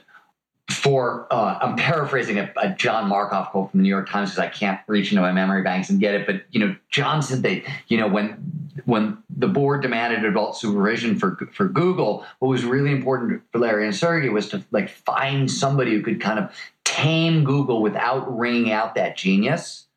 for, 0.69 1.25
uh, 1.31 1.57
I'm 1.61 1.75
paraphrasing 1.75 2.37
a, 2.37 2.53
a, 2.57 2.75
John 2.75 3.09
Markoff 3.09 3.49
quote 3.49 3.71
from 3.71 3.79
the 3.79 3.83
New 3.85 3.89
York 3.89 4.07
Times 4.07 4.29
because 4.29 4.45
I 4.45 4.49
can't 4.49 4.79
reach 4.85 5.11
into 5.11 5.23
my 5.23 5.31
memory 5.31 5.63
banks 5.63 5.89
and 5.89 5.99
get 5.99 6.13
it, 6.13 6.27
but, 6.27 6.43
you 6.51 6.59
know, 6.59 6.75
John 6.91 7.23
said 7.23 7.41
that, 7.41 7.63
you 7.87 7.97
know, 7.97 8.07
when 8.07 8.37
when 8.85 9.17
the 9.35 9.47
board 9.47 9.81
demanded 9.81 10.23
adult 10.23 10.57
supervision 10.57 11.17
for 11.17 11.37
for 11.51 11.67
Google, 11.67 12.23
what 12.37 12.49
was 12.49 12.63
really 12.63 12.91
important 12.91 13.41
for 13.51 13.57
Larry 13.57 13.85
and 13.85 13.95
Sergey 13.95 14.29
was 14.29 14.47
to 14.49 14.63
like 14.69 14.89
find 14.89 15.49
somebody 15.49 15.91
who 15.91 16.03
could 16.03 16.21
kind 16.21 16.37
of 16.37 16.51
tame 16.85 17.43
Google 17.43 17.81
without 17.81 18.37
wringing 18.37 18.71
out 18.71 18.93
that 18.93 19.17
genius 19.17 19.87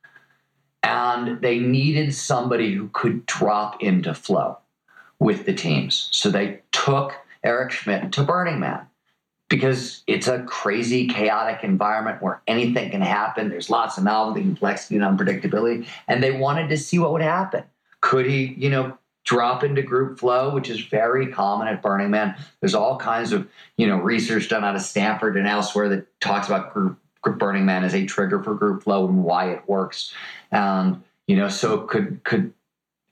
and 0.83 1.41
they 1.41 1.59
needed 1.59 2.14
somebody 2.14 2.72
who 2.74 2.89
could 2.93 3.24
drop 3.26 3.83
into 3.83 4.14
flow 4.14 4.59
with 5.18 5.47
the 5.47 5.55
teams. 5.55 6.09
So 6.11 6.30
they 6.30 6.61
took 6.72 7.14
Eric 7.45 7.70
Schmidt 7.70 8.12
to 8.12 8.22
Burning 8.24 8.61
Man 8.61 8.87
because 9.49 10.03
it's 10.07 10.28
a 10.28 10.43
crazy, 10.45 11.07
chaotic 11.07 11.62
environment 11.62 12.22
where 12.22 12.41
anything 12.47 12.91
can 12.91 13.03
happen. 13.03 13.49
There's 13.49 13.68
lots 13.70 13.99
of 13.99 14.05
novelty, 14.05 14.41
complexity, 14.41 14.97
and 14.97 15.05
unpredictability. 15.05 15.87
And 16.09 16.22
they 16.22 16.33
wanted 16.33 16.68
to 16.70 16.78
see 16.78 16.99
what 16.99 17.12
would 17.12 17.22
happen. 17.22 17.64
Could 18.01 18.26
he, 18.26 18.55
you 18.57 18.70
know, 18.70 18.97
drop 19.24 19.62
into 19.62 19.83
group 19.83 20.18
flow, 20.18 20.53
which 20.55 20.70
is 20.70 20.80
very 20.80 21.28
common 21.28 21.68
at 21.68 21.83
Burning 21.83 22.11
Man? 22.11 22.35
There's 22.61 22.74
all 22.74 22.99
kinds 22.99 23.33
of, 23.33 23.47
you 23.76 23.87
know, 23.87 23.99
research 23.99 24.49
done 24.49 24.64
out 24.64 24.74
of 24.74 24.83
Stanford 24.83 25.37
and 25.37 25.47
elsewhere 25.47 25.89
that 25.91 26.20
talks 26.20 26.47
about 26.47 26.72
group 26.72 26.99
Burning 27.30 27.64
Man 27.64 27.84
is 27.84 27.94
a 27.94 28.04
trigger 28.04 28.42
for 28.42 28.54
group 28.54 28.82
flow 28.82 29.06
and 29.06 29.24
why 29.24 29.50
it 29.50 29.62
works. 29.66 30.12
And 30.50 31.02
you 31.26 31.36
know, 31.36 31.48
so 31.48 31.78
could 31.78 32.24
could 32.24 32.52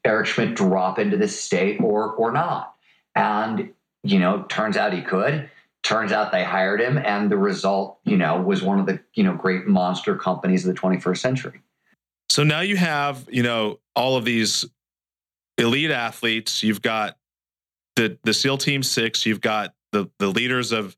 Eric 0.04 0.26
Schmidt 0.26 0.56
drop 0.56 0.98
into 0.98 1.16
this 1.16 1.40
state 1.40 1.80
or 1.80 2.12
or 2.12 2.32
not? 2.32 2.74
And 3.14 3.70
you 4.02 4.18
know, 4.18 4.44
turns 4.48 4.76
out 4.76 4.92
he 4.92 5.02
could. 5.02 5.50
Turns 5.82 6.12
out 6.12 6.30
they 6.30 6.44
hired 6.44 6.80
him, 6.80 6.98
and 6.98 7.30
the 7.30 7.38
result, 7.38 7.98
you 8.04 8.16
know, 8.16 8.40
was 8.40 8.62
one 8.62 8.78
of 8.78 8.86
the 8.86 9.00
you 9.14 9.24
know 9.24 9.34
great 9.34 9.66
monster 9.66 10.14
companies 10.16 10.66
of 10.66 10.74
the 10.74 10.80
21st 10.80 11.18
century. 11.18 11.61
So 12.28 12.44
now 12.44 12.61
you 12.61 12.76
have 12.76 13.26
you 13.30 13.42
know 13.42 13.80
all 13.96 14.16
of 14.16 14.24
these 14.24 14.64
elite 15.56 15.90
athletes. 15.90 16.62
You've 16.62 16.82
got 16.82 17.16
the 17.96 18.18
the 18.24 18.34
SEAL 18.34 18.58
Team 18.58 18.82
Six. 18.82 19.24
You've 19.24 19.40
got 19.40 19.74
the 19.92 20.11
the 20.18 20.28
leaders 20.28 20.72
of 20.72 20.96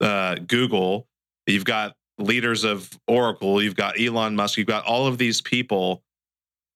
uh, 0.00 0.36
Google. 0.46 1.08
You've 1.46 1.64
got 1.64 1.96
leaders 2.22 2.64
of 2.64 2.90
Oracle. 3.06 3.62
You've 3.62 3.76
got 3.76 4.00
Elon 4.00 4.36
Musk. 4.36 4.56
You've 4.56 4.66
got 4.66 4.84
all 4.84 5.06
of 5.06 5.18
these 5.18 5.40
people. 5.40 6.02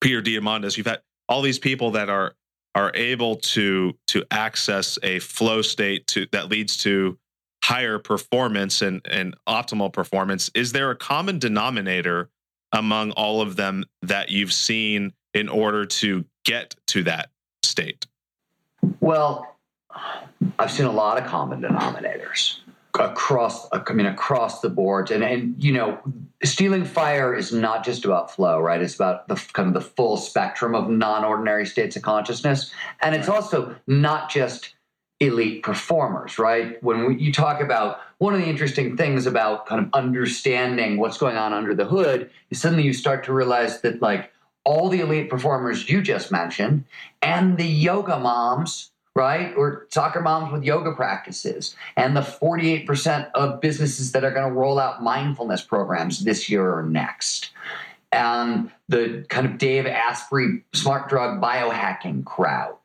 Peter 0.00 0.20
Diamandis. 0.20 0.76
You've 0.76 0.86
had 0.86 1.00
all 1.28 1.42
these 1.42 1.58
people 1.58 1.92
that 1.92 2.08
are 2.08 2.34
are 2.76 2.92
able 2.94 3.36
to 3.36 3.96
to 4.06 4.24
access 4.30 4.98
a 5.02 5.18
flow 5.18 5.62
state 5.62 6.06
to 6.06 6.26
that 6.32 6.48
leads 6.48 6.76
to 6.76 7.18
higher 7.64 7.98
performance 7.98 8.82
and, 8.82 9.00
and 9.10 9.34
optimal 9.48 9.92
performance 9.92 10.50
is 10.54 10.72
there 10.72 10.90
a 10.90 10.96
common 10.96 11.38
denominator 11.38 12.28
among 12.72 13.10
all 13.12 13.40
of 13.40 13.56
them 13.56 13.82
that 14.02 14.28
you've 14.30 14.52
seen 14.52 15.12
in 15.34 15.48
order 15.48 15.84
to 15.86 16.24
get 16.44 16.76
to 16.86 17.02
that 17.02 17.30
state 17.64 18.06
well 19.00 19.56
i've 20.58 20.70
seen 20.70 20.86
a 20.86 20.92
lot 20.92 21.20
of 21.20 21.26
common 21.26 21.62
denominators 21.62 22.58
across 22.98 23.68
i 23.72 23.92
mean 23.92 24.06
across 24.06 24.60
the 24.60 24.68
board. 24.68 25.10
And 25.10 25.22
and 25.24 25.62
you 25.62 25.72
know 25.72 25.98
stealing 26.44 26.84
fire 26.84 27.34
is 27.34 27.52
not 27.52 27.84
just 27.84 28.04
about 28.04 28.30
flow 28.30 28.60
right? 28.60 28.80
It's 28.80 28.94
about 28.94 29.28
the 29.28 29.36
kind 29.52 29.68
of 29.68 29.74
the 29.74 29.80
full 29.80 30.16
spectrum 30.16 30.74
of 30.74 30.88
non-ordinary 30.88 31.66
states 31.66 31.96
of 31.96 32.02
consciousness. 32.02 32.72
And 33.00 33.14
it's 33.14 33.28
also 33.28 33.76
not 33.86 34.30
just 34.30 34.74
elite 35.20 35.62
performers 35.62 36.38
right? 36.38 36.82
When 36.82 37.06
we, 37.06 37.16
you 37.18 37.32
talk 37.32 37.60
about 37.60 38.00
one 38.18 38.34
of 38.34 38.40
the 38.40 38.46
interesting 38.46 38.96
things 38.96 39.26
about 39.26 39.66
kind 39.66 39.84
of 39.84 39.90
understanding 39.92 40.98
what's 40.98 41.18
going 41.18 41.36
on 41.36 41.52
under 41.52 41.74
the 41.74 41.84
hood 41.84 42.30
is 42.50 42.60
suddenly 42.60 42.84
you 42.84 42.92
start 42.92 43.24
to 43.24 43.32
realize 43.32 43.80
that 43.82 44.00
like 44.00 44.32
all 44.64 44.88
the 44.88 45.00
elite 45.00 45.30
performers 45.30 45.88
you 45.88 46.02
just 46.02 46.32
mentioned 46.32 46.84
and 47.22 47.56
the 47.56 47.66
yoga 47.66 48.18
moms 48.18 48.90
right? 49.16 49.54
Or 49.56 49.86
soccer 49.88 50.20
moms 50.20 50.52
with 50.52 50.62
yoga 50.62 50.92
practices, 50.92 51.74
and 51.96 52.14
the 52.14 52.20
48% 52.20 53.30
of 53.34 53.62
businesses 53.62 54.12
that 54.12 54.24
are 54.24 54.30
going 54.30 54.46
to 54.46 54.54
roll 54.54 54.78
out 54.78 55.02
mindfulness 55.02 55.62
programs 55.62 56.22
this 56.22 56.50
year 56.50 56.70
or 56.70 56.82
next. 56.82 57.50
And 58.12 58.70
the 58.88 59.24
kind 59.30 59.46
of 59.46 59.56
Dave 59.56 59.86
Asprey 59.86 60.62
smart 60.74 61.08
drug 61.08 61.40
biohacking 61.40 62.26
crowd, 62.26 62.76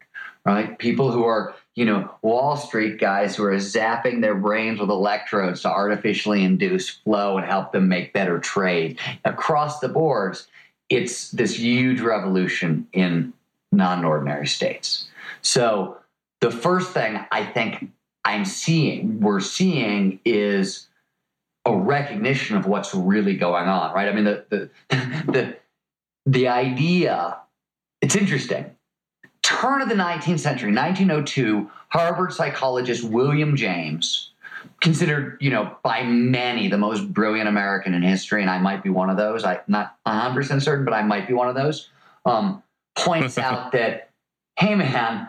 right? 0.46 0.80
People 0.80 1.12
who 1.12 1.26
are, 1.26 1.54
you 1.76 1.84
know, 1.84 2.10
Wall 2.22 2.56
Street 2.56 2.98
guys 2.98 3.36
who 3.36 3.44
are 3.44 3.56
zapping 3.56 4.22
their 4.22 4.36
brains 4.36 4.80
with 4.80 4.90
electrodes 4.90 5.64
to 5.64 5.70
artificially 5.70 6.46
induce 6.46 6.90
flow 6.90 7.38
and 7.38 7.46
help 7.46 7.74
them 7.74 7.90
make 7.90 8.14
better 8.14 8.40
trades. 8.40 8.98
Across 9.26 9.82
the 9.82 9.90
boards, 9.90 10.48
it's 10.88 11.32
this 11.32 11.60
huge 11.60 12.00
revolution 12.00 12.88
in 12.94 13.34
non 13.74 14.06
ordinary 14.06 14.48
states. 14.48 15.08
So, 15.42 16.01
the 16.42 16.52
first 16.52 16.92
thing 16.92 17.20
I 17.32 17.46
think 17.46 17.90
I'm 18.26 18.46
seeing, 18.46 19.20
we're 19.20 19.40
seeing 19.40 20.20
is 20.26 20.88
a 21.66 21.76
recognition 21.76 22.58
of 22.58 22.66
what's 22.66 22.94
really 22.94 23.36
going 23.36 23.68
on, 23.68 23.94
right? 23.94 24.10
I 24.10 24.14
mean, 24.14 24.26
the 24.26 24.46
the 24.50 24.70
the, 25.32 25.58
the 26.26 26.48
idea, 26.48 27.38
it's 28.02 28.16
interesting. 28.16 28.76
Turn 29.44 29.82
of 29.82 29.90
the 29.90 29.96
19th 29.96 30.40
century, 30.40 30.72
1902, 30.74 31.70
Harvard 31.90 32.32
psychologist 32.32 33.04
William 33.04 33.56
James, 33.56 34.32
considered, 34.82 35.38
you 35.42 35.50
know, 35.50 35.76
by 35.84 36.04
many 36.04 36.68
the 36.68 36.78
most 36.78 37.12
brilliant 37.12 37.50
American 37.50 37.94
in 37.94 38.02
history, 38.02 38.42
and 38.42 38.50
I 38.50 38.60
might 38.60 38.84
be 38.84 38.90
one 38.90 39.10
of 39.10 39.18
those. 39.18 39.44
I'm 39.44 39.60
not 39.68 39.98
100% 40.08 40.62
certain, 40.62 40.86
but 40.86 40.94
I 40.94 41.02
might 41.04 41.28
be 41.28 41.34
one 41.34 41.48
of 41.48 41.56
those. 41.56 41.90
Um, 42.26 42.64
points 42.96 43.38
out 43.40 43.72
that, 43.72 44.10
hey 44.58 44.76
man, 44.76 45.28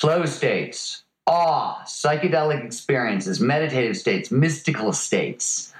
flow 0.00 0.24
states, 0.24 1.04
awe, 1.26 1.82
psychedelic 1.84 2.64
experiences, 2.64 3.40
meditative 3.40 3.96
states, 3.96 4.30
mystical 4.30 4.92
states, 4.92 5.72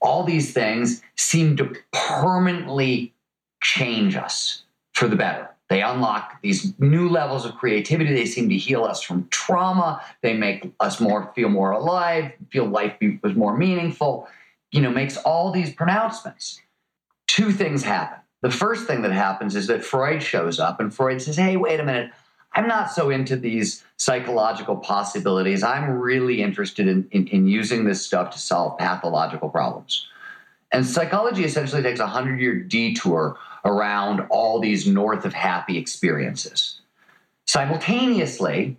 all 0.00 0.22
these 0.22 0.52
things 0.52 1.02
seem 1.16 1.56
to 1.56 1.74
permanently 1.92 3.12
change 3.62 4.16
us 4.16 4.62
for 4.92 5.08
the 5.08 5.16
better. 5.16 5.48
They 5.70 5.82
unlock 5.82 6.40
these 6.42 6.78
new 6.78 7.08
levels 7.08 7.44
of 7.44 7.54
creativity. 7.56 8.14
They 8.14 8.26
seem 8.26 8.48
to 8.50 8.56
heal 8.56 8.84
us 8.84 9.02
from 9.02 9.26
trauma. 9.30 10.02
They 10.22 10.34
make 10.34 10.70
us 10.78 11.00
more 11.00 11.32
feel 11.34 11.48
more 11.48 11.72
alive, 11.72 12.32
feel 12.50 12.66
life 12.66 12.96
was 13.22 13.34
more 13.34 13.56
meaningful. 13.56 14.28
You 14.70 14.82
know, 14.82 14.90
makes 14.90 15.16
all 15.16 15.50
these 15.50 15.72
pronouncements. 15.72 16.60
Two 17.26 17.50
things 17.50 17.82
happen. 17.82 18.18
The 18.42 18.50
first 18.50 18.86
thing 18.86 19.02
that 19.02 19.12
happens 19.12 19.56
is 19.56 19.68
that 19.68 19.82
Freud 19.82 20.22
shows 20.22 20.60
up 20.60 20.80
and 20.80 20.94
Freud 20.94 21.22
says, 21.22 21.36
"Hey, 21.36 21.56
wait 21.56 21.80
a 21.80 21.84
minute. 21.84 22.10
I'm 22.54 22.68
not 22.68 22.90
so 22.90 23.10
into 23.10 23.36
these 23.36 23.84
psychological 23.96 24.76
possibilities. 24.76 25.62
I'm 25.62 25.90
really 25.90 26.40
interested 26.40 26.86
in, 26.86 27.08
in, 27.10 27.26
in 27.28 27.46
using 27.46 27.84
this 27.84 28.04
stuff 28.04 28.30
to 28.30 28.38
solve 28.38 28.78
pathological 28.78 29.48
problems. 29.48 30.06
And 30.72 30.86
psychology 30.86 31.44
essentially 31.44 31.82
takes 31.82 32.00
a 32.00 32.06
hundred 32.06 32.40
year 32.40 32.58
detour 32.58 33.38
around 33.64 34.26
all 34.30 34.60
these 34.60 34.86
north 34.86 35.24
of 35.24 35.32
happy 35.32 35.78
experiences. 35.78 36.80
Simultaneously, 37.46 38.76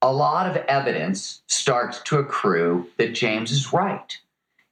a 0.00 0.12
lot 0.12 0.50
of 0.50 0.56
evidence 0.66 1.42
starts 1.46 2.00
to 2.02 2.18
accrue 2.18 2.88
that 2.98 3.14
James 3.14 3.50
is 3.50 3.72
right. 3.72 4.18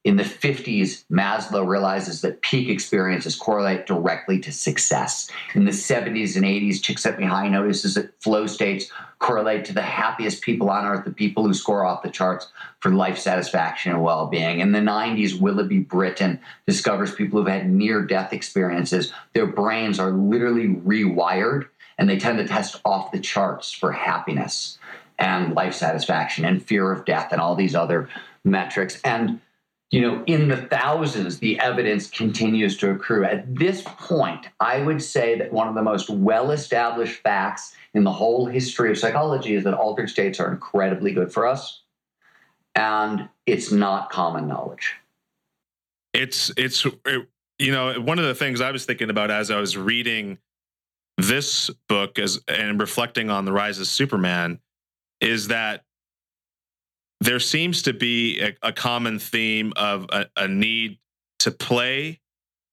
In 0.03 0.16
the 0.16 0.22
50s, 0.22 1.05
Maslow 1.12 1.66
realizes 1.66 2.22
that 2.22 2.40
peak 2.40 2.70
experiences 2.70 3.36
correlate 3.36 3.84
directly 3.84 4.38
to 4.38 4.51
success. 4.51 5.30
In 5.55 5.66
the 5.66 5.72
70s 5.72 6.36
and 6.36 6.44
80s, 6.46 6.80
Csikszentmihalyi 6.80 7.51
notices 7.51 7.94
that 7.94 8.18
flow 8.22 8.46
states 8.46 8.90
correlate 9.18 9.66
to 9.66 9.74
the 9.74 9.82
happiest 9.82 10.40
people 10.40 10.70
on 10.70 10.86
earth, 10.86 11.05
the 11.05 11.11
people 11.11 11.44
who 11.44 11.53
score 11.53 11.84
off 11.84 12.03
the 12.03 12.09
charts 12.09 12.48
for 12.80 12.90
life 12.90 13.18
satisfaction 13.18 13.92
and 13.92 14.03
well 14.03 14.26
being. 14.26 14.61
In 14.61 14.72
the 14.72 14.78
90s, 14.78 15.38
Willoughby 15.38 15.80
Britton 15.80 16.40
discovers 16.66 17.14
people 17.14 17.38
who've 17.38 17.53
had 17.53 17.68
near 17.68 18.01
death 18.01 18.32
experiences, 18.32 19.12
their 19.34 19.46
brains 19.46 19.98
are 19.98 20.12
literally 20.12 20.68
rewired 20.68 21.68
and 21.98 22.09
they 22.09 22.18
tend 22.18 22.38
to 22.38 22.48
test 22.48 22.80
off 22.86 23.12
the 23.12 23.20
charts 23.20 23.70
for 23.70 23.92
happiness 23.92 24.78
and 25.18 25.55
life 25.55 25.74
satisfaction 25.74 26.46
and 26.46 26.62
fear 26.62 26.90
of 26.90 27.05
death 27.05 27.28
and 27.32 27.40
all 27.42 27.55
these 27.55 27.74
other 27.74 28.09
metrics. 28.42 28.98
And 29.03 29.40
you 29.91 30.01
know, 30.01 30.22
in 30.26 30.49
the 30.49 30.57
thousands, 30.57 31.38
the 31.41 31.59
evidence 31.59 32.09
continues 32.09 32.76
to 32.76 32.91
accrue. 32.91 33.24
At 33.24 33.57
this 33.57 33.82
point, 33.82 34.49
I 34.61 34.80
would 34.80 35.03
say 35.03 35.36
that 35.38 35.53
one 35.53 35.66
of 35.66 35.74
the 35.74 35.82
most 35.82 36.09
well 36.09 36.53
established 36.53 37.22
facts 37.22 37.74
in 37.93 38.05
the 38.05 38.12
whole 38.12 38.47
history 38.47 38.91
of 38.93 38.99
psychology 38.99 39.55
is 39.55 39.64
that 39.64 39.74
altered 39.74 40.09
states 40.09 40.38
are 40.38 40.53
incredibly 40.53 41.12
good 41.12 41.32
for 41.32 41.47
us. 41.47 41.82
And 42.76 43.28
it's 43.47 43.72
not 43.72 44.11
common 44.11 44.47
knowledge. 44.47 44.95
It's, 46.14 46.53
it's, 46.57 46.86
it, 47.05 47.28
you 47.59 47.72
know, 47.72 48.01
one 48.01 48.20
of 48.20 48.24
the 48.24 48.34
things 48.34 48.61
I 48.61 48.70
was 48.70 48.84
thinking 48.84 49.11
about 49.11 49.32
as 49.32 49.51
I 49.51 49.59
was 49.59 49.76
reading 49.76 50.38
this 51.18 51.68
book 51.88 52.18
as 52.18 52.41
and 52.47 52.80
reflecting 52.80 53.28
on 53.28 53.45
the 53.45 53.53
rise 53.53 53.80
of 53.80 53.88
Superman 53.88 54.61
is 55.20 55.49
that 55.49 55.84
there 57.21 57.41
seems 57.41 57.83
to 57.83 57.93
be 57.93 58.41
a, 58.41 58.57
a 58.62 58.73
common 58.73 59.18
theme 59.18 59.73
of 59.77 60.07
a, 60.11 60.27
a, 60.37 60.49
need 60.49 60.99
to 61.41 61.51
play, 61.51 62.21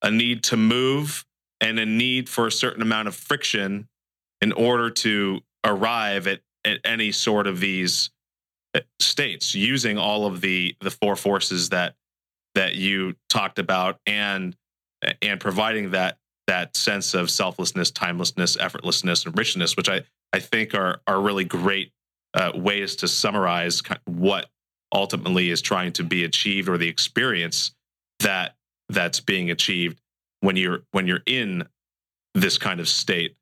a 0.02 0.10
need 0.10 0.44
to 0.46 0.58
move, 0.58 1.26
and 1.60 1.80
a 1.80 1.86
need 1.86 2.30
for 2.30 2.48
a 2.48 2.52
certain 2.52 2.82
amount 2.82 3.08
of 3.08 3.16
friction 3.16 3.88
in 4.42 4.52
order 4.52 4.90
to 4.90 5.42
arrive 5.66 6.28
at, 6.28 6.42
at 6.64 6.80
any 6.86 7.12
sort 7.12 7.48
of 7.48 7.60
these 7.60 8.10
uh, 8.76 8.80
states 9.00 9.56
using 9.56 9.98
all 9.98 10.26
of 10.26 10.42
the 10.42 10.76
the 10.82 10.92
four 10.92 11.16
forces 11.16 11.70
that 11.70 11.96
that 12.56 12.76
you 12.76 13.16
talked 13.30 13.60
about 13.60 14.00
and 14.06 14.56
and 15.22 15.40
providing 15.40 15.92
that 15.92 16.18
that 16.48 16.76
sense 16.76 17.14
of 17.14 17.30
selflessness 17.30 17.92
timelessness 17.92 18.58
effortlessness 18.58 19.26
and 19.26 19.38
richness 19.38 19.78
which 19.78 19.90
i 19.90 20.02
i 20.34 20.40
think 20.40 20.76
are 20.76 21.02
are 21.08 21.22
really 21.22 21.46
great 21.46 21.92
uh, 22.38 22.52
ways 22.56 22.96
to 22.98 23.08
summarize 23.08 23.82
what 24.06 24.48
ultimately 24.94 25.50
is 25.50 25.62
trying 25.62 25.92
to 25.92 26.04
be 26.04 26.24
achieved 26.24 26.70
or 26.70 26.78
the 26.78 26.88
experience 26.88 27.72
that 28.20 28.56
that's 28.90 29.20
being 29.20 29.52
achieved 29.52 30.00
when 30.40 30.56
you're 30.56 30.84
when 30.92 31.08
you're 31.08 31.24
in 31.26 31.68
this 32.34 32.58
kind 32.58 32.80
of 32.80 32.88
state 32.88 33.36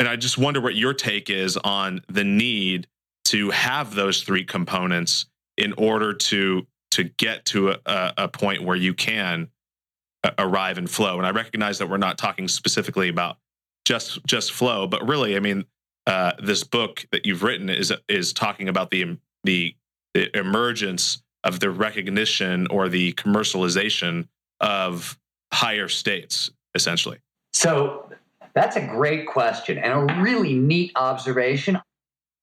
and 0.00 0.08
i 0.08 0.16
just 0.16 0.38
wonder 0.38 0.60
what 0.60 0.74
your 0.74 0.94
take 0.94 1.28
is 1.28 1.58
on 1.58 2.00
the 2.08 2.24
need 2.24 2.86
to 3.24 3.50
have 3.50 3.94
those 3.94 4.22
three 4.22 4.44
components 4.44 5.26
in 5.58 5.74
order 5.74 6.14
to 6.14 6.66
to 6.90 7.04
get 7.04 7.44
to 7.44 7.70
a, 7.84 8.12
a 8.16 8.28
point 8.28 8.62
where 8.62 8.76
you 8.76 8.94
can 8.94 9.48
uh, 10.24 10.30
arrive 10.38 10.78
in 10.78 10.86
flow. 10.86 11.18
And 11.18 11.26
I 11.26 11.30
recognize 11.30 11.78
that 11.78 11.88
we're 11.88 11.98
not 11.98 12.16
talking 12.18 12.48
specifically 12.48 13.08
about 13.08 13.36
just 13.84 14.24
just 14.26 14.52
flow, 14.52 14.86
but 14.86 15.06
really, 15.06 15.36
I 15.36 15.40
mean, 15.40 15.64
uh, 16.08 16.32
this 16.42 16.64
book 16.64 17.06
that 17.12 17.26
you've 17.26 17.42
written 17.42 17.68
is 17.68 17.92
is 18.08 18.32
talking 18.32 18.68
about 18.68 18.90
the 18.90 19.18
the, 19.44 19.76
the 20.14 20.36
emergence 20.36 21.22
of 21.44 21.60
the 21.60 21.70
recognition 21.70 22.66
or 22.68 22.88
the 22.88 23.12
commercialization 23.12 24.26
of 24.60 25.18
higher 25.52 25.86
states, 25.86 26.50
essentially. 26.74 27.18
So 27.52 28.10
that's 28.54 28.76
a 28.76 28.80
great 28.80 29.26
question 29.26 29.78
and 29.78 30.10
a 30.10 30.20
really 30.20 30.54
neat 30.54 30.92
observation. 30.96 31.78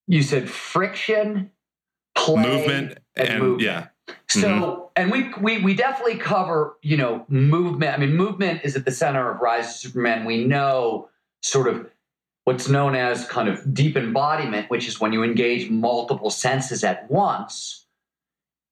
You 0.07 0.22
said 0.22 0.47
friction, 0.47 1.51
play, 2.13 2.43
movement, 2.43 2.99
and, 3.16 3.28
and 3.28 3.39
movement. 3.39 3.61
yeah. 3.61 3.88
So, 4.28 4.47
mm-hmm. 4.47 4.82
and 4.95 5.11
we, 5.11 5.34
we 5.41 5.63
we 5.63 5.74
definitely 5.74 6.18
cover, 6.18 6.78
you 6.84 6.97
know, 6.97 7.26
movement. 7.30 7.95
I 7.95 7.97
mean, 7.97 8.16
movement 8.16 8.61
is 8.63 8.76
at 8.76 8.86
the 8.86 8.91
center 8.91 9.32
of 9.32 9.41
Rise 9.41 9.66
of 9.66 9.72
Superman. 9.74 10.24
We 10.26 10.45
know 10.45 11.09
sort 11.41 11.68
of 11.68 11.89
what's 12.46 12.70
known 12.70 12.96
as 12.96 13.28
kind 13.28 13.50
of 13.50 13.74
deep 13.74 13.98
embodiment, 13.98 14.70
which 14.70 14.88
is 14.88 15.00
when 15.00 15.12
you 15.12 15.24
engage 15.24 15.70
multiple 15.70 16.30
senses 16.30 16.84
at 16.84 17.10
once. 17.12 17.86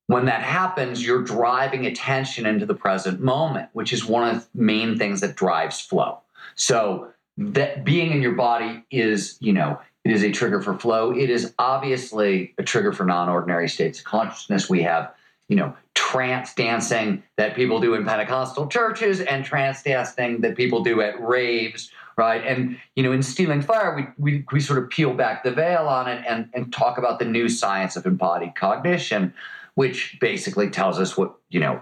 When 0.07 0.25
that 0.25 0.41
happens, 0.43 1.05
you're 1.05 1.23
driving 1.23 1.85
attention 1.85 2.45
into 2.45 2.65
the 2.65 2.75
present 2.75 3.19
moment, 3.19 3.69
which 3.73 3.91
is 3.91 4.05
one 4.05 4.35
of 4.35 4.47
the 4.53 4.61
main 4.61 4.97
things 4.97 5.21
that 5.21 5.35
drives 5.35 5.79
flow. 5.79 6.19
So 6.55 7.09
that 7.37 7.83
being 7.83 8.11
in 8.11 8.21
your 8.21 8.33
body 8.33 8.83
is, 8.91 9.37
you 9.39 9.53
know, 9.53 9.79
it 10.03 10.11
is 10.11 10.23
a 10.23 10.31
trigger 10.31 10.61
for 10.61 10.77
flow. 10.77 11.11
It 11.11 11.29
is 11.29 11.53
obviously 11.57 12.53
a 12.57 12.63
trigger 12.63 12.91
for 12.91 13.05
non-ordinary 13.05 13.69
states 13.69 13.99
of 13.99 14.05
consciousness. 14.05 14.69
We 14.69 14.83
have, 14.83 15.13
you 15.47 15.55
know, 15.55 15.75
trance 15.95 16.53
dancing 16.53 17.23
that 17.37 17.55
people 17.55 17.79
do 17.79 17.95
in 17.95 18.05
Pentecostal 18.05 18.67
churches 18.67 19.21
and 19.21 19.43
trance 19.45 19.81
dancing 19.81 20.41
that 20.41 20.55
people 20.55 20.83
do 20.83 21.01
at 21.01 21.19
raves, 21.25 21.89
right? 22.17 22.43
And 22.45 22.77
you 22.95 23.03
know, 23.03 23.11
in 23.11 23.23
Stealing 23.23 23.61
Fire, 23.61 23.95
we 23.95 24.07
we, 24.17 24.45
we 24.51 24.59
sort 24.59 24.83
of 24.83 24.89
peel 24.89 25.13
back 25.13 25.43
the 25.43 25.51
veil 25.51 25.87
on 25.87 26.07
it 26.07 26.23
and, 26.27 26.49
and 26.53 26.71
talk 26.73 26.97
about 26.97 27.19
the 27.19 27.25
new 27.25 27.49
science 27.49 27.95
of 27.95 28.05
embodied 28.05 28.55
cognition, 28.55 29.33
which 29.75 30.17
basically 30.19 30.69
tells 30.69 30.99
us 30.99 31.17
what, 31.17 31.35
you 31.49 31.59
know, 31.59 31.81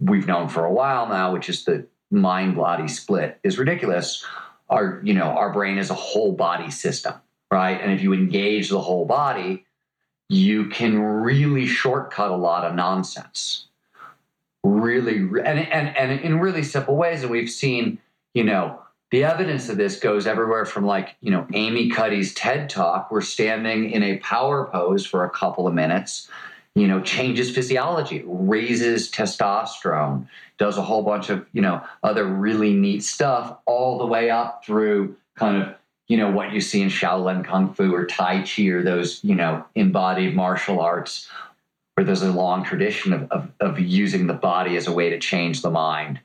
we've 0.00 0.26
known 0.26 0.48
for 0.48 0.64
a 0.64 0.72
while 0.72 1.08
now, 1.08 1.32
which 1.32 1.48
is 1.48 1.64
the 1.64 1.86
mind-body 2.10 2.88
split 2.88 3.38
is 3.42 3.58
ridiculous. 3.58 4.24
Our 4.70 5.00
you 5.04 5.14
know 5.14 5.24
our 5.24 5.52
brain 5.52 5.78
is 5.78 5.90
a 5.90 5.94
whole 5.94 6.32
body 6.32 6.70
system 6.70 7.14
right? 7.50 7.80
And 7.80 7.92
if 7.92 8.02
you 8.02 8.12
engage 8.12 8.68
the 8.68 8.80
whole 8.80 9.04
body 9.04 9.64
you 10.30 10.68
can 10.68 10.98
really 10.98 11.66
shortcut 11.66 12.30
a 12.30 12.36
lot 12.36 12.64
of 12.64 12.74
nonsense. 12.74 13.66
Really 14.64 15.18
and 15.18 15.60
and, 15.60 15.96
and 15.96 16.20
in 16.20 16.40
really 16.40 16.62
simple 16.62 16.96
ways 16.96 17.22
and 17.22 17.30
we've 17.30 17.50
seen 17.50 17.98
you 18.32 18.44
know 18.44 18.80
the 19.14 19.22
evidence 19.22 19.68
of 19.68 19.76
this 19.76 20.00
goes 20.00 20.26
everywhere 20.26 20.64
from 20.64 20.84
like 20.84 21.14
you 21.20 21.30
know 21.30 21.46
amy 21.52 21.88
cuddy's 21.88 22.34
ted 22.34 22.68
talk 22.68 23.12
we're 23.12 23.20
standing 23.20 23.88
in 23.90 24.02
a 24.02 24.18
power 24.18 24.68
pose 24.72 25.06
for 25.06 25.24
a 25.24 25.30
couple 25.30 25.68
of 25.68 25.72
minutes 25.72 26.28
you 26.74 26.88
know 26.88 27.00
changes 27.00 27.54
physiology 27.54 28.24
raises 28.26 29.08
testosterone 29.08 30.26
does 30.58 30.78
a 30.78 30.82
whole 30.82 31.04
bunch 31.04 31.30
of 31.30 31.46
you 31.52 31.62
know 31.62 31.80
other 32.02 32.24
really 32.24 32.72
neat 32.72 33.04
stuff 33.04 33.56
all 33.66 33.98
the 33.98 34.06
way 34.06 34.30
up 34.30 34.64
through 34.64 35.16
kind 35.36 35.62
of 35.62 35.72
you 36.08 36.16
know 36.16 36.30
what 36.30 36.52
you 36.52 36.60
see 36.60 36.82
in 36.82 36.88
Shaolin 36.88 37.44
Kung 37.44 37.72
Fu 37.72 37.94
or 37.94 38.06
Tai 38.06 38.42
Chi 38.42 38.64
or 38.64 38.82
those 38.82 39.22
you 39.22 39.36
know 39.36 39.64
embodied 39.76 40.34
martial 40.34 40.80
arts 40.80 41.28
where 41.94 42.04
there's 42.04 42.22
a 42.22 42.32
long 42.32 42.64
tradition 42.64 43.12
of, 43.12 43.30
of, 43.30 43.52
of 43.60 43.78
using 43.78 44.26
the 44.26 44.34
body 44.34 44.76
as 44.76 44.88
a 44.88 44.92
way 44.92 45.10
to 45.10 45.18
change 45.20 45.62
the 45.62 45.70
mind. 45.70 46.18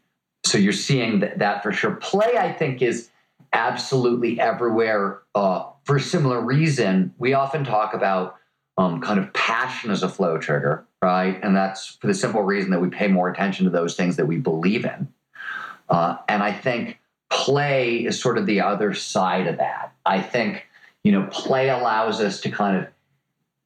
So 0.45 0.57
you're 0.57 0.73
seeing 0.73 1.19
that, 1.19 1.39
that 1.39 1.63
for 1.63 1.71
sure. 1.71 1.95
Play, 1.95 2.37
I 2.37 2.51
think, 2.51 2.81
is 2.81 3.09
absolutely 3.53 4.39
everywhere 4.39 5.21
uh, 5.35 5.65
for 5.83 5.97
a 5.97 6.01
similar 6.01 6.41
reason. 6.41 7.13
We 7.17 7.33
often 7.33 7.63
talk 7.63 7.93
about 7.93 8.37
um, 8.77 9.01
kind 9.01 9.19
of 9.19 9.31
passion 9.33 9.91
as 9.91 10.03
a 10.03 10.09
flow 10.09 10.37
trigger 10.37 10.85
right? 11.01 11.39
And 11.41 11.55
that's 11.55 11.97
for 12.01 12.07
the 12.07 12.13
simple 12.13 12.43
reason 12.43 12.71
that 12.71 12.79
we 12.79 12.89
pay 12.89 13.07
more 13.07 13.29
attention 13.29 13.65
to 13.65 13.71
those 13.71 13.95
things 13.95 14.15
that 14.17 14.25
we 14.25 14.37
believe 14.37 14.85
in. 14.85 15.07
Uh, 15.87 16.17
and 16.27 16.43
I 16.43 16.51
think 16.51 16.99
play 17.29 18.05
is 18.05 18.19
sort 18.19 18.37
of 18.37 18.45
the 18.45 18.61
other 18.61 18.93
side 18.93 19.47
of 19.47 19.57
that. 19.57 19.93
I 20.05 20.21
think, 20.21 20.67
you 21.03 21.11
know, 21.11 21.27
play 21.31 21.69
allows 21.69 22.19
us 22.21 22.41
to 22.41 22.51
kind 22.51 22.77
of 22.77 22.87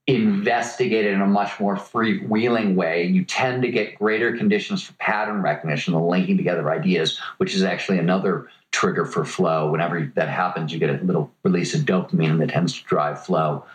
investigate 0.08 1.06
it 1.06 1.14
in 1.14 1.22
a 1.22 1.28
much 1.28 1.60
more 1.60 1.76
freewheeling 1.76 2.76
way. 2.76 3.06
You 3.06 3.24
tend 3.24 3.62
to 3.64 3.70
get 3.70 3.98
greater 3.98 4.36
conditions 4.36 4.84
for 4.84 4.94
pattern 4.94 5.42
recognition, 5.42 5.94
the 5.94 6.00
linking 6.00 6.36
together 6.36 6.70
ideas, 6.72 7.18
which 7.38 7.56
is 7.56 7.64
actually 7.64 8.00
another 8.00 8.50
trigger 8.72 9.06
for 9.06 9.24
flow. 9.24 9.72
Whenever 9.72 10.12
that 10.16 10.28
happens, 10.28 10.74
you 10.74 10.80
get 10.80 10.90
a 10.90 11.04
little 11.04 11.32
release 11.44 11.74
of 11.74 11.82
dopamine 11.82 12.40
that 12.40 12.50
tends 12.50 12.78
to 12.78 12.84
drive 12.86 13.24
flow. 13.24 13.66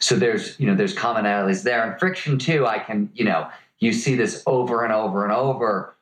So 0.00 0.16
there's, 0.16 0.58
you 0.60 0.66
know, 0.66 0.74
there's 0.74 0.94
commonalities 0.94 1.62
there. 1.62 1.88
And 1.88 1.98
friction 1.98 2.38
too, 2.38 2.66
I 2.66 2.78
can, 2.78 3.10
you 3.14 3.24
know, 3.24 3.48
you 3.78 3.92
see 3.92 4.16
this 4.16 4.42
over 4.46 4.84
and 4.84 4.92
over 4.92 5.24
and 5.24 5.32
over. 5.32 5.94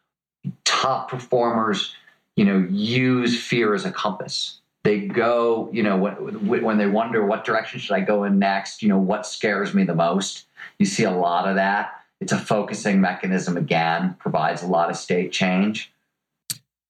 Top 0.65 1.09
performers, 1.09 1.95
you 2.35 2.45
know, 2.45 2.67
use 2.69 3.41
fear 3.41 3.75
as 3.75 3.85
a 3.85 3.93
compass. 3.93 4.62
They 4.85 5.07
go, 5.07 5.71
you 5.73 5.83
know, 5.83 5.97
when, 5.97 6.63
when 6.63 6.79
they 6.79 6.87
wonder 6.87 7.25
what 7.25 7.45
direction 7.45 7.79
should 7.79 7.95
I 7.95 8.01
go 8.01 8.25
in 8.25 8.39
next, 8.39 8.83
you 8.83 8.89
know, 8.89 8.99
what 8.99 9.27
scares 9.27 9.75
me 9.75 9.85
the 9.85 9.95
most. 9.95 10.47
You 10.79 10.87
see 10.87 11.05
a 11.05 11.11
lot 11.11 11.49
of 11.49 11.55
that. 11.55 12.01
It's 12.21 12.33
a 12.33 12.39
focusing 12.39 13.01
mechanism 13.01 13.57
again, 13.57 14.17
provides 14.19 14.63
a 14.63 14.67
lot 14.67 14.91
of 14.91 14.97
state 14.97 15.33
change. 15.33 15.93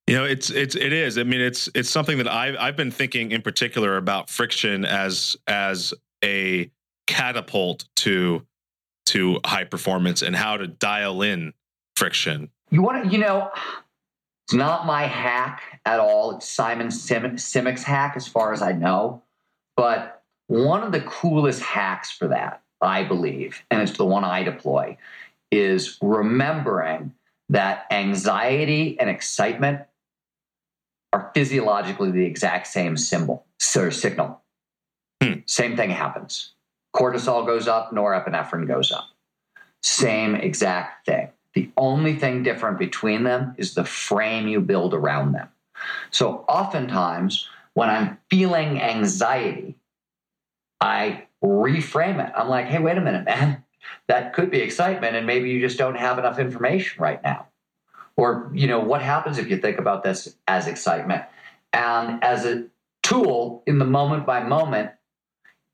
You 0.06 0.16
know, 0.16 0.24
it's 0.24 0.50
it's 0.50 0.74
it 0.74 0.92
is. 0.92 1.16
I 1.16 1.22
mean, 1.22 1.40
it's 1.40 1.68
it's 1.74 1.88
something 1.88 2.18
that 2.18 2.28
I've 2.28 2.56
I've 2.58 2.76
been 2.76 2.90
thinking 2.90 3.30
in 3.30 3.40
particular 3.40 3.96
about 3.96 4.28
friction 4.28 4.84
as 4.84 5.36
as 5.46 5.94
a 6.24 6.70
catapult 7.06 7.84
to 7.96 8.44
to 9.06 9.40
high 9.44 9.64
performance 9.64 10.22
and 10.22 10.34
how 10.34 10.56
to 10.56 10.66
dial 10.66 11.22
in 11.22 11.52
friction. 11.96 12.50
You 12.70 12.82
want 12.82 13.04
to, 13.04 13.10
you 13.10 13.18
know, 13.18 13.50
it's 14.52 14.58
not 14.58 14.84
my 14.84 15.04
hack 15.04 15.80
at 15.86 15.98
all. 15.98 16.36
It's 16.36 16.46
Simon 16.46 16.90
Sim- 16.90 17.36
Sinek's 17.36 17.84
hack, 17.84 18.12
as 18.16 18.28
far 18.28 18.52
as 18.52 18.60
I 18.60 18.72
know. 18.72 19.22
But 19.78 20.22
one 20.46 20.82
of 20.82 20.92
the 20.92 21.00
coolest 21.00 21.62
hacks 21.62 22.10
for 22.10 22.28
that, 22.28 22.60
I 22.82 23.02
believe, 23.02 23.62
and 23.70 23.80
it's 23.80 23.96
the 23.96 24.04
one 24.04 24.24
I 24.24 24.42
deploy, 24.42 24.98
is 25.50 25.96
remembering 26.02 27.14
that 27.48 27.86
anxiety 27.90 29.00
and 29.00 29.08
excitement 29.08 29.86
are 31.14 31.30
physiologically 31.32 32.10
the 32.10 32.26
exact 32.26 32.66
same 32.66 32.98
symbol 32.98 33.46
or 33.74 33.90
signal. 33.90 34.42
Hmm. 35.22 35.40
Same 35.46 35.78
thing 35.78 35.88
happens 35.88 36.52
cortisol 36.94 37.46
goes 37.46 37.68
up, 37.68 37.90
norepinephrine 37.90 38.68
goes 38.68 38.92
up. 38.92 39.08
Same 39.82 40.34
exact 40.34 41.06
thing. 41.06 41.30
The 41.54 41.70
only 41.76 42.16
thing 42.16 42.42
different 42.42 42.78
between 42.78 43.24
them 43.24 43.54
is 43.58 43.74
the 43.74 43.84
frame 43.84 44.48
you 44.48 44.60
build 44.60 44.94
around 44.94 45.32
them. 45.32 45.48
So 46.10 46.44
oftentimes, 46.48 47.48
when 47.74 47.90
I'm 47.90 48.18
feeling 48.30 48.80
anxiety, 48.80 49.76
I 50.80 51.26
reframe 51.42 52.26
it. 52.26 52.32
I'm 52.36 52.48
like, 52.48 52.66
hey, 52.66 52.78
wait 52.78 52.96
a 52.96 53.00
minute, 53.00 53.24
man. 53.24 53.64
That 54.06 54.32
could 54.32 54.50
be 54.50 54.60
excitement, 54.60 55.16
and 55.16 55.26
maybe 55.26 55.50
you 55.50 55.60
just 55.60 55.78
don't 55.78 55.96
have 55.96 56.18
enough 56.18 56.38
information 56.38 57.02
right 57.02 57.22
now. 57.22 57.48
Or, 58.16 58.50
you 58.54 58.66
know, 58.66 58.78
what 58.80 59.02
happens 59.02 59.38
if 59.38 59.48
you 59.48 59.56
think 59.56 59.78
about 59.78 60.04
this 60.04 60.36
as 60.46 60.66
excitement? 60.66 61.24
And 61.72 62.22
as 62.22 62.44
a 62.44 62.66
tool 63.02 63.62
in 63.66 63.78
the 63.78 63.84
moment 63.84 64.26
by 64.26 64.42
moment, 64.42 64.90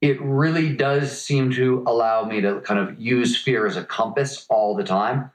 it 0.00 0.20
really 0.22 0.74
does 0.74 1.20
seem 1.20 1.50
to 1.52 1.82
allow 1.86 2.24
me 2.24 2.40
to 2.40 2.60
kind 2.60 2.80
of 2.80 2.98
use 3.00 3.36
fear 3.36 3.66
as 3.66 3.76
a 3.76 3.84
compass 3.84 4.46
all 4.48 4.76
the 4.76 4.84
time 4.84 5.30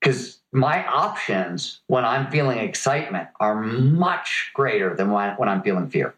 because 0.00 0.40
my 0.52 0.86
options 0.86 1.80
when 1.86 2.04
I'm 2.04 2.30
feeling 2.30 2.58
excitement 2.58 3.28
are 3.40 3.60
much 3.60 4.50
greater 4.54 4.94
than 4.94 5.10
when, 5.10 5.34
when 5.36 5.48
I'm 5.48 5.62
feeling 5.62 5.88
fear. 5.88 6.14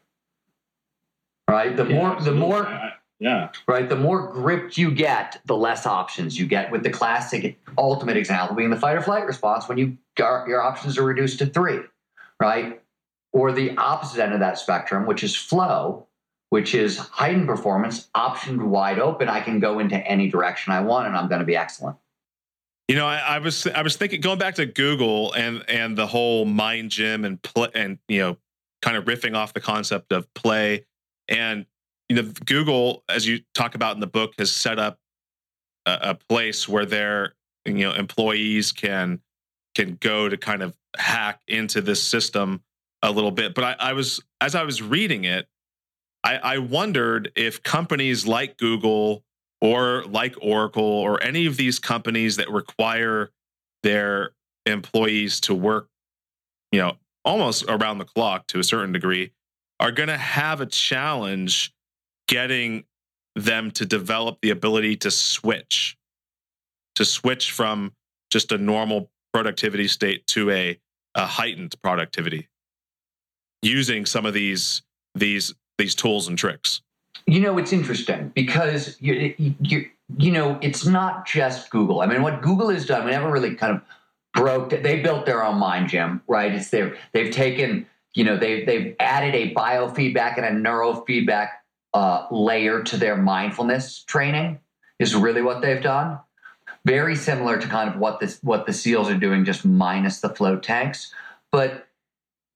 Right? 1.48 1.76
The 1.76 1.86
yeah, 1.86 1.96
more, 1.96 2.12
absolutely. 2.12 2.40
the 2.40 2.46
more, 2.46 2.92
yeah. 3.20 3.48
Right? 3.66 3.88
The 3.88 3.96
more 3.96 4.30
gripped 4.32 4.76
you 4.76 4.90
get, 4.90 5.40
the 5.46 5.56
less 5.56 5.86
options 5.86 6.38
you 6.38 6.46
get. 6.46 6.70
With 6.70 6.82
the 6.82 6.90
classic 6.90 7.58
ultimate 7.76 8.16
example 8.16 8.54
being 8.54 8.70
the 8.70 8.76
fight 8.76 8.96
or 8.96 9.00
flight 9.00 9.26
response, 9.26 9.68
when 9.68 9.78
you 9.78 9.96
your 10.18 10.60
options 10.60 10.98
are 10.98 11.04
reduced 11.04 11.38
to 11.38 11.46
three, 11.46 11.80
right? 12.40 12.82
Or 13.32 13.52
the 13.52 13.76
opposite 13.76 14.22
end 14.22 14.34
of 14.34 14.40
that 14.40 14.58
spectrum, 14.58 15.06
which 15.06 15.24
is 15.24 15.34
flow, 15.34 16.06
which 16.50 16.74
is 16.74 16.98
heightened 16.98 17.46
performance, 17.46 18.08
optioned 18.14 18.62
wide 18.62 18.98
open. 18.98 19.28
I 19.28 19.40
can 19.40 19.60
go 19.60 19.78
into 19.78 19.96
any 19.96 20.28
direction 20.28 20.72
I 20.72 20.80
want, 20.80 21.06
and 21.06 21.16
I'm 21.16 21.28
going 21.28 21.40
to 21.40 21.46
be 21.46 21.56
excellent. 21.56 21.96
You 22.88 22.96
know, 22.96 23.06
I, 23.06 23.18
I, 23.18 23.38
was 23.38 23.66
I 23.66 23.82
was 23.82 23.96
thinking 23.96 24.22
going 24.22 24.38
back 24.38 24.54
to 24.56 24.66
Google 24.66 25.32
and 25.34 25.62
and 25.68 25.96
the 25.96 26.06
whole 26.06 26.46
mind 26.46 26.90
gym 26.90 27.24
and 27.24 27.40
play 27.42 27.68
and 27.74 27.98
you 28.08 28.20
know 28.20 28.38
kind 28.80 28.96
of 28.96 29.04
riffing 29.04 29.36
off 29.36 29.52
the 29.52 29.60
concept 29.60 30.10
of 30.12 30.32
play 30.34 30.86
and 31.28 31.66
you 32.08 32.16
know 32.16 32.32
Google 32.46 33.04
as 33.08 33.26
you 33.26 33.40
talk 33.54 33.74
about 33.74 33.94
in 33.94 34.00
the 34.00 34.06
book 34.06 34.32
has 34.38 34.50
set 34.50 34.78
up 34.78 34.98
a, 35.84 35.98
a 36.02 36.14
place 36.14 36.66
where 36.66 36.86
their 36.86 37.34
you 37.66 37.74
know 37.74 37.92
employees 37.92 38.72
can 38.72 39.20
can 39.74 39.98
go 40.00 40.28
to 40.28 40.36
kind 40.36 40.62
of 40.62 40.74
hack 40.96 41.40
into 41.46 41.80
this 41.82 42.02
system 42.02 42.62
a 43.02 43.10
little 43.10 43.30
bit. 43.30 43.54
But 43.54 43.64
I, 43.64 43.76
I 43.78 43.92
was 43.92 44.20
as 44.40 44.54
I 44.54 44.64
was 44.64 44.82
reading 44.82 45.24
it, 45.24 45.46
I, 46.24 46.36
I 46.36 46.58
wondered 46.58 47.32
if 47.36 47.62
companies 47.62 48.26
like 48.26 48.56
Google 48.56 49.24
or 49.60 50.04
like 50.04 50.34
Oracle 50.40 50.82
or 50.82 51.22
any 51.22 51.46
of 51.46 51.56
these 51.56 51.78
companies 51.78 52.36
that 52.36 52.50
require 52.50 53.30
their 53.82 54.30
employees 54.66 55.40
to 55.40 55.54
work, 55.54 55.88
you 56.72 56.80
know, 56.80 56.96
almost 57.24 57.64
around 57.68 57.98
the 57.98 58.04
clock 58.04 58.46
to 58.48 58.58
a 58.58 58.64
certain 58.64 58.92
degree, 58.92 59.32
are 59.80 59.92
going 59.92 60.08
to 60.08 60.16
have 60.16 60.60
a 60.60 60.66
challenge 60.66 61.72
getting 62.26 62.84
them 63.34 63.70
to 63.70 63.86
develop 63.86 64.38
the 64.42 64.50
ability 64.50 64.96
to 64.96 65.10
switch, 65.10 65.96
to 66.94 67.04
switch 67.04 67.52
from 67.52 67.92
just 68.30 68.52
a 68.52 68.58
normal 68.58 69.10
productivity 69.32 69.88
state 69.88 70.26
to 70.26 70.50
a, 70.50 70.78
a 71.14 71.26
heightened 71.26 71.74
productivity 71.82 72.48
using 73.62 74.06
some 74.06 74.26
of 74.26 74.34
these 74.34 74.82
these 75.14 75.54
these 75.78 75.94
tools 75.94 76.28
and 76.28 76.38
tricks. 76.38 76.82
You 77.28 77.40
know, 77.40 77.58
it's 77.58 77.74
interesting 77.74 78.32
because 78.34 78.96
you, 79.00 79.34
you, 79.60 79.90
you 80.16 80.32
know, 80.32 80.58
it's 80.62 80.86
not 80.86 81.26
just 81.26 81.68
Google. 81.68 82.00
I 82.00 82.06
mean, 82.06 82.22
what 82.22 82.40
Google 82.40 82.70
has 82.70 82.86
done, 82.86 83.04
we 83.04 83.10
never 83.10 83.30
really 83.30 83.54
kind 83.54 83.76
of 83.76 83.82
broke. 84.32 84.70
They 84.70 85.02
built 85.02 85.26
their 85.26 85.44
own 85.44 85.58
mind 85.58 85.90
gym, 85.90 86.22
right? 86.26 86.54
It's 86.54 86.70
their 86.70 86.96
they've 87.12 87.30
taken, 87.30 87.86
you 88.14 88.24
know, 88.24 88.38
they 88.38 88.64
they've 88.64 88.96
added 88.98 89.34
a 89.34 89.52
biofeedback 89.52 90.38
and 90.38 90.46
a 90.66 90.70
neurofeedback 90.70 91.48
uh, 91.92 92.26
layer 92.30 92.82
to 92.84 92.96
their 92.96 93.16
mindfulness 93.16 94.04
training. 94.04 94.60
Is 94.98 95.14
really 95.14 95.42
what 95.42 95.60
they've 95.60 95.82
done. 95.82 96.18
Very 96.86 97.14
similar 97.14 97.58
to 97.58 97.68
kind 97.68 97.90
of 97.90 98.00
what 98.00 98.20
this 98.20 98.38
what 98.42 98.64
the 98.64 98.72
SEALs 98.72 99.10
are 99.10 99.18
doing, 99.18 99.44
just 99.44 99.66
minus 99.66 100.20
the 100.20 100.30
float 100.30 100.62
tanks. 100.62 101.12
But 101.52 101.88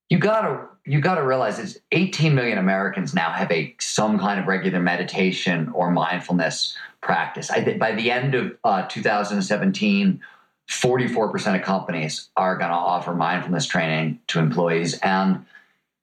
you 0.09 0.19
gotta 0.19 0.69
you 0.85 1.01
got 1.01 1.15
to 1.15 1.23
realize 1.23 1.59
it's 1.59 1.79
18 1.93 2.35
million 2.35 2.59
Americans 2.59 3.15
now 3.15 3.31
have 3.31 3.51
a 3.53 3.75
some 3.79 4.19
kind 4.19 4.41
of 4.41 4.47
regular 4.47 4.81
meditation 4.81 5.71
or 5.75 5.91
mindfulness 5.91 6.77
practice. 7.01 7.51
I 7.51 7.63
think 7.63 7.79
by 7.79 7.93
the 7.93 8.11
end 8.11 8.35
of 8.35 8.57
uh, 8.65 8.87
2017, 8.89 10.21
44% 10.69 11.57
of 11.57 11.63
companies 11.63 12.29
are 12.37 12.57
going 12.57 12.71
to 12.71 12.77
offer 12.77 13.15
mindfulness 13.15 13.67
training 13.67 14.21
to 14.29 14.39
employees. 14.39 14.99
And 15.01 15.45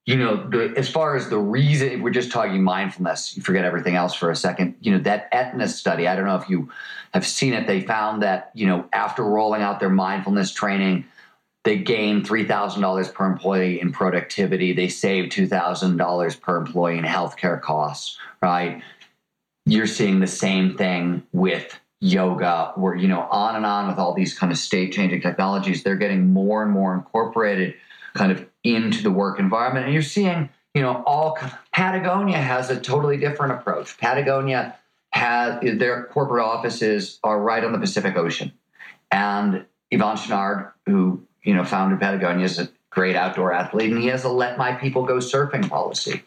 you 0.06 0.16
know, 0.16 0.48
the, 0.48 0.74
as 0.76 0.90
far 0.90 1.14
as 1.14 1.28
the 1.28 1.38
reason, 1.38 1.88
if 1.88 2.00
we're 2.00 2.10
just 2.10 2.32
talking 2.32 2.62
mindfulness, 2.62 3.36
you 3.36 3.42
forget 3.42 3.64
everything 3.64 3.96
else 3.96 4.14
for 4.14 4.30
a 4.30 4.36
second. 4.36 4.74
You 4.80 4.92
know, 4.92 4.98
that 5.00 5.28
Aetna 5.30 5.68
study, 5.68 6.08
I 6.08 6.16
don't 6.16 6.24
know 6.24 6.36
if 6.36 6.48
you 6.48 6.70
have 7.12 7.26
seen 7.26 7.52
it, 7.52 7.66
they 7.66 7.80
found 7.80 8.22
that, 8.22 8.50
you 8.54 8.66
know, 8.66 8.86
after 8.92 9.22
rolling 9.22 9.62
out 9.62 9.78
their 9.78 9.90
mindfulness 9.90 10.52
training, 10.52 11.04
they 11.64 11.78
gain 11.78 12.22
$3,000 12.22 13.12
per 13.12 13.26
employee 13.26 13.80
in 13.80 13.92
productivity. 13.92 14.72
They 14.72 14.88
save 14.88 15.26
$2,000 15.30 16.40
per 16.40 16.56
employee 16.56 16.98
in 16.98 17.04
healthcare 17.04 17.60
costs, 17.60 18.18
right? 18.40 18.82
You're 19.66 19.86
seeing 19.86 20.20
the 20.20 20.26
same 20.26 20.76
thing 20.76 21.22
with 21.32 21.78
yoga, 22.00 22.72
where, 22.76 22.94
you 22.94 23.08
know, 23.08 23.28
on 23.30 23.56
and 23.56 23.66
on 23.66 23.88
with 23.88 23.98
all 23.98 24.14
these 24.14 24.36
kind 24.36 24.50
of 24.50 24.58
state 24.58 24.92
changing 24.92 25.20
technologies. 25.20 25.82
They're 25.82 25.96
getting 25.96 26.32
more 26.32 26.62
and 26.62 26.72
more 26.72 26.94
incorporated 26.94 27.74
kind 28.14 28.32
of 28.32 28.46
into 28.64 29.02
the 29.02 29.10
work 29.10 29.38
environment. 29.38 29.84
And 29.84 29.92
you're 29.92 30.02
seeing, 30.02 30.48
you 30.74 30.80
know, 30.80 31.02
all 31.06 31.38
Patagonia 31.72 32.38
has 32.38 32.70
a 32.70 32.80
totally 32.80 33.18
different 33.18 33.52
approach. 33.52 33.98
Patagonia 33.98 34.76
has 35.12 35.60
their 35.78 36.04
corporate 36.04 36.44
offices 36.44 37.18
are 37.22 37.40
right 37.40 37.62
on 37.62 37.72
the 37.72 37.78
Pacific 37.78 38.16
Ocean. 38.16 38.52
And 39.10 39.66
Yvon 39.92 40.16
Chouinard, 40.16 40.72
who 40.86 41.26
you 41.42 41.54
know, 41.54 41.64
founded 41.64 42.00
Patagonia, 42.00 42.44
is 42.44 42.58
a 42.58 42.68
great 42.90 43.16
outdoor 43.16 43.52
athlete, 43.52 43.90
and 43.90 44.00
he 44.00 44.08
has 44.08 44.24
a 44.24 44.28
let 44.28 44.58
my 44.58 44.72
people 44.72 45.06
go 45.06 45.16
surfing 45.16 45.68
policy. 45.68 46.22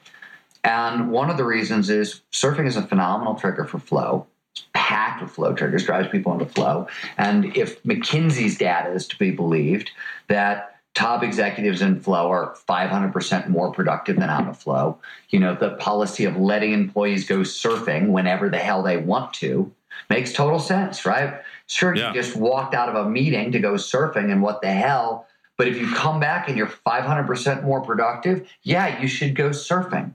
And 0.64 1.12
one 1.12 1.30
of 1.30 1.38
the 1.38 1.44
reasons 1.44 1.90
is 1.90 2.22
surfing 2.32 2.68
is 2.68 2.78
a 2.78 2.82
phenomenal 2.82 3.36
trigger 3.36 3.66
for 3.66 3.80
flow. 3.80 4.28
It's 4.54 4.66
packed 4.74 5.22
with 5.22 5.32
flow 5.32 5.54
triggers, 5.54 5.86
drives 5.86 6.08
people 6.10 6.32
into 6.34 6.46
flow. 6.46 6.88
And 7.18 7.56
if 7.58 7.84
McKinsey's 7.84 8.58
data 8.58 8.92
is 8.92 9.08
to 9.08 9.18
be 9.18 9.32
believed, 9.32 9.92
that 10.30 10.80
top 10.94 11.24
executives 11.24 11.82
in 11.82 12.00
flow 12.00 12.30
are 12.32 12.56
500% 12.70 13.50
more 13.50 13.72
productive 13.72 14.16
than 14.16 14.30
out 14.30 14.48
of 14.48 14.58
flow. 14.58 15.00
You 15.30 15.40
know, 15.40 15.56
the 15.56 15.72
policy 15.72 16.26
of 16.26 16.38
letting 16.38 16.72
employees 16.72 17.28
go 17.28 17.40
surfing 17.40 18.10
whenever 18.10 18.50
the 18.50 18.60
hell 18.60 18.84
they 18.84 18.98
want 18.98 19.34
to 19.36 19.72
makes 20.10 20.34
total 20.34 20.60
sense, 20.60 21.06
right? 21.06 21.42
Sure, 21.68 21.96
yeah. 21.96 22.10
you 22.10 22.14
just 22.14 22.36
walked 22.36 22.74
out 22.74 22.90
of 22.90 22.96
a 22.96 23.10
meeting 23.10 23.52
to 23.52 23.60
go 23.60 23.74
surfing 23.74 24.32
and 24.32 24.42
what 24.42 24.62
the 24.62 24.72
hell. 24.72 25.28
But 25.58 25.68
if 25.68 25.78
you 25.78 25.94
come 25.94 26.20
back 26.20 26.50
and 26.50 26.58
you're 26.58 26.68
500% 26.68 27.64
more 27.64 27.82
productive, 27.82 28.48
yeah, 28.64 29.02
you 29.02 29.08
should 29.08 29.36
go 29.36 29.50
surfing. 29.50 30.14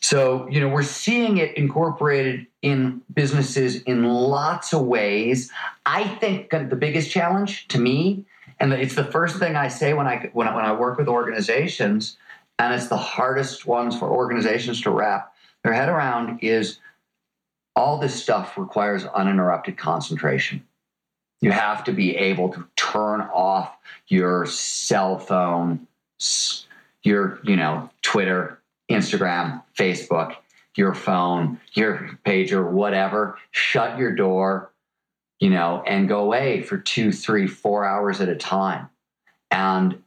So, 0.00 0.48
you 0.48 0.60
know, 0.60 0.68
we're 0.68 0.82
seeing 0.82 1.38
it 1.38 1.56
incorporated 1.56 2.46
in 2.62 3.02
businesses 3.12 3.82
in 3.82 4.04
lots 4.04 4.72
of 4.72 4.82
ways. 4.82 5.50
I 5.84 6.06
think 6.16 6.50
the 6.50 6.76
biggest 6.76 7.10
challenge 7.10 7.66
to 7.68 7.78
me, 7.78 8.24
and 8.60 8.72
it's 8.72 8.94
the 8.94 9.04
first 9.04 9.38
thing 9.38 9.56
I 9.56 9.68
say 9.68 9.94
when 9.94 10.06
I 10.06 10.30
when 10.32 10.48
I, 10.48 10.54
when 10.54 10.64
I 10.64 10.72
work 10.72 10.98
with 10.98 11.08
organizations, 11.08 12.16
and 12.58 12.74
it's 12.74 12.88
the 12.88 12.96
hardest 12.96 13.66
ones 13.66 13.98
for 13.98 14.08
organizations 14.08 14.80
to 14.82 14.90
wrap 14.90 15.34
their 15.62 15.72
head 15.72 15.88
around 15.88 16.38
is 16.42 16.78
all 17.76 17.98
this 17.98 18.20
stuff 18.20 18.56
requires 18.56 19.04
uninterrupted 19.04 19.76
concentration. 19.76 20.66
You 21.42 21.50
have 21.50 21.84
to 21.84 21.92
be 21.92 22.16
able 22.16 22.48
to 22.48 22.66
turn 22.74 23.20
off 23.20 23.76
your 24.08 24.46
cell 24.46 25.18
phone, 25.18 25.86
your, 27.02 27.38
you 27.44 27.56
know, 27.56 27.90
Twitter, 28.00 28.62
Instagram, 28.90 29.62
Facebook, 29.78 30.36
your 30.74 30.94
phone, 30.94 31.60
your 31.72 32.18
pager, 32.24 32.68
whatever, 32.68 33.38
shut 33.50 33.98
your 33.98 34.14
door, 34.14 34.72
you 35.38 35.50
know, 35.50 35.82
and 35.86 36.08
go 36.08 36.20
away 36.20 36.62
for 36.62 36.78
two, 36.78 37.12
three, 37.12 37.46
four 37.46 37.84
hours 37.84 38.22
at 38.22 38.30
a 38.30 38.36
time. 38.36 38.88
And 39.50 40.02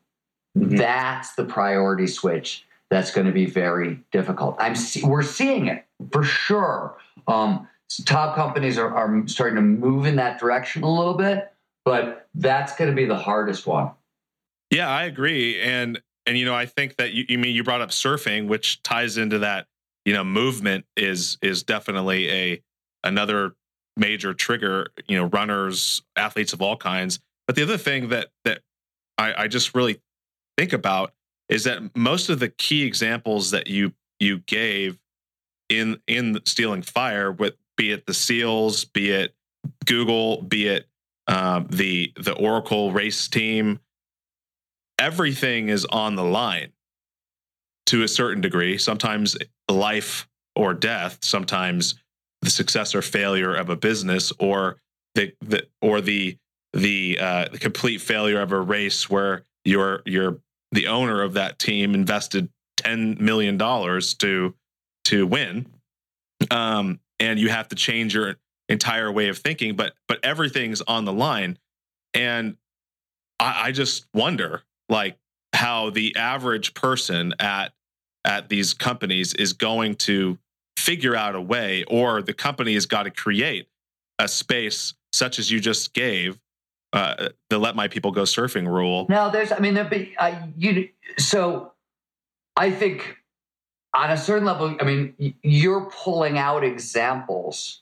mm-hmm. 0.58 0.76
that's 0.76 1.36
the 1.36 1.46
priority 1.46 2.08
switch 2.08 2.66
that's 2.90 3.12
going 3.12 3.28
to 3.28 3.34
be 3.34 3.46
very 3.46 4.00
difficult. 4.12 4.56
I'm 4.60 4.76
we're 5.04 5.24
seeing 5.24 5.68
it 5.68 5.86
for 6.12 6.24
sure. 6.24 6.98
Um, 7.28 7.68
top 8.06 8.36
companies 8.36 8.78
are, 8.78 8.94
are 8.94 9.28
starting 9.28 9.56
to 9.56 9.62
move 9.62 10.06
in 10.06 10.16
that 10.18 10.40
direction 10.40 10.84
a 10.84 10.92
little 10.92 11.14
bit, 11.14 11.52
but 11.86 12.28
that's 12.36 12.76
going 12.76 12.90
to 12.90 12.96
be 12.96 13.06
the 13.06 13.18
hardest 13.18 13.68
one. 13.68 13.92
Yeah, 14.72 14.90
I 14.90 15.06
agree, 15.06 15.60
and 15.62 16.02
and 16.26 16.38
you 16.38 16.46
know 16.46 16.56
I 16.56 16.66
think 16.66 16.98
that 16.98 17.14
you, 17.14 17.26
you 17.28 17.38
mean 17.38 17.56
you 17.56 17.64
brought 17.64 17.82
up 17.82 17.90
surfing, 17.90 18.48
which 18.48 18.82
ties 18.84 19.18
into 19.18 19.40
that. 19.40 19.68
You 20.06 20.14
know, 20.14 20.24
movement 20.24 20.86
is 20.96 21.38
is 21.42 21.64
definitely 21.64 22.30
a 22.30 22.62
another 23.04 23.56
major 23.98 24.34
trigger. 24.34 24.92
You 25.08 25.18
know, 25.18 25.26
runners, 25.26 26.02
athletes 26.16 26.54
of 26.54 26.62
all 26.62 26.78
kinds. 26.78 27.20
But 27.48 27.56
the 27.56 27.64
other 27.64 27.78
thing 27.78 28.10
that 28.10 28.30
that 28.46 28.62
I, 29.18 29.44
I 29.44 29.48
just 29.48 29.74
really 29.76 30.00
think 30.58 30.74
about 30.74 31.14
is 31.50 31.64
that 31.66 31.96
most 31.96 32.30
of 32.30 32.40
the 32.40 32.50
key 32.50 32.84
examples 32.84 33.52
that 33.52 33.68
you 33.68 33.94
you 34.20 34.40
gave 34.40 34.98
in 35.70 36.00
in 36.08 36.40
stealing 36.46 36.82
fire 36.82 37.32
with 37.32 37.56
be 37.78 37.92
it 37.92 38.06
the 38.06 38.14
seals 38.14 38.86
be 38.86 39.12
it 39.12 39.34
google 39.86 40.42
be 40.42 40.68
it 40.68 40.88
um, 41.28 41.68
the 41.70 42.12
the 42.18 42.34
oracle 42.34 42.92
race 42.92 43.28
team 43.28 43.80
everything 45.00 45.70
is 45.70 45.86
on 45.86 46.16
the 46.16 46.24
line 46.24 46.72
to 47.90 48.04
a 48.04 48.08
certain 48.08 48.42
degree. 48.42 48.78
Sometimes 48.78 49.36
life 49.68 50.28
or 50.56 50.74
death 50.74 51.18
sometimes 51.24 51.96
the 52.42 52.50
success 52.50 52.94
or 52.94 53.02
failure 53.02 53.56
of 53.56 53.70
a 53.70 53.76
business 53.76 54.32
or 54.40 54.78
the, 55.16 55.34
the 55.42 55.66
or 55.82 56.02
the 56.02 56.38
the, 56.74 57.18
uh, 57.20 57.48
the 57.52 57.58
complete 57.58 58.00
failure 58.00 58.40
of 58.40 58.52
a 58.52 58.60
race 58.60 59.10
where 59.10 59.44
you're 59.66 60.04
you're 60.06 60.38
the 60.72 60.88
owner 60.88 61.22
of 61.22 61.34
that 61.34 61.60
team 61.60 61.94
invested 61.96 62.50
ten 62.78 63.18
million 63.20 63.58
dollars 63.58 64.14
to 64.16 64.54
to 65.06 65.26
win, 65.26 65.66
um, 66.52 67.00
and 67.20 67.40
you 67.40 67.50
have 67.50 67.68
to 67.70 67.76
change 67.76 68.14
your 68.14 68.36
entire 68.68 69.12
way 69.12 69.30
of 69.30 69.38
thinking. 69.38 69.76
But 69.76 69.94
but 70.08 70.20
everything's 70.24 70.82
on 70.82 71.06
the 71.06 71.14
line, 71.14 71.58
and 72.14 72.58
I, 73.40 73.68
I 73.68 73.72
just 73.72 74.06
wonder 74.14 74.64
like 74.88 75.18
how 75.54 75.90
the 75.90 76.16
average 76.16 76.74
person 76.74 77.34
at 77.40 77.74
at 78.26 78.50
these 78.50 78.74
companies 78.74 79.34
is 79.34 79.54
going 79.54 79.96
to 79.96 80.38
figure 80.78 81.16
out 81.16 81.36
a 81.36 81.42
way, 81.42 81.84
or 81.86 82.22
the 82.22 82.34
company 82.34 82.74
has 82.74 82.86
got 82.86 83.04
to 83.04 83.12
create 83.12 83.68
a 84.20 84.28
space 84.28 84.94
such 85.14 85.40
as 85.40 85.50
you 85.50 85.60
just 85.60 85.94
gave 85.94 86.40
uh, 86.94 87.30
the 87.50 87.60
let 87.60 87.76
my 87.76 87.88
people 87.88 88.12
go 88.12 88.24
surfing 88.24 88.68
rule. 88.68 89.06
Now, 89.10 89.30
there's, 89.30 89.52
I 89.52 89.60
mean, 89.60 89.74
there 89.74 89.86
be, 89.86 90.16
uh, 90.18 90.36
you, 90.58 90.90
so 91.18 91.74
I 92.56 92.72
think 92.72 93.18
on 93.94 94.12
a 94.12 94.18
certain 94.18 94.46
level, 94.46 94.76
I 94.80 94.84
mean, 94.84 95.36
you're 95.44 95.90
pulling 95.92 96.38
out 96.38 96.64
examples 96.64 97.82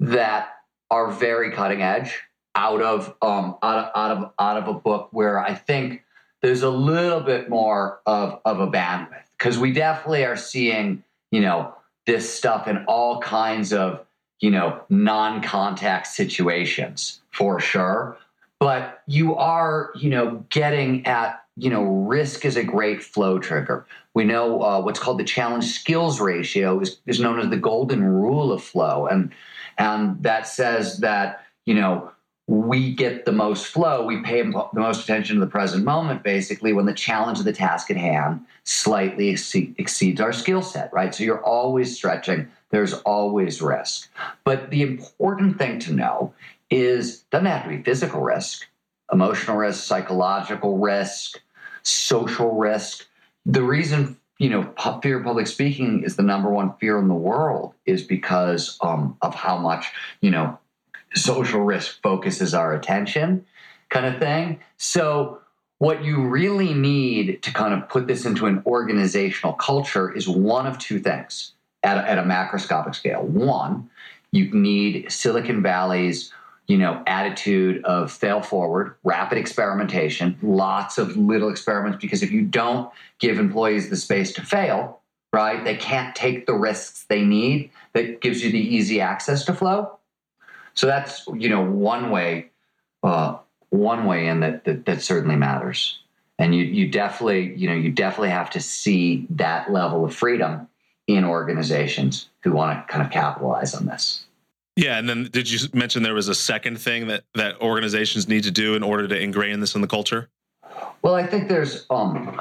that 0.00 0.50
are 0.90 1.10
very 1.10 1.52
cutting 1.52 1.82
edge 1.82 2.22
out 2.54 2.80
of, 2.80 3.14
um, 3.20 3.56
out 3.62 3.78
of, 3.78 3.90
out 3.94 4.10
of, 4.16 4.32
out 4.38 4.56
of 4.56 4.68
a 4.68 4.78
book 4.78 5.08
where 5.12 5.38
I 5.38 5.54
think 5.54 6.04
there's 6.42 6.62
a 6.62 6.70
little 6.70 7.20
bit 7.20 7.48
more 7.50 8.00
of, 8.06 8.40
of 8.44 8.60
a 8.60 8.66
bandwidth 8.66 9.24
because 9.38 9.58
we 9.58 9.72
definitely 9.72 10.24
are 10.24 10.36
seeing, 10.36 11.02
you 11.30 11.40
know, 11.40 11.74
this 12.06 12.32
stuff 12.32 12.68
in 12.68 12.84
all 12.86 13.20
kinds 13.20 13.72
of, 13.72 14.06
you 14.40 14.50
know, 14.50 14.80
non 14.88 15.42
contact 15.42 16.06
situations 16.06 17.20
for 17.32 17.60
sure. 17.60 18.16
But 18.58 19.02
you 19.06 19.36
are, 19.36 19.92
you 19.94 20.10
know, 20.10 20.44
getting 20.48 21.06
at, 21.06 21.44
you 21.56 21.70
know, 21.70 21.82
risk 21.82 22.44
is 22.44 22.56
a 22.56 22.64
great 22.64 23.02
flow 23.02 23.38
trigger. 23.38 23.86
We 24.14 24.24
know 24.24 24.62
uh, 24.62 24.80
what's 24.80 24.98
called 24.98 25.18
the 25.18 25.24
challenge 25.24 25.64
skills 25.64 26.20
ratio 26.20 26.80
is, 26.80 26.98
is 27.06 27.20
known 27.20 27.38
as 27.38 27.50
the 27.50 27.56
golden 27.58 28.02
rule 28.02 28.52
of 28.52 28.62
flow. 28.62 29.06
And, 29.06 29.32
and 29.76 30.22
that 30.22 30.48
says 30.48 30.98
that, 30.98 31.44
you 31.66 31.74
know, 31.74 32.12
we 32.48 32.94
get 32.94 33.24
the 33.24 33.32
most 33.32 33.66
flow, 33.66 34.06
we 34.06 34.22
pay 34.22 34.40
the 34.40 34.68
most 34.72 35.02
attention 35.02 35.34
to 35.34 35.40
the 35.40 35.50
present 35.50 35.84
moment, 35.84 36.22
basically, 36.22 36.72
when 36.72 36.86
the 36.86 36.94
challenge 36.94 37.40
of 37.40 37.44
the 37.44 37.52
task 37.52 37.90
at 37.90 37.96
hand 37.96 38.40
slightly 38.62 39.30
exceeds 39.30 40.20
our 40.20 40.32
skill 40.32 40.62
set, 40.62 40.92
right? 40.92 41.12
So 41.12 41.24
you're 41.24 41.44
always 41.44 41.96
stretching, 41.96 42.48
there's 42.70 42.94
always 42.94 43.60
risk. 43.60 44.08
But 44.44 44.70
the 44.70 44.82
important 44.82 45.58
thing 45.58 45.80
to 45.80 45.92
know 45.92 46.34
is 46.70 47.22
doesn't 47.30 47.46
have 47.46 47.64
to 47.64 47.70
be 47.70 47.82
physical 47.82 48.20
risk, 48.20 48.66
emotional 49.12 49.56
risk, 49.56 49.84
psychological 49.84 50.78
risk, 50.78 51.40
social 51.82 52.54
risk. 52.54 53.06
The 53.44 53.62
reason 53.62 54.18
you 54.38 54.50
know 54.50 54.72
fear 55.02 55.18
of 55.18 55.24
public 55.24 55.46
speaking 55.46 56.02
is 56.04 56.16
the 56.16 56.22
number 56.22 56.50
one 56.50 56.74
fear 56.78 56.98
in 56.98 57.08
the 57.08 57.14
world 57.14 57.74
is 57.86 58.02
because 58.02 58.76
um, 58.80 59.16
of 59.22 59.34
how 59.34 59.58
much 59.58 59.92
you 60.20 60.30
know 60.30 60.58
social 61.14 61.60
risk 61.60 62.00
focuses 62.02 62.54
our 62.54 62.74
attention 62.74 63.46
kind 63.88 64.06
of 64.06 64.18
thing. 64.20 64.60
So, 64.76 65.40
what 65.78 66.04
you 66.04 66.26
really 66.26 66.72
need 66.72 67.42
to 67.42 67.52
kind 67.52 67.74
of 67.74 67.88
put 67.88 68.06
this 68.06 68.24
into 68.24 68.46
an 68.46 68.62
organizational 68.66 69.52
culture 69.54 70.10
is 70.10 70.26
one 70.26 70.66
of 70.66 70.78
two 70.78 70.98
things 70.98 71.52
at 71.82 71.98
a, 71.98 72.10
at 72.10 72.18
a 72.18 72.22
macroscopic 72.22 72.94
scale. 72.94 73.22
One, 73.22 73.90
you 74.32 74.50
need 74.52 75.12
Silicon 75.12 75.62
Valley's 75.62 76.32
you 76.66 76.78
know 76.78 77.02
attitude 77.06 77.84
of 77.84 78.12
fail 78.12 78.42
forward 78.42 78.94
rapid 79.04 79.38
experimentation 79.38 80.36
lots 80.42 80.98
of 80.98 81.16
little 81.16 81.48
experiments 81.48 81.98
because 82.00 82.22
if 82.22 82.30
you 82.30 82.42
don't 82.42 82.90
give 83.18 83.38
employees 83.38 83.90
the 83.90 83.96
space 83.96 84.32
to 84.32 84.42
fail 84.42 85.00
right 85.32 85.64
they 85.64 85.76
can't 85.76 86.14
take 86.14 86.46
the 86.46 86.54
risks 86.54 87.04
they 87.08 87.22
need 87.22 87.70
that 87.92 88.20
gives 88.20 88.42
you 88.42 88.50
the 88.50 88.58
easy 88.58 89.00
access 89.00 89.44
to 89.44 89.54
flow 89.54 89.96
so 90.76 90.86
that's 90.86 91.26
you 91.34 91.48
know 91.48 91.62
one 91.62 92.10
way, 92.10 92.50
uh, 93.02 93.38
one 93.70 94.04
way 94.04 94.28
in 94.28 94.40
that, 94.40 94.64
that 94.64 94.84
that 94.84 95.02
certainly 95.02 95.36
matters. 95.36 95.98
And 96.38 96.54
you 96.54 96.64
you 96.64 96.88
definitely 96.88 97.54
you 97.56 97.68
know 97.68 97.74
you 97.74 97.90
definitely 97.90 98.30
have 98.30 98.50
to 98.50 98.60
see 98.60 99.26
that 99.30 99.72
level 99.72 100.04
of 100.04 100.14
freedom 100.14 100.68
in 101.06 101.24
organizations 101.24 102.28
who 102.42 102.52
want 102.52 102.78
to 102.78 102.92
kind 102.92 103.04
of 103.04 103.10
capitalize 103.10 103.74
on 103.74 103.86
this. 103.86 104.24
Yeah, 104.76 104.98
and 104.98 105.08
then 105.08 105.24
did 105.32 105.50
you 105.50 105.58
mention 105.72 106.02
there 106.02 106.14
was 106.14 106.28
a 106.28 106.34
second 106.34 106.78
thing 106.78 107.08
that 107.08 107.24
that 107.34 107.60
organizations 107.62 108.28
need 108.28 108.44
to 108.44 108.50
do 108.50 108.74
in 108.74 108.82
order 108.82 109.08
to 109.08 109.18
ingrain 109.18 109.60
this 109.60 109.74
in 109.74 109.80
the 109.80 109.86
culture? 109.86 110.28
Well, 111.00 111.14
I 111.14 111.26
think 111.26 111.48
there's 111.48 111.86
um, 111.88 112.38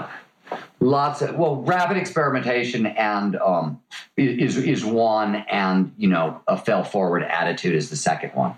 lots 0.82 1.22
of 1.22 1.36
well 1.38 1.62
rapid 1.62 1.96
experimentation 1.96 2.86
and 2.88 3.38
um, 3.38 3.82
is 4.18 4.58
is 4.58 4.84
one 4.84 5.36
and 5.50 5.94
you 5.98 6.10
know 6.10 6.42
a 6.48 6.58
fail 6.58 6.84
forward 6.84 7.24
attitude 7.24 7.74
is 7.74 7.90
the 7.90 7.96
second 7.96 8.32
one. 8.32 8.54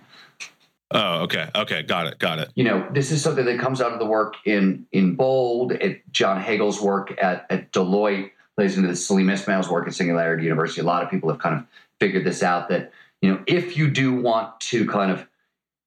Oh 0.91 1.23
okay 1.23 1.49
okay 1.53 1.83
got 1.83 2.07
it 2.07 2.17
got 2.17 2.39
it. 2.39 2.49
You 2.55 2.63
know 2.63 2.87
this 2.91 3.11
is 3.11 3.21
something 3.21 3.45
that 3.45 3.59
comes 3.59 3.79
out 3.79 3.91
of 3.91 3.99
the 3.99 4.05
work 4.05 4.35
in 4.45 4.87
in 4.91 5.15
bold 5.15 5.73
at 5.73 5.99
john 6.11 6.41
hagel's 6.41 6.81
work 6.81 7.13
at, 7.21 7.45
at 7.49 7.71
deloitte 7.73 8.31
plays 8.55 8.77
into 8.77 8.87
the 8.87 8.95
salim 8.95 9.29
ismail's 9.29 9.69
work 9.69 9.87
at 9.87 9.93
singularity 9.93 10.45
university. 10.45 10.81
A 10.81 10.85
lot 10.85 11.03
of 11.03 11.11
people 11.11 11.29
have 11.29 11.39
kind 11.39 11.55
of 11.55 11.65
figured 11.99 12.25
this 12.25 12.41
out 12.41 12.69
that 12.69 12.91
you 13.21 13.31
know 13.31 13.41
if 13.47 13.77
you 13.77 13.89
do 13.89 14.13
want 14.13 14.59
to 14.59 14.85
kind 14.87 15.11
of 15.11 15.27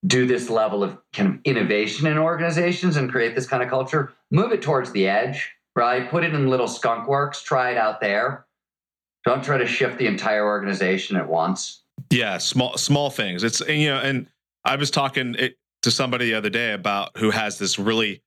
do 0.06 0.26
this 0.26 0.48
level 0.48 0.82
of 0.82 0.96
kind 1.12 1.34
of 1.34 1.40
innovation 1.44 2.06
in 2.06 2.16
organizations 2.16 2.96
and 2.96 3.10
create 3.10 3.34
this 3.34 3.46
kind 3.46 3.62
of 3.62 3.68
culture 3.68 4.12
move 4.30 4.52
it 4.52 4.62
towards 4.62 4.92
the 4.92 5.06
edge 5.06 5.52
right? 5.76 6.10
Put 6.10 6.24
it 6.24 6.34
in 6.34 6.48
little 6.48 6.68
skunk 6.68 7.08
works, 7.08 7.42
try 7.42 7.70
it 7.70 7.76
out 7.76 8.00
there. 8.00 8.46
Don't 9.24 9.44
try 9.44 9.58
to 9.58 9.66
shift 9.66 9.98
the 9.98 10.06
entire 10.06 10.44
organization 10.44 11.16
at 11.16 11.28
once. 11.28 11.82
Yeah, 12.10 12.38
small 12.38 12.76
small 12.76 13.10
things. 13.10 13.44
It's 13.44 13.60
you 13.60 13.90
know, 13.90 13.98
and 13.98 14.26
I 14.64 14.76
was 14.76 14.90
talking 14.90 15.34
to 15.34 15.90
somebody 15.90 16.26
the 16.26 16.34
other 16.34 16.50
day 16.50 16.72
about 16.72 17.16
who 17.18 17.30
has 17.30 17.58
this 17.58 17.78
really 17.78 18.22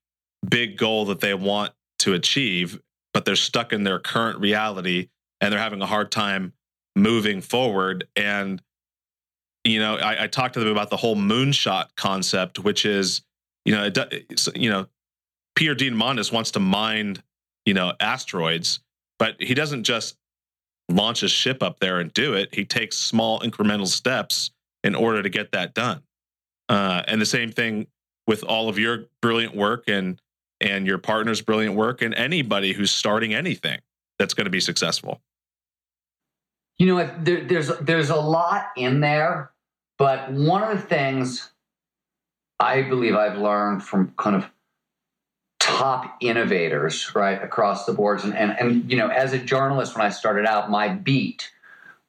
big 0.48 0.78
goal 0.78 1.06
that 1.06 1.20
they 1.20 1.34
want 1.34 1.74
to 2.00 2.14
achieve, 2.14 2.80
but 3.14 3.26
they're 3.26 3.36
stuck 3.36 3.74
in 3.74 3.84
their 3.84 4.00
current 4.00 4.40
reality 4.40 5.10
and 5.42 5.52
they're 5.52 5.60
having 5.60 5.82
a 5.82 5.86
hard 5.88 6.12
time 6.12 6.54
moving 6.96 7.42
forward. 7.42 8.08
And 8.16 8.62
you 9.64 9.80
know, 9.80 9.96
I, 9.96 10.24
I 10.24 10.28
talked 10.28 10.56
to 10.56 10.60
them 10.60 10.70
about 10.70 10.90
the 10.90 10.98
whole 10.98 11.16
moonshot 11.16 11.88
concept, 11.96 12.60
which 12.60 12.86
is 12.86 13.22
you 13.66 13.74
know, 13.74 13.86
it, 13.86 14.56
you 14.56 14.70
know, 14.70 14.88
Peter 15.56 15.76
Diamandis 15.76 16.32
wants 16.32 16.52
to 16.52 16.60
mine, 16.60 17.18
you 17.66 17.74
know, 17.74 17.94
asteroids, 18.00 18.80
but 19.20 19.36
he 19.40 19.54
doesn't 19.54 19.84
just 19.84 20.18
launch 20.90 21.24
a 21.24 21.30
ship 21.30 21.64
up 21.64 21.80
there 21.80 22.00
and 22.00 22.14
do 22.14 22.34
it. 22.34 22.54
He 22.54 22.66
takes 22.66 22.98
small 22.98 23.40
incremental 23.40 23.88
steps 23.88 24.52
in 24.84 24.96
order 24.96 25.24
to 25.24 25.30
get 25.30 25.52
that 25.54 25.74
done. 25.74 26.04
Uh, 26.68 27.04
and 27.08 27.22
the 27.22 27.26
same 27.26 27.52
thing 27.52 27.88
with 28.28 28.44
all 28.44 28.70
of 28.70 28.78
your 28.78 29.06
brilliant 29.22 29.56
work 29.56 29.86
and 29.88 30.20
and 30.62 30.88
your 30.88 30.98
partner's 30.98 31.42
brilliant 31.42 31.76
work 31.76 32.02
and 32.02 32.14
anybody 32.14 32.72
who's 32.72 32.92
starting 32.92 33.34
anything 33.34 33.80
that's 34.18 34.34
going 34.34 34.46
to 34.46 34.52
be 34.52 34.62
successful. 34.62 35.22
You 36.78 36.88
know, 36.88 37.10
there, 37.20 37.44
there's 37.44 37.70
there's 37.80 38.10
a 38.10 38.16
lot 38.16 38.68
in 38.78 39.02
there, 39.02 39.52
but 39.98 40.32
one 40.32 40.64
of 40.64 40.70
the 40.70 40.86
things 40.86 41.52
I 42.60 42.82
believe 42.82 43.16
I've 43.16 43.38
learned 43.38 43.84
from 43.84 44.14
kind 44.18 44.36
of 44.36 44.50
top 45.60 46.18
innovators 46.20 47.16
right 47.16 47.42
across 47.42 47.86
the 47.86 47.94
boards 47.94 48.26
and, 48.26 48.36
and 48.36 48.52
and 48.60 48.92
you 48.92 48.98
know 48.98 49.08
as 49.08 49.32
a 49.32 49.40
journalist 49.40 49.96
when 49.96 50.06
i 50.06 50.10
started 50.10 50.46
out 50.46 50.70
my 50.70 50.90
beat 50.90 51.50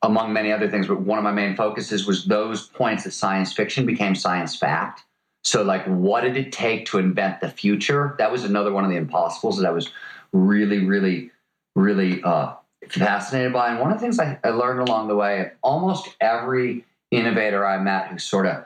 among 0.03 0.33
many 0.33 0.51
other 0.51 0.69
things 0.69 0.89
but 0.89 1.01
one 1.01 1.19
of 1.19 1.25
my 1.25 1.31
main 1.31 1.55
focuses 1.55 2.05
was 2.05 2.25
those 2.25 2.67
points 2.71 3.05
that 3.05 3.13
science 3.13 3.53
fiction 3.53 3.87
became 3.87 4.15
science 4.17 4.57
fact. 4.57 5.05
So 5.45 5.63
like 5.63 5.85
what 5.87 6.23
did 6.23 6.37
it 6.37 6.51
take 6.51 6.87
to 6.87 6.99
invent 6.99 7.41
the 7.41 7.49
future? 7.49 8.17
That 8.19 8.33
was 8.33 8.43
another 8.43 8.73
one 8.73 8.83
of 8.83 8.91
the 8.91 8.97
impossibles 8.97 9.59
that 9.59 9.69
i 9.69 9.71
was 9.71 9.89
really 10.33 10.85
really 10.85 11.31
really 11.77 12.23
uh, 12.23 12.55
fascinated 12.89 13.53
by. 13.53 13.71
And 13.71 13.81
one 13.81 13.91
of 13.93 13.99
the 13.99 14.03
things 14.03 14.19
I, 14.19 14.39
I 14.45 14.51
learned 14.51 14.81
along 14.81 15.09
the 15.09 15.17
way 15.17 15.53
almost 15.63 16.09
every 16.21 16.85
innovator 17.17 17.67
i 17.67 17.79
met 17.79 18.09
who 18.09 18.19
sort 18.19 18.47
of 18.47 18.65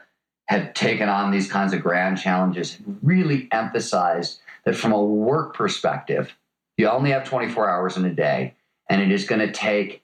had 0.48 0.74
taken 0.74 1.08
on 1.08 1.30
these 1.30 1.50
kinds 1.50 1.72
of 1.72 1.82
grand 1.82 2.18
challenges 2.18 2.78
really 3.02 3.48
emphasized 3.52 4.40
that 4.64 4.76
from 4.76 4.92
a 4.92 5.02
work 5.02 5.54
perspective, 5.54 6.34
you 6.76 6.88
only 6.88 7.10
have 7.10 7.24
24 7.24 7.70
hours 7.70 7.96
in 7.96 8.04
a 8.04 8.12
day, 8.12 8.54
and 8.88 9.00
it 9.00 9.10
is 9.10 9.24
going 9.24 9.40
to 9.40 9.50
take 9.52 10.02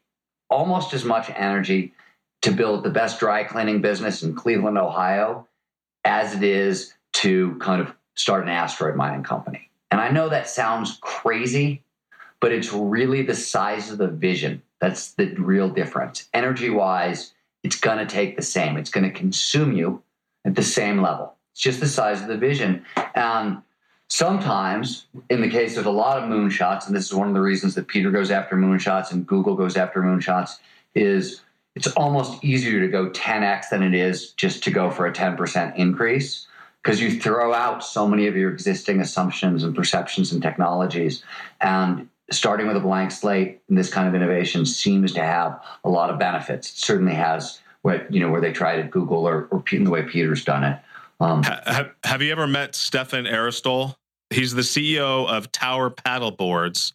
almost 0.49 0.95
as 0.95 1.05
much 1.05 1.31
energy 1.35 1.93
to 2.43 2.51
build 2.51 2.83
the 2.83 2.91
best 2.91 3.21
dry 3.21 3.45
cleaning 3.45 3.81
business 3.81 4.23
in 4.23 4.35
Cleveland, 4.35 4.79
Ohio, 4.79 5.47
as 6.05 6.35
it 6.35 6.43
is 6.43 6.95
to 7.13 7.57
kind 7.59 7.81
of 7.81 7.95
start 8.15 8.43
an 8.43 8.51
asteroid 8.51 8.97
mining 8.97 9.23
company. 9.23 9.71
And 9.91 10.01
I 10.01 10.11
know 10.11 10.29
that 10.31 10.49
sounds 10.49 10.99
crazy, 11.01 11.83
but 12.41 12.53
it's 12.53 12.73
really 12.73 13.23
the 13.23 13.35
size 13.35 13.91
of 13.91 13.99
the 13.99 14.09
vision 14.09 14.63
that's 14.81 15.13
the 15.13 15.27
real 15.35 15.69
difference. 15.69 16.29
Energy 16.33 16.71
wise, 16.71 17.34
it's 17.65 17.81
going 17.81 17.99
to 17.99 18.07
take 18.07 18.37
the 18.37 18.43
same, 18.43 18.77
it's 18.77 18.91
going 18.91 19.05
to 19.05 19.11
consume 19.11 19.73
you 19.73 20.03
at 20.45 20.55
the 20.55 20.63
same 20.63 21.03
level. 21.03 21.35
It's 21.53 21.61
just 21.61 21.81
the 21.81 21.89
size 21.89 22.23
of 22.23 22.29
the 22.29 22.37
vision. 22.37 22.85
And 23.15 23.63
Sometimes, 24.09 25.07
in 25.31 25.41
the 25.41 25.49
case 25.49 25.77
of 25.77 25.87
a 25.87 25.91
lot 25.91 26.23
of 26.23 26.31
moonshots, 26.31 26.87
and 26.87 26.95
this 26.95 27.07
is 27.07 27.15
one 27.15 27.27
of 27.27 27.35
the 27.35 27.41
reasons 27.41 27.75
that 27.75 27.89
Peter 27.89 28.11
goes 28.11 28.31
after 28.31 28.55
moonshots 28.55 29.11
and 29.11 29.27
Google 29.27 29.57
goes 29.57 29.77
after 29.77 30.03
moonshots, 30.03 30.59
is 30.95 31.41
it's 31.75 31.89
almost 31.89 32.45
easier 32.45 32.81
to 32.81 32.89
go 32.89 33.11
10x 33.11 33.71
than 33.71 33.83
it 33.83 33.95
is 33.95 34.31
just 34.33 34.63
to 34.65 34.71
go 34.71 34.91
for 34.91 35.07
a 35.07 35.13
10% 35.13 35.75
increase 35.77 36.47
because 36.83 37.01
you 37.01 37.19
throw 37.19 37.55
out 37.55 37.83
so 37.83 38.07
many 38.07 38.27
of 38.27 38.37
your 38.37 38.53
existing 38.53 39.01
assumptions 39.01 39.65
and 39.65 39.75
perceptions 39.75 40.33
and 40.33 40.43
technologies. 40.43 41.25
And 41.61 42.09
starting 42.31 42.67
with 42.67 42.77
a 42.77 42.81
blank 42.81 43.11
slate 43.11 43.61
in 43.69 43.75
this 43.77 43.93
kind 43.93 44.09
of 44.09 44.15
innovation 44.15 44.65
seems 44.65 45.13
to 45.13 45.23
have 45.23 45.61
a 45.85 45.89
lot 45.89 46.11
of 46.11 46.19
benefits. 46.19 46.71
It 46.71 46.77
certainly 46.77 47.15
has 47.15 47.61
what 47.83 48.11
you 48.13 48.21
know 48.21 48.31
where 48.31 48.41
they 48.41 48.53
tried 48.53 48.81
at 48.81 48.91
Google 48.91 49.29
or, 49.29 49.47
or 49.51 49.63
the 49.71 49.91
way 49.91 50.03
Peter's 50.03 50.45
done 50.45 50.65
it. 50.65 50.79
Um, 51.21 51.43
have, 51.43 51.93
have 52.03 52.23
you 52.23 52.33
ever 52.33 52.47
met 52.47 52.75
Stephan 52.75 53.27
Aarstol? 53.27 53.97
He's 54.31 54.55
the 54.55 54.63
CEO 54.63 55.29
of 55.29 55.53
Tower 55.53 55.91
Paddleboards, 55.91 56.93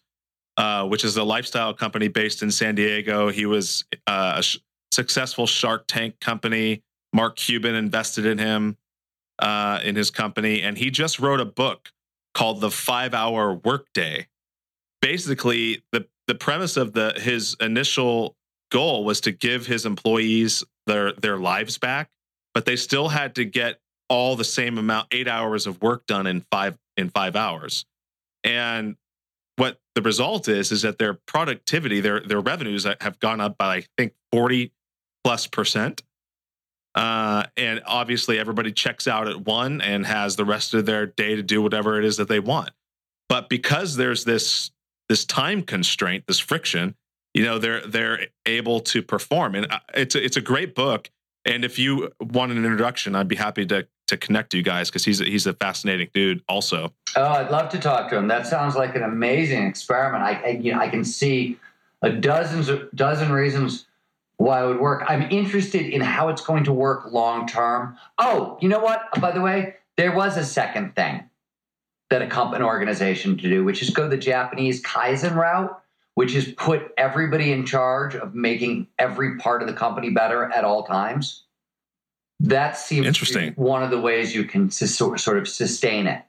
uh, 0.56 0.86
which 0.86 1.04
is 1.04 1.16
a 1.16 1.24
lifestyle 1.24 1.72
company 1.72 2.08
based 2.08 2.42
in 2.42 2.50
San 2.50 2.74
Diego. 2.74 3.30
He 3.30 3.46
was 3.46 3.84
uh, 4.06 4.34
a 4.36 4.42
sh- 4.42 4.58
successful 4.92 5.46
Shark 5.46 5.84
Tank 5.86 6.20
company. 6.20 6.82
Mark 7.12 7.36
Cuban 7.36 7.74
invested 7.74 8.26
in 8.26 8.38
him 8.38 8.76
uh, 9.38 9.80
in 9.82 9.96
his 9.96 10.10
company, 10.10 10.62
and 10.62 10.76
he 10.76 10.90
just 10.90 11.18
wrote 11.18 11.40
a 11.40 11.44
book 11.44 11.92
called 12.34 12.60
the 12.60 12.70
five 12.70 13.14
hour 13.14 13.54
workday. 13.54 14.26
Basically, 15.02 15.82
the, 15.92 16.06
the 16.26 16.34
premise 16.34 16.76
of 16.76 16.92
the 16.92 17.14
his 17.16 17.56
initial 17.60 18.36
goal 18.70 19.04
was 19.04 19.20
to 19.22 19.32
give 19.32 19.66
his 19.66 19.86
employees 19.86 20.64
their 20.86 21.12
their 21.12 21.38
lives 21.38 21.78
back, 21.78 22.10
but 22.54 22.64
they 22.64 22.76
still 22.76 23.08
had 23.08 23.34
to 23.36 23.44
get 23.44 23.80
all 24.08 24.36
the 24.36 24.44
same 24.44 24.76
amount, 24.78 25.08
eight 25.12 25.28
hours 25.28 25.66
of 25.66 25.80
work 25.80 26.06
done 26.06 26.26
in 26.26 26.44
five 26.50 26.78
in 26.96 27.10
five 27.10 27.36
hours. 27.36 27.86
And 28.44 28.96
what 29.56 29.78
the 29.94 30.02
result 30.02 30.48
is 30.48 30.72
is 30.72 30.82
that 30.82 30.98
their 30.98 31.14
productivity, 31.14 32.00
their 32.00 32.20
their 32.20 32.40
revenues 32.40 32.86
have 33.00 33.18
gone 33.20 33.40
up 33.40 33.58
by 33.58 33.76
I 33.76 33.86
think 33.96 34.14
40 34.32 34.72
plus 35.24 35.46
percent. 35.46 36.02
Uh, 36.94 37.44
and 37.56 37.80
obviously 37.86 38.38
everybody 38.38 38.72
checks 38.72 39.06
out 39.06 39.28
at 39.28 39.46
one 39.46 39.80
and 39.80 40.04
has 40.04 40.34
the 40.34 40.44
rest 40.44 40.74
of 40.74 40.86
their 40.86 41.06
day 41.06 41.36
to 41.36 41.42
do 41.42 41.62
whatever 41.62 41.98
it 41.98 42.04
is 42.04 42.16
that 42.16 42.26
they 42.26 42.40
want. 42.40 42.70
But 43.28 43.48
because 43.48 43.94
there's 43.94 44.24
this 44.24 44.72
this 45.10 45.24
time 45.24 45.60
constraint, 45.62 46.24
this 46.28 46.38
friction, 46.38 46.94
you 47.34 47.44
know, 47.44 47.58
they're 47.58 47.84
they're 47.84 48.28
able 48.46 48.78
to 48.80 49.02
perform. 49.02 49.56
And 49.56 49.70
uh, 49.70 49.80
it's 49.92 50.14
a, 50.14 50.24
it's 50.24 50.36
a 50.36 50.40
great 50.40 50.74
book. 50.74 51.10
And 51.44 51.64
if 51.64 51.78
you 51.80 52.12
want 52.20 52.52
an 52.52 52.58
introduction, 52.58 53.16
I'd 53.16 53.28
be 53.28 53.36
happy 53.36 53.66
to 53.66 53.88
to 54.06 54.16
connect 54.16 54.54
you 54.54 54.62
guys 54.62 54.88
because 54.88 55.04
he's 55.04 55.20
a, 55.20 55.24
he's 55.24 55.46
a 55.46 55.52
fascinating 55.54 56.08
dude. 56.14 56.42
Also, 56.48 56.92
oh, 57.16 57.24
I'd 57.24 57.50
love 57.50 57.70
to 57.70 57.78
talk 57.78 58.08
to 58.10 58.16
him. 58.16 58.28
That 58.28 58.46
sounds 58.46 58.76
like 58.76 58.94
an 58.94 59.02
amazing 59.02 59.66
experiment. 59.66 60.22
I, 60.22 60.42
I 60.42 60.48
you 60.50 60.72
know 60.72 60.78
I 60.78 60.88
can 60.88 61.04
see 61.04 61.58
a 62.02 62.10
dozens 62.10 62.68
of 62.68 62.88
dozen 62.94 63.32
reasons 63.32 63.86
why 64.36 64.62
it 64.62 64.68
would 64.68 64.80
work. 64.80 65.04
I'm 65.08 65.22
interested 65.22 65.86
in 65.86 66.00
how 66.00 66.28
it's 66.28 66.40
going 66.40 66.62
to 66.64 66.72
work 66.72 67.10
long 67.10 67.48
term. 67.48 67.98
Oh, 68.18 68.58
you 68.60 68.68
know 68.68 68.80
what? 68.80 69.08
By 69.20 69.32
the 69.32 69.40
way, 69.40 69.74
there 69.96 70.14
was 70.14 70.36
a 70.36 70.44
second 70.44 70.94
thing 70.94 71.24
that 72.10 72.22
a 72.22 72.26
company 72.26 72.64
organization 72.64 73.38
to 73.38 73.48
do, 73.48 73.64
which 73.64 73.82
is 73.82 73.90
go 73.90 74.08
the 74.08 74.16
Japanese 74.16 74.82
Kaizen 74.82 75.34
route, 75.34 75.80
which 76.14 76.34
is 76.34 76.52
put 76.56 76.92
everybody 76.98 77.52
in 77.52 77.64
charge 77.64 78.14
of 78.14 78.34
making 78.34 78.88
every 78.98 79.38
part 79.38 79.62
of 79.62 79.68
the 79.68 79.74
company 79.74 80.10
better 80.10 80.44
at 80.52 80.64
all 80.64 80.84
times. 80.84 81.44
That 82.40 82.76
seems 82.76 83.06
interesting. 83.06 83.52
one 83.54 83.82
of 83.82 83.90
the 83.90 84.00
ways 84.00 84.34
you 84.34 84.44
can 84.44 84.70
sort 84.70 85.38
of 85.38 85.48
sustain 85.48 86.06
it. 86.06 86.24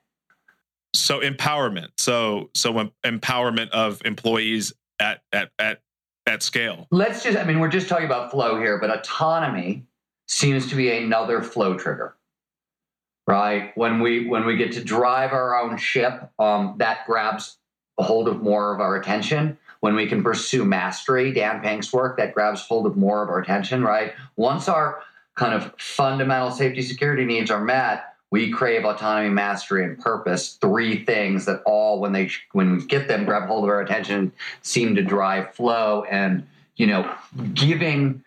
So 0.94 1.22
empowerment. 1.22 1.88
So 1.98 2.50
so 2.54 2.92
empowerment 3.04 3.70
of 3.70 4.02
employees 4.06 4.74
at 5.00 5.24
at 5.32 5.52
at 5.58 5.82
at 6.28 6.44
scale. 6.44 6.88
Let's 6.92 7.24
just 7.24 7.38
I 7.38 7.46
mean 7.46 7.60
we're 7.60 7.70
just 7.70 7.88
talking 7.88 8.06
about 8.06 8.30
flow 8.30 8.60
here, 8.60 8.78
but 8.78 8.92
autonomy 8.92 9.86
seems 10.28 10.68
to 10.70 10.76
be 10.76 10.92
another 10.92 11.42
flow 11.42 11.78
trigger. 11.78 12.16
Right? 13.28 13.72
When 13.76 14.02
we 14.02 14.28
when 14.28 14.46
we 14.46 14.58
get 14.58 14.72
to 14.74 14.84
drive 14.84 15.32
our 15.32 15.60
own 15.62 15.78
ship, 15.78 16.30
um, 16.40 16.76
that 16.78 17.06
grabs 17.06 17.58
a 17.98 18.04
hold 18.04 18.28
of 18.28 18.42
more 18.42 18.74
of 18.74 18.82
our 18.82 18.96
attention. 18.96 19.58
When 19.80 19.96
we 19.96 20.06
can 20.08 20.24
pursue 20.24 20.64
mastery, 20.64 21.32
Dan 21.32 21.62
Pink's 21.62 21.92
work, 21.92 22.18
that 22.18 22.34
grabs 22.34 22.62
hold 22.62 22.86
of 22.86 22.98
more 22.98 23.24
of 23.24 23.30
our 23.30 23.40
attention, 23.40 23.84
right? 23.84 24.14
Once 24.36 24.68
our 24.68 25.02
kind 25.36 25.56
of 25.56 25.74
fundamental 25.80 26.52
safety 26.52 26.84
security 26.84 27.26
needs 27.26 27.50
are 27.50 27.64
met, 27.64 28.12
we 28.32 28.50
crave 28.50 28.86
autonomy, 28.86 29.30
mastery, 29.30 29.84
and 29.84 30.00
purpose. 30.00 30.58
Three 30.62 31.04
things 31.04 31.46
that 31.46 31.62
all, 31.66 32.00
when 32.00 32.14
they 32.14 32.30
when 32.54 32.78
we 32.78 32.86
get 32.86 33.08
them, 33.08 33.26
grab 33.26 33.48
hold 33.48 33.66
of 33.66 33.70
our 33.70 33.82
attention, 33.82 34.32
seem 34.62 34.96
to 34.96 35.04
drive 35.04 35.54
flow 35.54 36.06
and 36.10 36.48
you 36.78 36.88
know 36.88 37.14
giving 37.54 38.24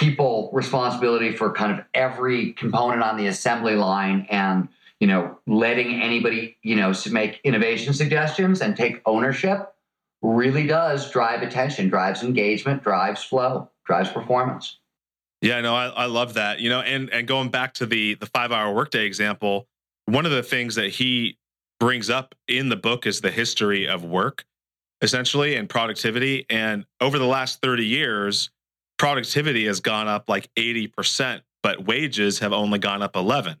people 0.00 0.50
responsibility 0.52 1.30
for 1.36 1.52
kind 1.52 1.78
of 1.78 1.84
every 1.94 2.52
component 2.54 3.02
on 3.02 3.16
the 3.16 3.26
assembly 3.26 3.74
line 3.76 4.26
and 4.30 4.66
you 4.98 5.06
know 5.06 5.38
letting 5.46 6.00
anybody 6.02 6.56
you 6.62 6.74
know 6.74 6.92
make 7.10 7.40
innovation 7.44 7.92
suggestions 7.92 8.62
and 8.62 8.76
take 8.76 9.00
ownership 9.06 9.74
really 10.22 10.66
does 10.66 11.10
drive 11.10 11.42
attention 11.42 11.88
drives 11.88 12.22
engagement 12.22 12.82
drives 12.82 13.22
flow 13.22 13.68
drives 13.86 14.10
performance 14.10 14.78
yeah, 15.42 15.60
no, 15.62 15.74
I, 15.74 15.86
I 15.86 16.06
love 16.06 16.34
that. 16.34 16.60
You 16.60 16.68
know, 16.68 16.80
and 16.80 17.08
and 17.10 17.26
going 17.26 17.48
back 17.48 17.74
to 17.74 17.86
the 17.86 18.14
the 18.14 18.26
five 18.26 18.52
hour 18.52 18.74
workday 18.74 19.06
example, 19.06 19.66
one 20.04 20.26
of 20.26 20.32
the 20.32 20.42
things 20.42 20.74
that 20.74 20.90
he 20.90 21.38
brings 21.78 22.10
up 22.10 22.34
in 22.46 22.68
the 22.68 22.76
book 22.76 23.06
is 23.06 23.22
the 23.22 23.30
history 23.30 23.88
of 23.88 24.04
work, 24.04 24.44
essentially, 25.00 25.56
and 25.56 25.68
productivity. 25.68 26.44
And 26.50 26.84
over 27.00 27.18
the 27.18 27.26
last 27.26 27.62
30 27.62 27.86
years, 27.86 28.50
productivity 29.00 29.64
has 29.64 29.80
gone 29.80 30.08
up 30.08 30.28
like 30.28 30.50
80%, 30.56 31.40
but 31.62 31.86
wages 31.86 32.40
have 32.40 32.52
only 32.52 32.78
gone 32.78 33.00
up 33.00 33.16
11. 33.16 33.56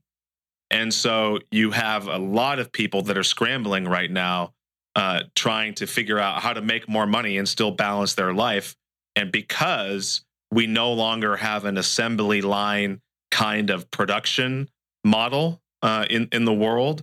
And 0.70 0.92
so 0.92 1.38
you 1.50 1.70
have 1.70 2.08
a 2.08 2.18
lot 2.18 2.58
of 2.58 2.70
people 2.70 3.00
that 3.04 3.16
are 3.16 3.22
scrambling 3.22 3.88
right 3.88 4.10
now, 4.10 4.52
uh, 4.94 5.22
trying 5.34 5.72
to 5.76 5.86
figure 5.86 6.18
out 6.18 6.42
how 6.42 6.52
to 6.52 6.60
make 6.60 6.90
more 6.90 7.06
money 7.06 7.38
and 7.38 7.48
still 7.48 7.70
balance 7.70 8.12
their 8.12 8.34
life. 8.34 8.76
And 9.16 9.32
because 9.32 10.26
we 10.50 10.66
no 10.66 10.92
longer 10.92 11.36
have 11.36 11.64
an 11.64 11.78
assembly 11.78 12.42
line 12.42 13.00
kind 13.30 13.70
of 13.70 13.90
production 13.90 14.68
model 15.04 15.62
uh, 15.80 16.04
in 16.10 16.28
in 16.32 16.44
the 16.44 16.52
world. 16.52 17.02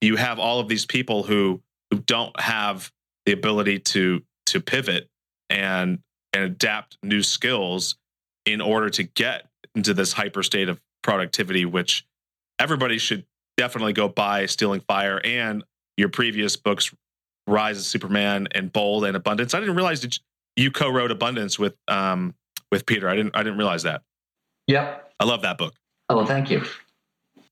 You 0.00 0.16
have 0.16 0.40
all 0.40 0.58
of 0.58 0.66
these 0.66 0.86
people 0.86 1.22
who 1.22 1.62
who 1.92 2.00
don't 2.00 2.38
have 2.40 2.90
the 3.26 3.32
ability 3.32 3.78
to 3.78 4.22
to 4.46 4.60
pivot 4.60 5.08
and 5.50 6.00
and 6.36 6.44
adapt 6.44 6.98
new 7.02 7.22
skills 7.22 7.96
in 8.44 8.60
order 8.60 8.90
to 8.90 9.02
get 9.02 9.48
into 9.74 9.94
this 9.94 10.12
hyper 10.12 10.42
state 10.42 10.68
of 10.68 10.80
productivity, 11.02 11.64
which 11.64 12.06
everybody 12.58 12.98
should 12.98 13.24
definitely 13.56 13.94
go 13.94 14.06
buy 14.06 14.46
Stealing 14.46 14.80
Fire 14.80 15.20
and 15.24 15.64
your 15.96 16.10
previous 16.10 16.56
books, 16.56 16.94
Rise 17.46 17.78
of 17.78 17.84
Superman 17.84 18.48
and 18.52 18.72
Bold 18.72 19.04
and 19.04 19.16
Abundance. 19.16 19.54
I 19.54 19.60
didn't 19.60 19.76
realize 19.76 20.02
that 20.02 20.18
you 20.56 20.70
co-wrote 20.70 21.10
Abundance 21.10 21.58
with 21.58 21.74
um, 21.88 22.34
with 22.70 22.84
Peter. 22.84 23.08
I 23.08 23.16
didn't 23.16 23.34
I 23.34 23.42
didn't 23.42 23.58
realize 23.58 23.84
that. 23.84 24.02
Yep. 24.66 25.12
I 25.18 25.24
love 25.24 25.42
that 25.42 25.56
book. 25.56 25.74
Oh, 26.08 26.16
well, 26.16 26.26
thank 26.26 26.50
you. 26.50 26.62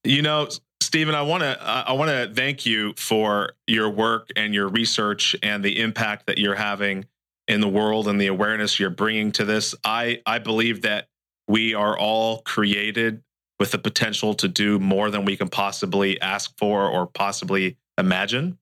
You 0.02 0.20
know, 0.20 0.48
Steven, 0.82 1.14
I 1.14 1.22
want 1.22 1.42
to 1.42 1.56
I 1.62 1.92
want 1.92 2.10
to 2.10 2.32
thank 2.34 2.66
you 2.66 2.92
for 2.98 3.52
your 3.66 3.88
work 3.88 4.28
and 4.36 4.52
your 4.52 4.68
research 4.68 5.34
and 5.42 5.64
the 5.64 5.80
impact 5.80 6.26
that 6.26 6.38
you're 6.38 6.54
having 6.54 7.06
in 7.48 7.60
the 7.60 7.68
world 7.68 8.08
and 8.08 8.20
the 8.20 8.26
awareness 8.26 8.78
you're 8.78 8.90
bringing 8.90 9.32
to 9.32 9.44
this. 9.44 9.74
I 9.84 10.22
I 10.26 10.38
believe 10.38 10.82
that 10.82 11.08
we 11.46 11.74
are 11.74 11.98
all 11.98 12.40
created 12.42 13.22
with 13.58 13.70
the 13.70 13.78
potential 13.78 14.34
to 14.34 14.48
do 14.48 14.78
more 14.78 15.10
than 15.10 15.24
we 15.24 15.36
can 15.36 15.48
possibly 15.48 16.20
ask 16.20 16.56
for 16.58 16.88
or 16.88 17.06
possibly 17.06 17.76
imagine. 17.98 18.58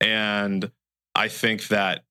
And 0.00 0.70
I 1.14 1.28
think 1.28 1.68
that 1.68 2.04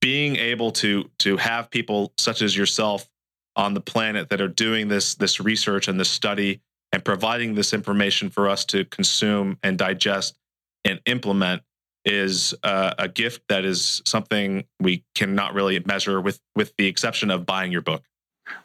being 0.00 0.36
able 0.36 0.70
to 0.72 1.10
to 1.18 1.36
have 1.36 1.70
people 1.70 2.12
such 2.18 2.42
as 2.42 2.56
yourself 2.56 3.08
on 3.56 3.74
the 3.74 3.80
planet 3.80 4.28
that 4.28 4.40
are 4.40 4.48
doing 4.48 4.88
this 4.88 5.14
this 5.14 5.40
research 5.40 5.88
and 5.88 5.98
this 5.98 6.10
study 6.10 6.60
and 6.92 7.04
providing 7.04 7.54
this 7.54 7.72
information 7.72 8.30
for 8.30 8.48
us 8.48 8.64
to 8.66 8.84
consume 8.86 9.58
and 9.62 9.78
digest 9.78 10.38
and 10.84 11.00
implement 11.06 11.62
is 12.06 12.54
uh, 12.62 12.94
a 12.98 13.08
gift 13.08 13.42
that 13.48 13.64
is 13.64 14.00
something 14.06 14.64
we 14.80 15.04
cannot 15.14 15.54
really 15.54 15.82
measure 15.84 16.20
with 16.20 16.40
with 16.54 16.72
the 16.78 16.86
exception 16.86 17.30
of 17.30 17.44
buying 17.44 17.72
your 17.72 17.82
book 17.82 18.02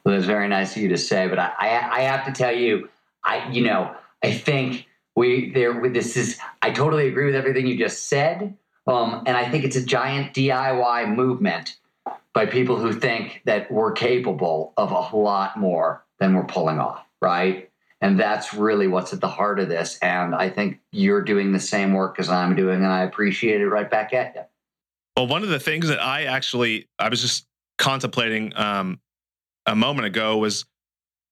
well 0.06 0.16
it's 0.16 0.26
very 0.26 0.48
nice 0.48 0.76
of 0.76 0.82
you 0.82 0.90
to 0.90 0.98
say 0.98 1.28
but 1.28 1.40
i 1.40 1.52
i, 1.60 1.98
I 1.98 2.02
have 2.02 2.26
to 2.26 2.32
tell 2.32 2.56
you 2.56 2.88
i 3.24 3.50
you 3.50 3.64
know 3.64 3.96
i 4.24 4.32
think 4.32 4.86
we 5.16 5.52
there 5.52 5.80
with 5.80 5.94
this 5.94 6.16
is 6.16 6.40
i 6.62 6.72
totally 6.72 7.08
agree 7.08 7.26
with 7.26 7.36
everything 7.36 7.68
you 7.68 7.78
just 7.78 8.08
said 8.08 8.56
um, 8.88 9.24
and 9.26 9.38
I 9.38 9.50
think 9.50 9.64
it's 9.64 9.76
a 9.76 9.86
giant 9.86 10.34
DIY 10.34 11.16
movement 11.16 11.78
by 12.34 12.46
people 12.46 12.78
who 12.78 12.94
think 12.94 13.42
that 13.46 13.72
we're 13.72 13.92
capable 13.92 14.74
of 14.78 14.92
a 14.92 15.16
lot 15.16 15.58
more 15.58 16.04
than 16.20 16.34
we're 16.34 16.46
pulling 16.46 16.80
off, 16.80 17.06
right? 17.22 17.70
And 18.02 18.20
that's 18.20 18.54
really 18.54 18.88
what's 18.88 19.14
at 19.14 19.22
the 19.22 19.28
heart 19.28 19.60
of 19.60 19.70
this. 19.70 20.00
And 20.00 20.34
I 20.34 20.50
think 20.50 20.80
you're 20.92 21.22
doing 21.22 21.52
the 21.52 21.60
same 21.60 21.94
work 21.94 22.20
as 22.20 22.30
I'm 22.30 22.56
doing, 22.56 22.78
and 22.78 22.92
I 22.92 23.04
appreciate 23.04 23.62
it 23.62 23.68
right 23.68 23.90
back 23.90 24.14
at 24.14 24.34
you. 24.36 24.42
Well, 25.16 25.28
one 25.28 25.44
of 25.44 25.50
the 25.50 25.60
things 25.60 25.88
that 25.88 26.02
I 26.02 26.24
actually 26.24 26.90
I 26.98 27.10
was 27.10 27.22
just 27.22 27.46
contemplating 27.78 28.56
um, 28.56 29.00
a 29.66 29.76
moment 29.76 30.08
ago 30.08 30.38
was 30.38 30.66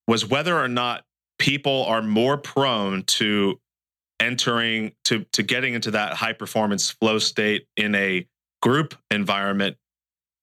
was 0.07 0.25
whether 0.25 0.57
or 0.59 0.67
not 0.67 1.05
people 1.39 1.85
are 1.85 2.01
more 2.01 2.37
prone 2.37 3.03
to 3.03 3.59
entering 4.19 4.91
to 5.05 5.25
to 5.31 5.43
getting 5.43 5.73
into 5.73 5.91
that 5.91 6.13
high 6.13 6.33
performance 6.33 6.89
flow 6.89 7.17
state 7.17 7.67
in 7.77 7.95
a 7.95 8.27
group 8.61 8.95
environment 9.09 9.77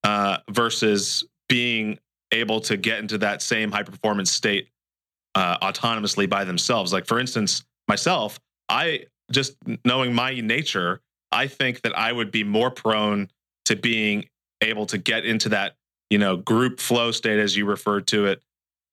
uh, 0.03 0.39
versus 0.51 1.25
being 1.49 1.99
able 2.33 2.61
to 2.61 2.77
get 2.77 2.99
into 2.99 3.19
that 3.19 3.43
same 3.43 3.71
high 3.71 3.83
performance 3.83 4.31
state 4.33 4.69
uh, 5.37 5.59
autonomously 5.59 6.29
by 6.29 6.45
themselves. 6.45 6.93
Like 6.93 7.07
for 7.07 7.21
instance, 7.21 7.63
myself, 7.87 8.41
I 8.69 9.05
just 9.31 9.57
knowing 9.85 10.15
my 10.15 10.41
nature, 10.41 11.01
I 11.31 11.47
think 11.47 11.83
that 11.83 11.97
I 11.97 12.11
would 12.11 12.33
be 12.33 12.43
more 12.43 12.71
prone 12.71 13.31
to 13.67 13.77
being 13.77 14.29
able 14.63 14.87
to 14.87 14.99
get 14.99 15.25
into 15.25 15.51
that 15.51 15.77
you 16.11 16.19
know 16.19 16.37
group 16.37 16.81
flow 16.81 17.13
state 17.13 17.39
as 17.39 17.57
you 17.57 17.67
referred 17.67 18.09
to 18.09 18.27
it 18.27 18.43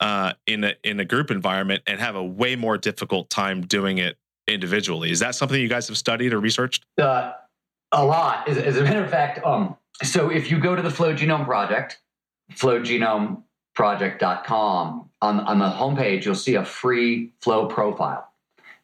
uh, 0.01 0.33
in 0.45 0.65
a 0.65 0.75
in 0.83 0.99
a 0.99 1.05
group 1.05 1.31
environment 1.31 1.81
and 1.87 1.99
have 1.99 2.15
a 2.15 2.23
way 2.23 2.57
more 2.57 2.77
difficult 2.77 3.29
time 3.29 3.61
doing 3.61 3.97
it 3.97 4.17
individually. 4.47 5.09
Is 5.11 5.19
that 5.19 5.35
something 5.35 5.59
you 5.59 5.69
guys 5.69 5.87
have 5.87 5.97
studied 5.97 6.33
or 6.33 6.39
researched? 6.41 6.85
Uh, 6.99 7.31
a 7.93 8.03
lot. 8.03 8.49
As, 8.49 8.57
as, 8.57 8.77
a 8.77 8.83
matter 8.83 9.01
of 9.01 9.09
fact, 9.09 9.39
um, 9.45 9.77
so 10.01 10.29
if 10.29 10.51
you 10.51 10.59
go 10.59 10.75
to 10.75 10.81
the 10.81 10.89
Flow 10.89 11.13
Genome 11.13 11.45
Project, 11.45 12.01
flowgenomeproject.com, 12.51 15.09
on, 15.23 15.39
on 15.39 15.57
the 15.57 15.69
homepage, 15.69 16.25
you'll 16.25 16.35
see 16.35 16.55
a 16.55 16.65
free 16.65 17.31
flow 17.39 17.65
profile. 17.65 18.29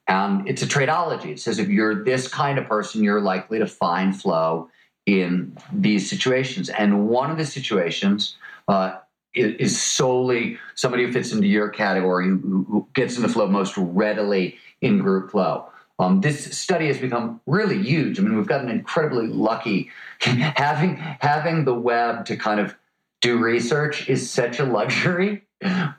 And 0.08 0.48
it's 0.48 0.62
a 0.62 0.66
tradeology. 0.66 1.32
It 1.34 1.40
says 1.42 1.60
if 1.60 1.68
you're 1.68 2.04
this 2.06 2.30
kind 2.30 2.58
of 2.58 2.66
person, 2.66 3.04
you're 3.04 3.20
likely 3.20 3.60
to 3.60 3.68
find 3.68 4.20
flow 4.20 4.70
in 5.06 5.58
these 5.74 6.10
situations. 6.10 6.70
And 6.70 7.10
one 7.10 7.30
of 7.30 7.38
the 7.38 7.46
situations 7.46 8.38
uh, 8.70 9.00
is 9.36 9.80
solely 9.80 10.58
somebody 10.76 11.04
who 11.04 11.12
fits 11.12 11.34
into 11.34 11.46
your 11.46 11.68
category, 11.68 12.28
who, 12.28 12.66
who 12.70 12.88
gets 12.94 13.18
into 13.18 13.28
flow 13.28 13.48
most 13.48 13.78
readily 13.78 14.58
in 14.82 15.00
group 15.00 15.32
flow. 15.32 15.70
Um, 16.00 16.22
this 16.22 16.58
study 16.58 16.88
has 16.88 16.98
become 16.98 17.42
really 17.46 17.84
huge. 17.84 18.18
I 18.18 18.24
mean, 18.24 18.38
we've 18.38 18.48
gotten 18.48 18.70
incredibly 18.70 19.28
lucky. 19.28 19.92
having 20.20 20.96
having 20.96 21.66
the 21.66 21.74
web 21.74 22.26
to 22.28 22.38
kind 22.38 22.62
of 22.62 22.76
do 23.20 23.38
research 23.38 24.08
is 24.08 24.30
such 24.30 24.60
a 24.60 24.64
luxury. 24.64 25.44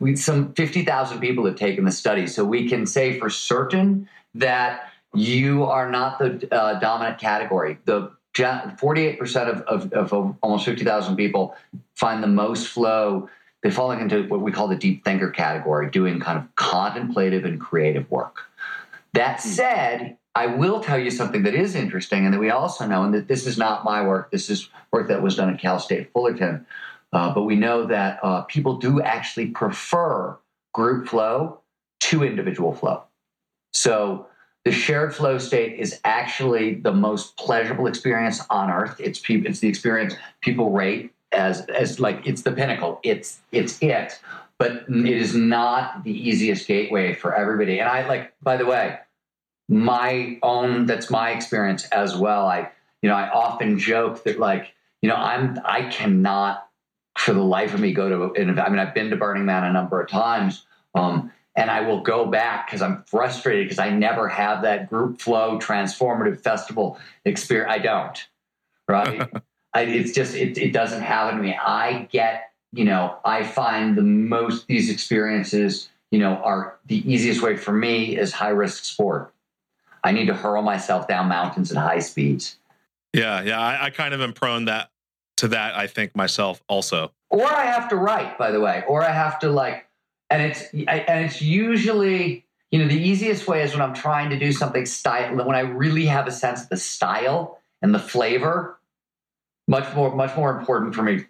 We 0.00 0.16
some 0.16 0.54
fifty 0.54 0.84
thousand 0.84 1.20
people 1.20 1.44
have 1.46 1.56
taken 1.56 1.84
the 1.84 1.92
study, 1.92 2.26
so 2.26 2.44
we 2.44 2.68
can 2.68 2.86
say 2.86 3.18
for 3.18 3.28
certain 3.28 4.08
that 4.34 4.90
you 5.14 5.64
are 5.64 5.90
not 5.90 6.18
the 6.18 6.48
uh, 6.54 6.78
dominant 6.78 7.18
category. 7.18 7.78
The 7.84 8.12
48% 8.34 9.48
of, 9.48 9.62
of, 9.62 9.92
of 9.92 10.36
almost 10.40 10.64
50,000 10.64 11.16
people 11.16 11.56
find 11.94 12.22
the 12.22 12.28
most 12.28 12.68
flow. 12.68 13.28
They 13.62 13.70
fall 13.70 13.90
into 13.90 14.22
what 14.28 14.40
we 14.40 14.52
call 14.52 14.68
the 14.68 14.76
deep 14.76 15.04
thinker 15.04 15.30
category, 15.30 15.90
doing 15.90 16.20
kind 16.20 16.38
of 16.38 16.54
contemplative 16.56 17.44
and 17.44 17.60
creative 17.60 18.10
work. 18.10 18.38
That 19.12 19.42
hmm. 19.42 19.48
said, 19.48 20.16
I 20.34 20.46
will 20.46 20.80
tell 20.80 20.98
you 20.98 21.10
something 21.10 21.42
that 21.42 21.54
is 21.54 21.74
interesting 21.74 22.24
and 22.24 22.32
that 22.32 22.40
we 22.40 22.50
also 22.50 22.86
know, 22.86 23.02
and 23.02 23.12
that 23.14 23.28
this 23.28 23.46
is 23.46 23.58
not 23.58 23.84
my 23.84 24.06
work, 24.06 24.30
this 24.30 24.48
is 24.48 24.68
work 24.92 25.08
that 25.08 25.22
was 25.22 25.36
done 25.36 25.52
at 25.52 25.60
Cal 25.60 25.78
State 25.78 26.12
Fullerton. 26.12 26.66
Uh, 27.12 27.32
but 27.34 27.42
we 27.42 27.56
know 27.56 27.86
that 27.86 28.20
uh, 28.22 28.42
people 28.42 28.76
do 28.76 29.00
actually 29.00 29.46
prefer 29.46 30.36
group 30.72 31.08
flow 31.08 31.60
to 32.00 32.22
individual 32.22 32.72
flow. 32.72 33.02
So 33.72 34.26
the 34.64 34.72
shared 34.72 35.14
flow 35.14 35.38
state 35.38 35.78
is 35.78 36.00
actually 36.04 36.74
the 36.74 36.92
most 36.92 37.36
pleasurable 37.36 37.86
experience 37.86 38.42
on 38.50 38.70
earth. 38.70 38.96
It's 39.00 39.18
people, 39.18 39.50
it's 39.50 39.60
the 39.60 39.68
experience 39.68 40.14
people 40.40 40.70
rate 40.70 41.12
as 41.32 41.62
as 41.66 42.00
like 42.00 42.26
it's 42.26 42.42
the 42.42 42.52
pinnacle. 42.52 43.00
It's 43.02 43.40
it's 43.52 43.80
it, 43.82 44.20
but 44.58 44.84
it 44.88 45.16
is 45.16 45.34
not 45.34 46.04
the 46.04 46.12
easiest 46.12 46.66
gateway 46.66 47.14
for 47.14 47.34
everybody. 47.34 47.78
And 47.78 47.88
I 47.88 48.06
like, 48.06 48.32
by 48.42 48.56
the 48.56 48.66
way, 48.66 48.98
my 49.68 50.38
own 50.42 50.86
that's 50.86 51.10
my 51.10 51.30
experience 51.30 51.84
as 51.86 52.16
well. 52.16 52.46
I 52.46 52.70
you 53.02 53.08
know 53.08 53.14
I 53.14 53.30
often 53.30 53.78
joke 53.78 54.24
that 54.24 54.38
like 54.38 54.72
you 55.00 55.08
know 55.08 55.16
I'm 55.16 55.58
I 55.64 55.82
cannot 55.84 56.68
for 57.20 57.34
the 57.34 57.42
life 57.42 57.74
of 57.74 57.80
me 57.80 57.92
go 57.92 58.08
to 58.08 58.40
an 58.40 58.48
event. 58.48 58.66
I 58.66 58.70
mean 58.70 58.78
I've 58.78 58.94
been 58.94 59.10
to 59.10 59.16
Burning 59.16 59.44
Man 59.44 59.64
a 59.64 59.72
number 59.72 60.00
of 60.00 60.08
times. 60.08 60.64
Um, 60.94 61.30
and 61.56 61.70
I 61.70 61.80
will 61.82 62.00
go 62.00 62.26
back 62.26 62.66
because 62.66 62.80
I'm 62.80 63.02
frustrated 63.04 63.66
because 63.66 63.78
I 63.78 63.90
never 63.90 64.28
have 64.28 64.62
that 64.62 64.88
group 64.88 65.20
flow 65.20 65.58
transformative 65.58 66.40
festival 66.40 66.98
experience. 67.24 67.70
I 67.70 67.78
don't, 67.78 68.26
right? 68.88 69.30
I, 69.74 69.82
it's 69.82 70.12
just 70.12 70.34
it, 70.34 70.58
it 70.58 70.72
doesn't 70.72 71.02
happen 71.02 71.36
to 71.36 71.42
me. 71.42 71.56
I 71.56 72.08
get, 72.10 72.52
you 72.72 72.84
know, 72.84 73.18
I 73.24 73.42
find 73.44 73.96
the 73.96 74.02
most 74.02 74.66
these 74.68 74.90
experiences, 74.90 75.88
you 76.10 76.18
know, 76.18 76.36
are 76.36 76.78
the 76.86 76.98
easiest 77.10 77.42
way 77.42 77.56
for 77.56 77.72
me 77.72 78.16
is 78.16 78.32
high 78.32 78.48
risk 78.48 78.84
sport. 78.84 79.32
I 80.02 80.12
need 80.12 80.26
to 80.26 80.34
hurl 80.34 80.62
myself 80.62 81.06
down 81.06 81.28
mountains 81.28 81.70
at 81.70 81.76
high 81.76 81.98
speeds. 81.98 82.56
Yeah, 83.12 83.42
yeah, 83.42 83.60
I, 83.60 83.86
I 83.86 83.90
kind 83.90 84.14
of 84.14 84.20
am 84.20 84.32
prone 84.32 84.64
that 84.64 84.90
to 85.40 85.48
that. 85.48 85.76
I 85.76 85.86
think 85.86 86.16
myself 86.16 86.62
also. 86.68 87.12
Or 87.28 87.44
I 87.44 87.66
have 87.66 87.88
to 87.90 87.96
write, 87.96 88.38
by 88.38 88.50
the 88.50 88.60
way, 88.60 88.82
or 88.88 89.04
I 89.04 89.10
have 89.10 89.38
to 89.40 89.50
like 89.50 89.86
and 90.30 90.40
it's 90.42 90.62
and 90.72 91.24
it's 91.24 91.42
usually 91.42 92.46
you 92.70 92.78
know 92.78 92.86
the 92.86 92.96
easiest 92.96 93.46
way 93.46 93.62
is 93.62 93.72
when 93.72 93.82
i'm 93.82 93.94
trying 93.94 94.30
to 94.30 94.38
do 94.38 94.52
something 94.52 94.86
style 94.86 95.34
when 95.34 95.56
i 95.56 95.60
really 95.60 96.06
have 96.06 96.26
a 96.26 96.32
sense 96.32 96.62
of 96.62 96.68
the 96.68 96.76
style 96.76 97.58
and 97.82 97.94
the 97.94 97.98
flavor 97.98 98.78
much 99.68 99.92
more 99.94 100.14
much 100.14 100.34
more 100.36 100.56
important 100.56 100.94
for 100.94 101.02
me 101.02 101.26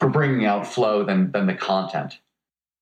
for 0.00 0.08
bringing 0.08 0.46
out 0.46 0.66
flow 0.66 1.04
than 1.04 1.30
than 1.32 1.46
the 1.46 1.54
content 1.54 2.18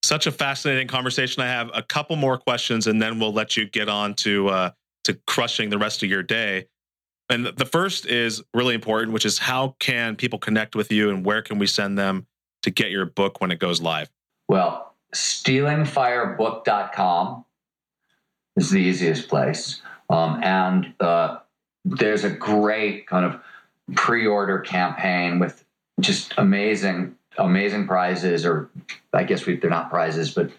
such 0.03 0.27
a 0.27 0.33
fascinating 0.33 0.87
conversation 0.87 1.43
i 1.43 1.47
have 1.47 1.71
a 1.75 1.83
couple 1.83 2.17
more 2.17 2.39
questions 2.39 2.87
and 2.87 3.03
then 3.03 3.19
we'll 3.19 3.33
let 3.33 3.57
you 3.57 3.69
get 3.69 3.89
on 3.89 4.15
to 4.15 4.49
uh 4.49 4.71
to 5.03 5.15
crushing 5.27 5.69
the 5.71 5.79
rest 5.79 6.03
of 6.03 6.09
your 6.09 6.23
day 6.23 6.67
and 7.31 7.47
the 7.47 7.65
first 7.65 8.07
is 8.07 8.43
really 8.53 8.75
important 8.75 9.13
which 9.13 9.25
is 9.25 9.39
how 9.39 9.75
can 9.79 10.17
people 10.17 10.39
connect 10.39 10.75
with 10.75 10.93
you 10.93 11.09
and 11.09 11.25
where 11.25 11.41
can 11.41 11.59
we 11.59 11.67
send 11.67 11.99
them 11.99 12.27
to 12.63 12.71
get 12.71 12.91
your 12.91 13.07
book 13.07 13.41
when 13.41 13.51
it 13.51 13.59
goes 13.59 13.81
live 13.81 14.11
well 14.49 14.91
stealingfirebook.com 15.15 17.45
is 18.57 18.71
the 18.71 18.79
easiest 18.79 19.29
place. 19.29 19.83
Um, 20.09 20.41
and 20.43 20.93
uh, 21.01 21.39
there's 21.85 22.25
a 22.25 22.31
great 22.31 23.07
kind 23.07 23.25
of 23.25 23.41
pre-order 23.97 24.59
campaign 24.59 25.39
with 25.39 25.65
just 26.01 26.35
amazing, 26.37 27.17
amazing 27.39 27.87
prizes, 27.87 28.45
or 28.45 28.71
I 29.13 29.25
guess 29.25 29.47
we, 29.47 29.57
they're 29.57 29.71
not 29.71 29.91
prizes, 29.91 30.33
but 30.33 30.51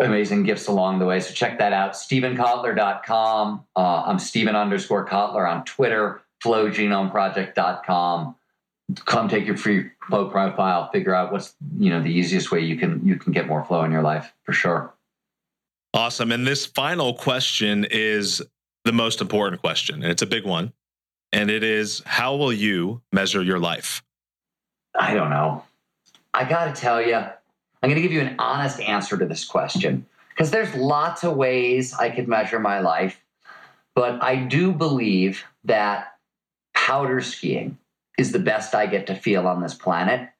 amazing 0.00 0.44
gifts 0.44 0.66
along 0.66 0.98
the 0.98 1.06
way. 1.06 1.20
So 1.20 1.32
check 1.32 1.58
that 1.58 1.72
out. 1.72 1.92
StevenKotler.com. 1.92 3.64
Uh, 3.76 4.02
I'm 4.06 4.18
Steven 4.18 4.56
underscore 4.56 5.06
Kotler 5.06 5.50
on 5.50 5.64
Twitter, 5.64 6.22
flowgenomeproject.com 6.44 8.36
come 9.04 9.28
take 9.28 9.46
your 9.46 9.56
free 9.56 9.90
flow 10.08 10.28
profile, 10.28 10.90
figure 10.90 11.14
out 11.14 11.32
what's 11.32 11.54
you 11.78 11.90
know 11.90 12.02
the 12.02 12.10
easiest 12.10 12.50
way 12.50 12.60
you 12.60 12.76
can 12.76 13.06
you 13.06 13.16
can 13.16 13.32
get 13.32 13.46
more 13.46 13.64
flow 13.64 13.84
in 13.84 13.92
your 13.92 14.02
life 14.02 14.32
for 14.44 14.52
sure. 14.52 14.92
Awesome. 15.94 16.32
And 16.32 16.46
this 16.46 16.64
final 16.64 17.14
question 17.14 17.86
is 17.90 18.42
the 18.84 18.92
most 18.92 19.20
important 19.20 19.60
question, 19.60 20.02
and 20.02 20.10
it's 20.10 20.22
a 20.22 20.26
big 20.26 20.44
one. 20.44 20.72
And 21.32 21.50
it 21.50 21.62
is 21.62 22.02
how 22.04 22.36
will 22.36 22.52
you 22.52 23.02
measure 23.12 23.42
your 23.42 23.58
life? 23.58 24.02
I 24.98 25.14
don't 25.14 25.30
know. 25.30 25.64
I 26.34 26.44
got 26.44 26.74
to 26.74 26.80
tell 26.80 27.00
you, 27.00 27.24
I'm 27.82 27.90
going 27.90 28.00
to 28.00 28.02
give 28.02 28.12
you 28.12 28.20
an 28.20 28.36
honest 28.38 28.80
answer 28.80 29.18
to 29.18 29.26
this 29.26 29.44
question 29.44 30.06
because 30.30 30.50
there's 30.50 30.74
lots 30.74 31.24
of 31.24 31.36
ways 31.36 31.94
I 31.94 32.10
could 32.10 32.28
measure 32.28 32.58
my 32.58 32.80
life. 32.80 33.20
But 33.94 34.22
I 34.22 34.36
do 34.36 34.72
believe 34.72 35.44
that 35.64 36.14
powder 36.74 37.20
skiing 37.20 37.78
is 38.18 38.32
the 38.32 38.38
best 38.38 38.74
I 38.74 38.86
get 38.86 39.08
to 39.08 39.14
feel 39.14 39.46
on 39.46 39.60
this 39.60 39.74
planet. 39.74 40.30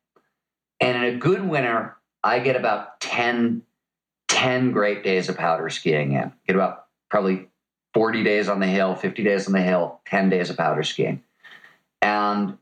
And 0.80 0.96
in 0.96 1.14
a 1.14 1.18
good 1.18 1.46
winter, 1.46 1.96
I 2.24 2.38
get 2.38 2.56
about 2.56 3.00
10, 3.00 3.62
10 4.28 4.72
great 4.72 5.02
days 5.02 5.28
of 5.28 5.36
powder 5.36 5.68
skiing 5.68 6.12
in. 6.12 6.32
Get 6.46 6.56
about 6.56 6.86
probably 7.10 7.48
40 7.94 8.24
days 8.24 8.48
on 8.48 8.60
the 8.60 8.66
hill, 8.66 8.94
50 8.94 9.22
days 9.22 9.46
on 9.46 9.52
the 9.52 9.60
hill, 9.60 10.00
10 10.06 10.30
days 10.30 10.48
of 10.48 10.56
powder 10.56 10.82
skiing. 10.82 11.22
And 12.00 12.56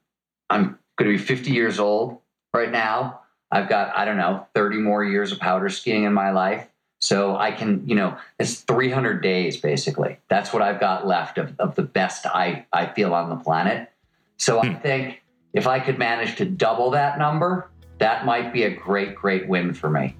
I'm 0.48 0.78
going 0.96 1.12
to 1.12 1.16
be 1.16 1.18
50 1.18 1.50
years 1.50 1.78
old 1.78 2.18
right 2.52 2.70
now. 2.70 3.19
I've 3.50 3.68
got, 3.68 3.96
I 3.96 4.04
don't 4.04 4.16
know, 4.16 4.46
30 4.54 4.78
more 4.78 5.04
years 5.04 5.32
of 5.32 5.40
powder 5.40 5.68
skiing 5.68 6.04
in 6.04 6.12
my 6.12 6.30
life. 6.30 6.66
So 7.00 7.36
I 7.36 7.50
can, 7.50 7.88
you 7.88 7.94
know, 7.94 8.16
it's 8.38 8.60
300 8.60 9.22
days 9.22 9.56
basically. 9.56 10.18
That's 10.28 10.52
what 10.52 10.62
I've 10.62 10.78
got 10.78 11.06
left 11.06 11.38
of, 11.38 11.54
of 11.58 11.74
the 11.74 11.82
best 11.82 12.26
I, 12.26 12.66
I 12.72 12.86
feel 12.86 13.14
on 13.14 13.30
the 13.30 13.36
planet. 13.36 13.90
So 14.36 14.60
I 14.60 14.68
hmm. 14.68 14.80
think 14.80 15.22
if 15.52 15.66
I 15.66 15.80
could 15.80 15.98
manage 15.98 16.36
to 16.36 16.44
double 16.44 16.90
that 16.90 17.18
number, 17.18 17.68
that 17.98 18.24
might 18.24 18.52
be 18.52 18.64
a 18.64 18.70
great, 18.70 19.14
great 19.14 19.48
win 19.48 19.74
for 19.74 19.90
me. 19.90 20.14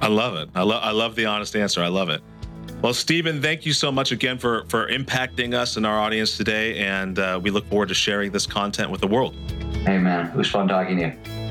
I 0.00 0.08
love 0.08 0.34
it. 0.36 0.48
I 0.54 0.62
love 0.62 0.82
I 0.82 0.90
love 0.90 1.14
the 1.14 1.26
honest 1.26 1.54
answer. 1.54 1.80
I 1.80 1.86
love 1.86 2.08
it. 2.08 2.20
Well, 2.82 2.92
Steven, 2.92 3.40
thank 3.40 3.64
you 3.64 3.72
so 3.72 3.92
much 3.92 4.10
again 4.10 4.36
for 4.36 4.64
for 4.68 4.88
impacting 4.88 5.54
us 5.54 5.76
and 5.76 5.86
our 5.86 5.98
audience 5.98 6.36
today, 6.36 6.78
and 6.78 7.18
uh, 7.18 7.38
we 7.40 7.50
look 7.50 7.66
forward 7.68 7.88
to 7.88 7.94
sharing 7.94 8.32
this 8.32 8.44
content 8.44 8.90
with 8.90 9.00
the 9.00 9.06
world. 9.06 9.36
Hey, 9.86 9.98
man, 9.98 10.26
it 10.26 10.34
was 10.34 10.50
fun 10.50 10.66
talking 10.66 10.96
to 10.96 11.06
you. 11.06 11.41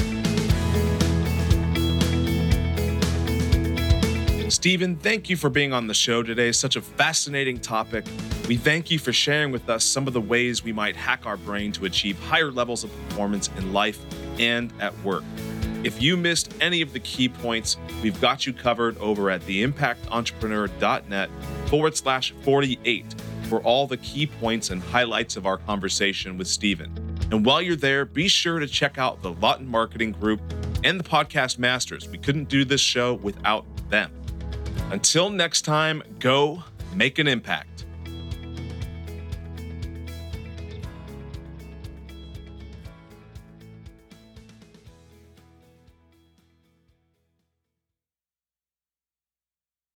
Steven, 4.62 4.96
thank 4.96 5.28
you 5.28 5.36
for 5.36 5.50
being 5.50 5.74
on 5.74 5.88
the 5.88 5.94
show 5.96 6.22
today. 6.22 6.52
Such 6.52 6.76
a 6.76 6.84
fascinating 6.84 7.60
topic. 7.60 8.06
We 8.48 8.58
thank 8.58 8.92
you 8.92 9.00
for 9.00 9.12
sharing 9.12 9.52
with 9.52 9.68
us 9.72 9.84
some 9.84 10.06
of 10.06 10.14
the 10.14 10.22
ways 10.22 10.64
we 10.64 10.72
might 10.72 10.96
hack 10.96 11.26
our 11.26 11.36
brain 11.36 11.72
to 11.72 11.86
achieve 11.86 12.20
higher 12.20 12.52
levels 12.52 12.84
of 12.84 12.92
performance 13.10 13.50
in 13.58 13.74
life 13.74 14.00
and 14.38 14.72
at 14.80 14.96
work. 15.00 15.24
If 15.84 16.00
you 16.00 16.16
missed 16.16 16.54
any 16.62 16.84
of 16.84 16.94
the 16.94 17.00
key 17.00 17.28
points, 17.28 17.78
we've 18.04 18.22
got 18.22 18.46
you 18.46 18.54
covered 18.54 19.00
over 19.00 19.32
at 19.32 19.42
theimpactentrepreneur.net 19.42 21.30
forward 21.66 21.98
slash 21.98 22.32
48 22.44 23.16
for 23.46 23.62
all 23.62 23.88
the 23.88 23.98
key 23.98 24.28
points 24.28 24.70
and 24.70 24.80
highlights 24.80 25.38
of 25.38 25.48
our 25.48 25.58
conversation 25.58 26.38
with 26.38 26.48
Steven. 26.48 26.94
And 27.32 27.44
while 27.44 27.64
you're 27.64 27.76
there, 27.76 28.06
be 28.06 28.28
sure 28.28 28.60
to 28.60 28.68
check 28.68 29.00
out 29.00 29.24
the 29.24 29.32
Lawton 29.32 29.68
Marketing 29.68 30.12
Group 30.12 30.40
and 30.84 31.00
the 31.00 31.04
Podcast 31.04 31.58
Masters. 31.58 32.08
We 32.08 32.20
couldn't 32.20 32.48
do 32.48 32.64
this 32.64 32.80
show 32.80 33.16
without 33.16 33.66
them. 33.90 34.21
Until 34.92 35.30
next 35.30 35.62
time, 35.62 36.04
go 36.20 36.66
make 36.94 37.18
an 37.18 37.26
impact. 37.26 37.86